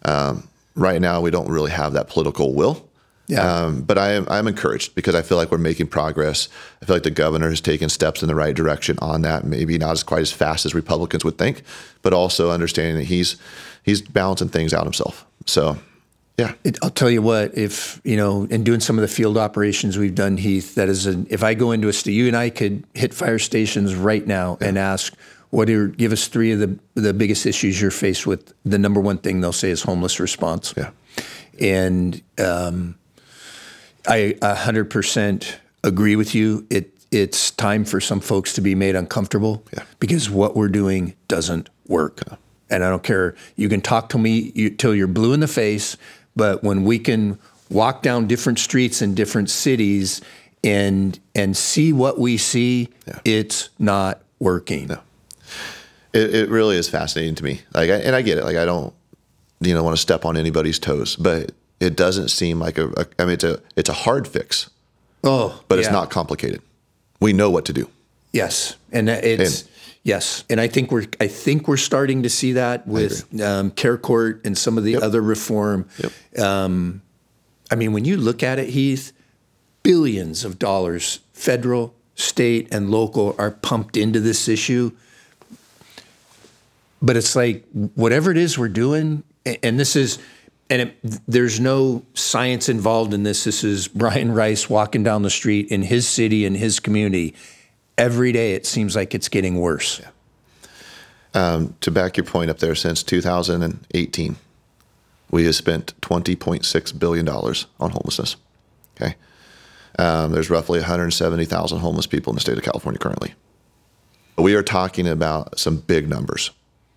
Um, 0.05 0.48
right 0.74 1.00
now, 1.00 1.20
we 1.20 1.31
don't 1.31 1.48
really 1.48 1.70
have 1.70 1.92
that 1.92 2.09
political 2.09 2.55
will. 2.55 2.88
Yeah. 3.29 3.64
Um, 3.64 3.83
but 3.83 3.98
I 3.98 4.12
am 4.12 4.26
I'm 4.31 4.46
encouraged 4.46 4.94
because 4.94 5.14
I 5.14 5.22
feel 5.22 5.37
like 5.37 5.50
we're 5.50 5.59
making 5.59 5.88
progress. 5.88 6.48
I 6.81 6.87
feel 6.87 6.94
like 6.94 7.02
the 7.02 7.11
governor 7.11 7.50
has 7.50 7.61
taken 7.61 7.88
steps 7.88 8.22
in 8.22 8.29
the 8.29 8.37
right 8.37 8.55
direction 8.55 8.98
on 9.00 9.22
that. 9.22 9.44
Maybe 9.44 9.79
not 9.79 9.92
as 9.92 10.05
quite 10.05 10.22
as 10.22 10.31
fast 10.31 10.64
as 10.64 10.74
Republicans 10.74 11.24
would 11.24 11.37
think, 11.37 11.62
but 12.02 12.12
also 12.12 12.52
understanding 12.52 12.96
that 12.96 13.05
he's 13.05 13.37
he's 13.83 14.00
balancing 14.00 14.48
things 14.48 14.72
out 14.72 14.85
himself. 14.85 15.26
So, 15.44 15.76
yeah, 16.38 16.53
It, 16.64 16.79
I'll 16.83 16.90
tell 16.90 17.11
you 17.11 17.22
what, 17.22 17.57
if 17.57 18.01
you 18.05 18.16
know, 18.16 18.44
in 18.51 18.62
doing 18.62 18.81
some 18.81 18.99
of 18.99 19.03
the 19.03 19.09
field 19.09 19.38
operations 19.38 19.96
we've 19.96 20.14
done, 20.14 20.37
Heath, 20.37 20.75
that 20.75 20.88
is, 20.88 21.07
an, 21.07 21.27
if 21.31 21.42
I 21.42 21.55
go 21.55 21.72
into 21.72 21.88
a 21.88 21.92
st- 21.92 22.14
you 22.14 22.27
and 22.29 22.37
I 22.37 22.51
could 22.51 22.85
hit 22.94 23.14
fire 23.14 23.38
stations 23.38 23.94
right 23.94 24.27
now 24.27 24.59
and 24.61 24.77
ask, 24.77 25.14
what 25.51 25.70
are 25.70 25.87
give 25.88 26.12
us 26.12 26.27
three 26.29 26.53
of 26.53 26.59
the 26.59 26.79
the 27.01 27.14
biggest 27.14 27.46
issues 27.46 27.81
you're 27.81 27.90
faced 27.90 28.27
with? 28.27 28.53
The 28.64 28.79
number 28.79 29.01
one 29.01 29.16
thing 29.18 29.40
they'll 29.40 29.53
say 29.53 29.70
is 29.70 29.83
homeless 29.83 30.20
response. 30.20 30.75
Yeah. 30.77 30.90
and 31.59 32.20
um, 32.38 32.96
I 34.07 34.37
a 34.42 34.55
hundred 34.55 34.90
percent 34.90 35.59
agree 35.85 36.16
with 36.16 36.35
you. 36.35 36.66
It 36.68 36.92
it's 37.12 37.51
time 37.53 37.85
for 37.85 38.01
some 38.01 38.20
folks 38.20 38.53
to 38.55 38.61
be 38.61 38.75
made 38.75 38.96
uncomfortable 38.96 39.62
Yeah. 39.72 39.85
because 40.01 40.29
what 40.29 40.57
we're 40.57 40.68
doing 40.68 41.14
doesn't 41.29 41.70
work. 41.87 42.20
And 42.68 42.83
I 42.85 42.90
don't 42.90 43.05
care. 43.05 43.37
You 43.55 43.68
can 43.68 43.81
talk 43.81 44.09
to 44.11 44.18
me 44.18 44.51
you, 44.57 44.70
till 44.70 44.92
you're 44.94 45.07
blue 45.07 45.33
in 45.33 45.38
the 45.40 45.46
face, 45.49 45.96
but 46.37 46.62
when 46.62 46.85
we 46.85 46.99
can 46.99 47.38
walk 47.70 48.03
down 48.03 48.27
different 48.29 48.59
streets 48.59 49.03
in 49.03 49.14
different 49.14 49.51
cities 49.51 50.20
and 50.62 51.18
and 51.35 51.57
see 51.57 51.92
what 51.92 52.18
we 52.18 52.37
see, 52.37 52.88
Yeah. 53.07 53.18
it's 53.25 53.70
not 53.79 54.20
working. 54.38 54.90
it, 56.12 56.35
it 56.35 56.49
really 56.51 56.77
is 56.77 56.88
fascinating 56.88 57.35
to 57.37 57.44
me. 57.44 57.61
Like, 57.75 57.90
I, 57.90 57.94
and 57.96 58.14
I 58.14 58.22
get 58.22 58.38
it. 58.38 58.44
Like, 58.44 58.57
I 58.57 58.64
don't, 58.64 58.92
you 59.61 59.75
know, 59.75 59.83
want 59.83 59.96
to 59.96 60.01
step 60.01 60.25
on 60.25 60.37
anybody's 60.37 60.79
toes, 60.79 61.16
but 61.16 61.53
it 61.81 61.96
doesn't 61.96 62.29
seem 62.29 62.59
like 62.59 62.79
a. 62.79 62.88
a 62.90 63.07
I 63.18 63.25
mean, 63.25 63.35
it's 63.35 63.44
a 63.44 63.61
it's 63.77 63.88
a 63.90 63.94
hard 63.94 64.29
fix, 64.29 64.70
Oh, 65.25 65.62
but 65.68 65.79
it's 65.79 65.90
not 65.90 66.11
complicated. 66.11 66.62
We 67.20 67.33
know 67.33 67.51
what 67.51 67.64
to 67.66 67.72
do. 67.72 67.88
Yes, 68.33 68.77
and 68.92 69.09
it's 69.09 69.62
And- 69.62 69.70
yes, 70.06 70.44
and 70.48 70.60
I 70.60 70.68
think 70.68 70.92
we're 70.92 71.06
I 71.20 71.26
think 71.26 71.66
we're 71.66 71.76
starting 71.76 72.22
to 72.22 72.30
see 72.30 72.52
that 72.52 72.86
with 72.86 73.40
um, 73.42 73.72
Care 73.72 73.98
Court 73.98 74.40
and 74.44 74.56
some 74.56 74.78
of 74.78 74.84
the 74.84 74.96
other 74.96 75.20
reform. 75.20 75.88
Yep. 75.98 76.40
Um, 76.40 77.02
I 77.70 77.74
mean, 77.74 77.92
when 77.92 78.04
you 78.04 78.16
look 78.16 78.42
at 78.42 78.58
it, 78.58 78.68
Heath, 78.70 79.12
billions 79.82 80.44
of 80.44 80.58
dollars, 80.58 81.18
federal, 81.32 81.94
state, 82.14 82.68
and 82.72 82.90
local, 82.90 83.34
are 83.38 83.50
pumped 83.50 83.96
into 83.96 84.20
this 84.20 84.48
issue. 84.48 84.92
But 87.02 87.16
it's 87.16 87.34
like 87.34 87.66
whatever 87.72 88.30
it 88.30 88.36
is 88.36 88.56
we're 88.56 88.68
doing, 88.68 89.24
and 89.62 89.78
this 89.78 89.96
is, 89.96 90.18
and 90.70 90.82
it, 90.82 90.96
there's 91.26 91.60
no 91.60 92.04
science 92.14 92.68
involved 92.68 93.12
in 93.12 93.24
this. 93.24 93.44
This 93.44 93.64
is 93.64 93.88
Brian 93.88 94.32
Rice 94.32 94.70
walking 94.70 95.02
down 95.02 95.22
the 95.22 95.30
street 95.30 95.68
in 95.68 95.82
his 95.82 96.06
city 96.06 96.44
in 96.44 96.54
his 96.54 96.78
community. 96.80 97.34
Every 97.98 98.32
day, 98.32 98.54
it 98.54 98.66
seems 98.66 98.94
like 98.94 99.14
it's 99.14 99.28
getting 99.28 99.59
worse. 99.59 100.00
Yeah. 100.00 100.11
Um, 101.35 101.74
to 101.82 101.90
back 101.90 102.16
your 102.16 102.24
point 102.24 102.50
up 102.50 102.59
there, 102.59 102.74
since 102.74 103.02
2018, 103.02 104.37
we 105.30 105.44
have 105.44 105.54
spent 105.54 105.98
20.6 106.00 106.98
billion 106.98 107.24
dollars 107.24 107.66
on 107.78 107.90
homelessness. 107.90 108.37
Okay, 108.96 109.16
um, 109.98 110.32
there's 110.32 110.50
roughly 110.50 110.78
170,000 110.78 111.78
homeless 111.78 112.06
people 112.06 112.32
in 112.32 112.37
the 112.37 112.40
state 112.40 112.56
of 112.56 112.64
California 112.64 112.98
currently. 112.98 113.35
We 114.38 114.54
are 114.54 114.62
talking 114.62 115.06
about 115.09 115.59
some 115.59 115.78
big 115.78 116.09
numbers 116.09 116.50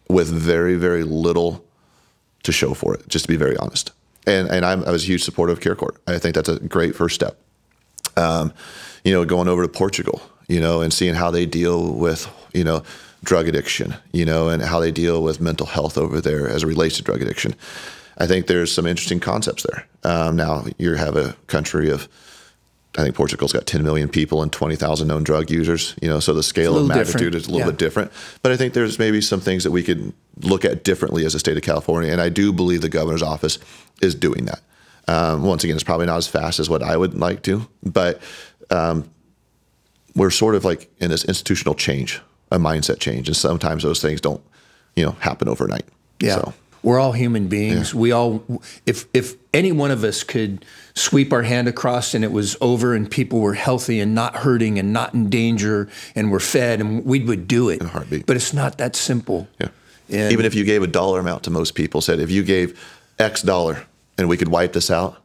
with 0.10 0.28
very, 0.28 0.76
very 0.76 1.04
little 1.04 1.66
to 2.44 2.52
show 2.52 2.74
for 2.74 2.94
it, 2.94 3.08
just 3.08 3.26
to 3.26 3.30
be 3.30 3.38
very 3.38 3.56
honest. 3.58 3.92
And, 4.26 4.50
and 4.50 4.66
I'm, 4.66 4.84
I 4.84 4.92
was 4.92 5.04
a 5.04 5.08
huge 5.08 5.24
supporter 5.24 5.54
of 5.54 5.60
CareCourt. 5.60 5.98
I 6.08 6.18
think 6.18 6.36
that's 6.36 6.50
a 6.50 6.60
great 6.60 6.96
first 6.96 7.16
step. 7.16 7.38
Um, 8.18 8.54
you 9.04 9.14
know, 9.14 9.24
going 9.24 9.48
over 9.48 9.62
to 9.64 9.70
Portugal, 9.70 10.22
you 10.50 10.60
know, 10.60 10.82
and 10.82 10.92
seeing 10.92 11.16
how 11.16 11.32
they 11.32 11.46
deal 11.46 11.94
with, 11.94 12.28
you 12.54 12.66
know, 12.66 12.84
drug 13.24 13.48
addiction, 13.48 13.96
you 14.12 14.26
know, 14.26 14.50
and 14.50 14.62
how 14.62 14.80
they 14.80 14.92
deal 14.92 15.24
with 15.24 15.40
mental 15.40 15.66
health 15.66 15.98
over 15.98 16.20
there 16.20 16.50
as 16.50 16.64
it 16.64 16.68
relates 16.68 16.98
to 16.98 17.04
drug 17.04 17.22
addiction. 17.22 17.56
I 18.18 18.28
think 18.28 18.48
there's 18.48 18.72
some 18.72 18.86
interesting 18.86 19.22
concepts 19.22 19.66
there. 19.70 19.88
Um, 20.04 20.36
now 20.36 20.66
you 20.78 20.94
have 20.96 21.16
a 21.16 21.38
country 21.48 21.90
of 21.90 22.10
I 22.98 23.04
think 23.04 23.16
Portugal's 23.16 23.54
got 23.54 23.68
10 23.68 23.84
million 23.84 24.10
people 24.10 24.42
and 24.42 24.52
20,000 24.52 25.08
known 25.08 25.24
drug 25.24 25.52
users. 25.52 25.96
You 26.02 26.10
know, 26.10 26.20
so 26.20 26.34
the 26.34 26.42
scale 26.42 26.76
of 26.76 26.88
magnitude 26.88 27.14
different. 27.14 27.36
is 27.36 27.48
a 27.48 27.52
little 27.52 27.68
yeah. 27.68 27.72
bit 27.72 27.78
different. 27.78 28.12
But 28.42 28.52
I 28.52 28.58
think 28.58 28.74
there's 28.74 28.98
maybe 28.98 29.22
some 29.22 29.40
things 29.40 29.64
that 29.64 29.72
we 29.72 29.84
could 29.84 30.12
look 30.42 30.66
at 30.66 30.84
differently 30.84 31.24
as 31.24 31.36
a 31.36 31.40
state 31.40 31.56
of 31.56 31.64
California, 31.64 32.12
and 32.12 32.20
I 32.20 32.30
do 32.30 32.52
believe 32.52 32.82
the 32.82 32.90
governor's 32.90 33.22
office 33.22 33.60
is 34.02 34.16
doing 34.16 34.46
that. 34.46 34.62
Um, 35.08 35.44
once 35.44 35.64
again, 35.64 35.76
it's 35.76 35.84
probably 35.84 36.08
not 36.08 36.18
as 36.18 36.28
fast 36.28 36.60
as 36.60 36.70
what 36.70 36.82
I 36.82 36.98
would 36.98 37.14
like 37.14 37.44
to, 37.44 37.68
but 37.84 38.22
um, 38.72 39.10
we're 40.20 40.30
sort 40.30 40.54
of 40.54 40.66
like 40.66 40.92
in 41.00 41.10
this 41.10 41.24
institutional 41.24 41.74
change, 41.74 42.22
a 42.52 42.60
mindset 42.60 43.00
change, 43.00 43.28
and 43.28 43.38
sometimes 43.38 43.84
those 43.84 44.02
things 44.02 44.20
don't, 44.20 44.42
you 44.96 45.06
know, 45.06 45.12
happen 45.14 45.48
overnight. 45.48 45.86
Yeah. 46.20 46.36
So. 46.36 46.54
We're 46.84 47.00
all 47.00 47.12
human 47.12 47.48
beings. 47.48 47.94
Yeah. 47.94 48.00
We 48.00 48.12
all, 48.12 48.44
if 48.86 49.06
if 49.14 49.36
any 49.54 49.72
one 49.72 49.92
of 49.92 50.04
us 50.04 50.24
could 50.24 50.66
sweep 50.94 51.34
our 51.34 51.44
hand 51.44 51.68
across 51.68 52.14
and 52.14 52.24
it 52.24 52.32
was 52.32 52.56
over 52.62 52.94
and 52.94 53.10
people 53.10 53.40
were 53.40 53.54
healthy 53.54 54.00
and 54.00 54.14
not 54.14 54.36
hurting 54.36 54.78
and 54.78 54.94
not 54.94 55.14
in 55.14 55.30
danger 55.30 55.90
and 56.16 56.32
were 56.32 56.40
fed 56.40 56.80
and 56.80 57.06
we 57.06 57.22
would 57.22 57.48
do 57.48 57.70
it. 57.70 57.82
In 57.82 57.88
a 57.88 57.90
heartbeat. 57.90 58.26
But 58.26 58.36
it's 58.36 58.54
not 58.54 58.78
that 58.78 58.96
simple. 58.96 59.48
Yeah. 59.60 59.70
And 60.10 60.32
Even 60.32 60.46
if 60.46 60.56
you 60.56 60.64
gave 60.64 60.82
a 60.84 60.88
dollar 60.88 61.20
amount 61.20 61.44
to 61.44 61.50
most 61.50 61.76
people, 61.76 62.02
said 62.02 62.20
if 62.20 62.32
you 62.32 62.44
gave 62.44 62.80
X 63.20 63.42
dollar 63.42 63.86
and 64.18 64.28
we 64.30 64.38
could 64.38 64.50
wipe 64.50 64.74
this 64.74 64.90
out, 64.90 65.22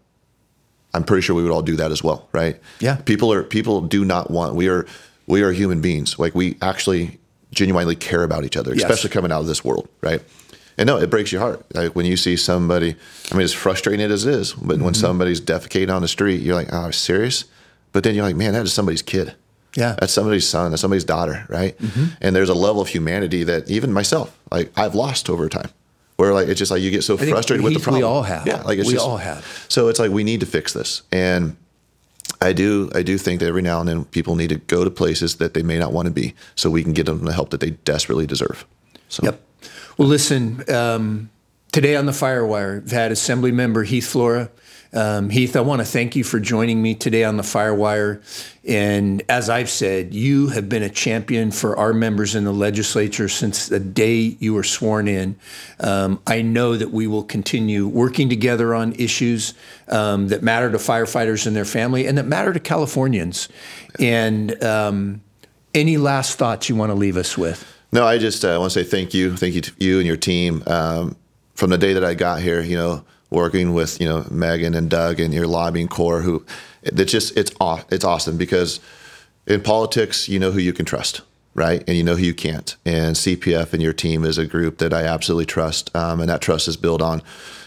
I'm 0.95 1.05
pretty 1.05 1.23
sure 1.23 1.37
we 1.37 1.43
would 1.43 1.53
all 1.53 1.63
do 1.63 1.77
that 1.77 1.91
as 1.91 2.03
well, 2.03 2.29
right? 2.33 2.59
Yeah. 2.81 2.97
People 2.97 3.33
are 3.33 3.43
people 3.43 3.81
do 3.83 4.05
not 4.05 4.31
want. 4.31 4.55
We 4.55 4.69
are 4.69 4.87
we 5.27 5.43
are 5.43 5.53
human 5.53 5.81
beings. 5.81 6.19
Like 6.19 6.35
we 6.35 6.57
actually 6.63 7.19
genuinely 7.51 7.97
care 7.97 8.23
about 8.23 8.45
each 8.45 8.57
other, 8.57 8.73
especially 8.73 9.11
coming 9.11 9.33
out 9.33 9.41
of 9.41 9.47
this 9.47 9.65
world, 9.65 9.89
right? 10.01 10.23
And 10.77 10.87
no, 10.87 10.99
it 10.99 11.09
breaks 11.09 11.31
your 11.31 11.41
heart. 11.41 11.65
Like 11.75 11.95
when 11.95 12.07
you 12.07 12.17
see 12.17 12.37
somebody, 12.37 12.97
I 13.31 13.35
mean, 13.35 13.45
as 13.45 13.53
frustrating 13.53 14.05
as 14.11 14.27
it 14.27 14.35
is, 14.35 14.53
but 14.55 14.77
mm-hmm. 14.77 14.85
when 14.85 14.95
somebody's 14.95 15.41
defecating 15.41 15.95
on 15.95 16.03
the 16.03 16.09
street, 16.09 16.41
you're 16.41 16.57
like, 16.57 16.73
oh, 16.73 16.91
serious? 16.91 17.45
But 17.93 18.03
then 18.03 18.15
you're 18.15 18.25
like, 18.25 18.35
man, 18.35 18.55
that 18.55 18.63
is 18.65 18.73
somebody's 18.73 19.03
kid. 19.03 19.35
Yeah. 19.77 19.97
That's 19.99 20.13
somebody's 20.13 20.49
son, 20.49 20.71
that's 20.71 20.81
somebody's 20.81 21.05
daughter, 21.05 21.47
right? 21.49 21.79
Mm-hmm. 21.79 22.05
And 22.21 22.35
there's 22.35 22.49
a 22.49 22.55
level 22.55 22.83
of 22.83 22.89
humanity 22.89 23.45
that 23.45 23.71
even 23.71 23.93
myself, 23.93 24.37
like 24.51 24.77
I've 24.77 24.95
lost 24.95 25.31
over 25.31 25.49
time. 25.49 25.71
Where 26.17 26.33
like 26.33 26.49
it's 26.49 26.59
just 26.59 26.71
like 26.71 26.81
you 26.81 26.91
get 26.91 27.03
so 27.03 27.17
frustrated 27.17 27.65
with 27.65 27.75
the 27.75 27.81
problem. 27.81 28.01
We 28.01 28.07
all 28.07 28.23
have. 28.23 28.47
Yeah, 28.47 28.63
like 28.63 28.79
it's 28.79 28.87
we 28.87 28.95
just, 28.95 29.07
all 29.07 29.17
have. 29.17 29.45
So 29.69 29.89
it's 29.89 29.99
like 29.99 30.11
we 30.11 30.23
need 30.23 30.41
to 30.41 30.47
fix 30.47 30.73
this. 30.73 31.03
And 31.11 31.57
I 32.41 32.53
do 32.53 32.91
I 32.95 33.03
do 33.03 33.19
think 33.19 33.41
that 33.41 33.47
every 33.47 33.63
now 33.63 33.81
and 33.81 33.89
then 33.89 34.05
people 34.07 34.37
need 34.37 34.51
to 34.51 34.57
go 34.57 34.85
to 34.85 34.91
places 34.91 35.37
that 35.37 35.55
they 35.55 35.63
may 35.63 35.79
not 35.79 35.93
want 35.93 36.07
to 36.07 36.13
be 36.13 36.35
so 36.55 36.71
we 36.71 36.83
can 36.83 36.93
get 36.93 37.07
them 37.07 37.25
the 37.25 37.33
help 37.33 37.51
that 37.51 37.61
they 37.61 37.71
desperately 37.71 38.27
deserve. 38.27 38.65
So 39.09 39.25
Yep. 39.25 39.41
Well, 39.97 40.09
listen, 40.09 40.65
um, 40.73 41.31
today 41.73 41.97
on 41.97 42.07
the 42.07 42.13
Firewire, 42.13 42.83
I've 42.83 42.91
had 42.91 43.13
Assembly 43.13 43.53
Member 43.53 43.85
Heath 43.85 44.09
Flora. 44.09 44.51
Um, 44.95 45.29
Heath, 45.29 45.57
I 45.57 45.61
want 45.61 45.81
to 45.81 45.85
thank 45.85 46.15
you 46.15 46.23
for 46.23 46.39
joining 46.39 46.81
me 46.81 46.95
today 46.95 47.25
on 47.25 47.37
the 47.37 47.43
Firewire. 47.43 48.23
And 48.67 49.23
as 49.29 49.51
I've 49.51 49.69
said, 49.69 50.15
you 50.15 50.49
have 50.49 50.69
been 50.69 50.85
a 50.85 50.89
champion 50.89 51.51
for 51.51 51.77
our 51.77 51.93
members 51.93 52.37
in 52.37 52.45
the 52.45 52.53
legislature 52.53 53.29
since 53.29 53.67
the 53.67 53.81
day 53.81 54.37
you 54.39 54.55
were 54.55 54.63
sworn 54.63 55.09
in. 55.09 55.37
Um, 55.81 56.23
I 56.29 56.43
know 56.43 56.77
that 56.77 56.93
we 56.93 57.09
will 57.09 57.25
continue 57.25 57.89
working 57.89 58.29
together 58.29 58.73
on 58.73 58.93
issues 58.93 59.55
um, 59.89 60.29
that 60.29 60.45
matter 60.45 60.71
to 60.71 60.79
firefighters 60.79 61.47
and 61.49 61.57
their 61.57 61.65
family 61.65 62.07
and 62.07 62.17
that 62.17 62.27
matter 62.27 62.53
to 62.53 62.61
Californians. 62.61 63.49
And 63.99 64.63
um, 64.63 65.23
any 65.75 65.97
last 65.97 66.39
thoughts 66.39 66.69
you 66.69 66.77
want 66.77 66.91
to 66.91 66.95
leave 66.95 67.17
us 67.17 67.37
with? 67.37 67.69
No, 67.91 68.07
I 68.07 68.19
just 68.19 68.45
uh, 68.45 68.57
want 68.61 68.73
to 68.73 68.85
say 68.85 68.89
thank 68.89 69.13
you, 69.13 69.37
thank 69.37 69.55
you 69.55 69.61
to 69.61 69.73
you 69.79 69.99
and 69.99 70.07
your 70.07 70.17
team. 70.17 70.63
Um, 70.69 71.17
from 71.55 71.71
the 71.71 71.79
day 71.79 71.93
that 71.93 72.05
I 72.05 72.15
got 72.15 72.41
here, 72.41 72.61
you 72.61 72.77
know, 72.77 73.05
working 73.35 73.75
with 73.75 74.01
you 74.01 74.09
know 74.09 74.27
Megan 74.31 74.75
and 74.75 74.89
Doug 74.89 75.21
and 75.21 75.35
your 75.35 75.47
lobbying 75.47 75.89
corps. 75.89 76.23
who 76.23 76.45
it's 76.83 77.13
just 77.13 77.37
it's 77.37 77.51
it's 77.91 78.05
awesome 78.05 78.37
because 78.37 78.81
in 79.47 79.61
politics 79.61 80.29
you 80.29 80.39
know 80.39 80.51
who 80.51 80.61
you 80.61 80.73
can 80.73 80.85
trust, 80.85 81.23
right, 81.55 81.83
and 81.87 81.97
you 81.97 82.03
know 82.03 82.17
who 82.17 82.25
you 82.25 82.35
can't. 82.35 82.77
And 82.85 83.17
CPF 83.17 83.73
and 83.73 83.83
your 83.83 83.93
team 83.93 84.25
is 84.25 84.39
a 84.39 84.47
group 84.47 84.79
that 84.79 84.93
I 84.93 85.05
absolutely 85.05 85.47
trust, 85.47 85.95
um, 85.97 86.21
and 86.21 86.29
that 86.29 86.41
trust 86.41 86.69
is 86.69 86.77
built 86.77 87.03
on 87.03 87.23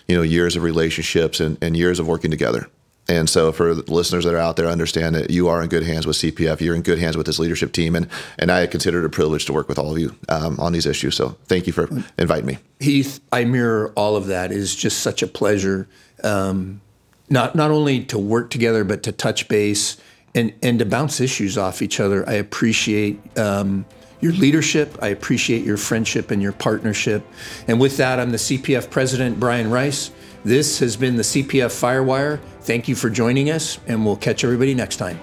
you 0.08 0.15
know 0.15 0.23
years 0.23 0.56
of 0.56 0.63
relationships 0.63 1.39
and, 1.39 1.58
and 1.62 1.75
years 1.75 1.99
of 1.99 2.08
working 2.08 2.32
together. 2.32 2.67
And 3.10 3.30
so, 3.30 3.52
for 3.52 3.74
the 3.74 3.93
listeners 3.93 4.26
that 4.26 4.34
are 4.34 4.39
out 4.39 4.58
there, 4.58 4.67
understand 4.67 5.15
that 5.15 5.30
you 5.30 5.48
are 5.48 5.62
in 5.63 5.70
good 5.70 5.84
hands 5.84 6.06
with 6.06 6.17
CPF. 6.17 6.60
You're 6.60 6.76
in 6.76 6.82
good 6.82 7.00
hands 7.00 7.15
with 7.15 7.26
this 7.26 7.39
leadership 7.39 7.72
team, 7.72 7.96
and 7.96 8.08
and 8.38 8.52
I 8.52 8.67
consider 8.67 9.00
it 9.00 9.06
a 9.06 9.10
privilege 9.10 9.46
to 9.46 9.54
work 9.54 9.70
with 9.70 9.80
all 9.80 9.91
of 9.91 9.98
you 9.98 10.15
um, 10.28 10.60
on 10.60 10.74
these 10.74 10.86
issues. 10.86 11.15
So, 11.15 11.38
thank 11.46 11.67
you 11.67 11.74
for 11.74 11.89
inviting 12.17 12.46
me. 12.46 12.58
Heath, 12.80 13.22
I 13.32 13.46
mirror 13.46 13.93
all 13.96 14.17
of 14.17 14.28
that. 14.28 14.52
It 14.52 14.58
is 14.58 14.76
just 14.76 15.00
such 15.00 15.24
a 15.24 15.28
pleasure, 15.28 15.88
um, 16.24 16.82
not 17.30 17.56
not 17.56 17.72
only 17.72 18.04
to 18.06 18.17
work 18.17 18.50
together, 18.50 18.84
but 18.84 19.04
to 19.04 19.13
touch 19.13 19.48
base 19.48 19.96
and 20.36 20.54
and 20.62 20.78
to 20.80 20.86
bounce 20.86 21.22
issues 21.22 21.58
off 21.58 21.82
each 21.82 22.00
other. 22.00 22.28
I 22.28 22.34
appreciate. 22.34 23.20
Um, 23.38 23.86
your 24.20 24.32
leadership. 24.34 24.98
I 25.00 25.10
appreciate 25.10 25.63
your 25.63 25.78
friendship 25.78 26.32
and 26.32 26.41
your 26.41 26.52
partnership. 26.52 27.24
And 27.67 27.80
with 27.80 27.98
that, 27.98 28.20
I'm 28.20 28.32
the 28.32 28.38
CPF 28.38 28.89
president, 28.89 29.39
Brian 29.39 29.70
Rice. 29.70 30.10
This 30.48 30.80
has 30.80 30.96
been 30.96 31.18
the 31.18 31.24
CPF 31.24 31.74
Firewire. 31.76 32.40
Thank 32.62 32.88
you 32.88 32.96
for 32.96 33.10
joining 33.10 33.50
us, 33.50 33.80
and 33.86 34.06
we'll 34.06 34.16
catch 34.16 34.46
everybody 34.46 34.74
next 34.74 34.96
time. 34.96 35.20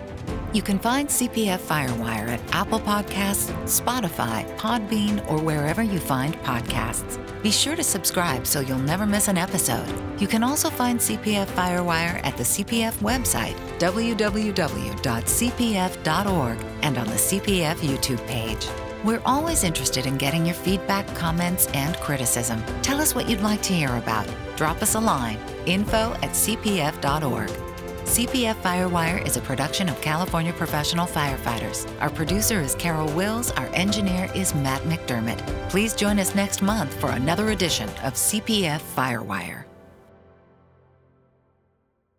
You 0.52 0.60
can 0.60 0.78
find 0.78 1.08
CPF 1.08 1.60
Firewire 1.60 2.28
at 2.28 2.42
Apple 2.54 2.78
Podcasts, 2.78 3.50
Spotify, 3.64 4.44
Podbean, 4.58 5.26
or 5.30 5.40
wherever 5.40 5.82
you 5.82 5.98
find 5.98 6.34
podcasts. 6.42 7.18
Be 7.42 7.50
sure 7.50 7.74
to 7.74 7.82
subscribe 7.82 8.46
so 8.46 8.60
you'll 8.60 8.76
never 8.80 9.06
miss 9.06 9.28
an 9.28 9.38
episode. 9.38 9.88
You 10.20 10.26
can 10.26 10.42
also 10.42 10.68
find 10.68 11.00
CPF 11.00 11.46
Firewire 11.46 12.22
at 12.22 12.36
the 12.36 12.44
CPF 12.44 12.92
website, 12.98 13.56
www.cpf.org, 13.78 14.98
and 16.82 16.98
on 16.98 17.06
the 17.06 17.14
CPF 17.14 17.76
YouTube 17.76 18.26
page. 18.26 18.68
We're 19.04 19.20
always 19.26 19.64
interested 19.64 20.06
in 20.06 20.16
getting 20.16 20.46
your 20.46 20.54
feedback, 20.54 21.06
comments, 21.14 21.66
and 21.74 21.94
criticism. 21.96 22.64
Tell 22.80 23.02
us 23.02 23.14
what 23.14 23.28
you'd 23.28 23.42
like 23.42 23.60
to 23.64 23.74
hear 23.74 23.94
about. 23.96 24.26
Drop 24.56 24.80
us 24.80 24.94
a 24.94 25.00
line 25.00 25.38
info 25.66 26.14
at 26.22 26.30
cpf.org. 26.30 27.50
CPF 28.04 28.54
Firewire 28.62 29.26
is 29.26 29.36
a 29.36 29.40
production 29.42 29.88
of 29.88 30.00
California 30.00 30.52
Professional 30.52 31.06
Firefighters. 31.06 31.90
Our 32.00 32.10
producer 32.10 32.60
is 32.60 32.74
Carol 32.74 33.10
Wills. 33.12 33.50
Our 33.52 33.66
engineer 33.74 34.30
is 34.34 34.54
Matt 34.54 34.82
McDermott. 34.82 35.38
Please 35.68 35.94
join 35.94 36.18
us 36.18 36.34
next 36.34 36.62
month 36.62 36.94
for 37.00 37.10
another 37.10 37.50
edition 37.50 37.88
of 38.02 38.14
CPF 38.14 38.80
Firewire. 38.94 39.63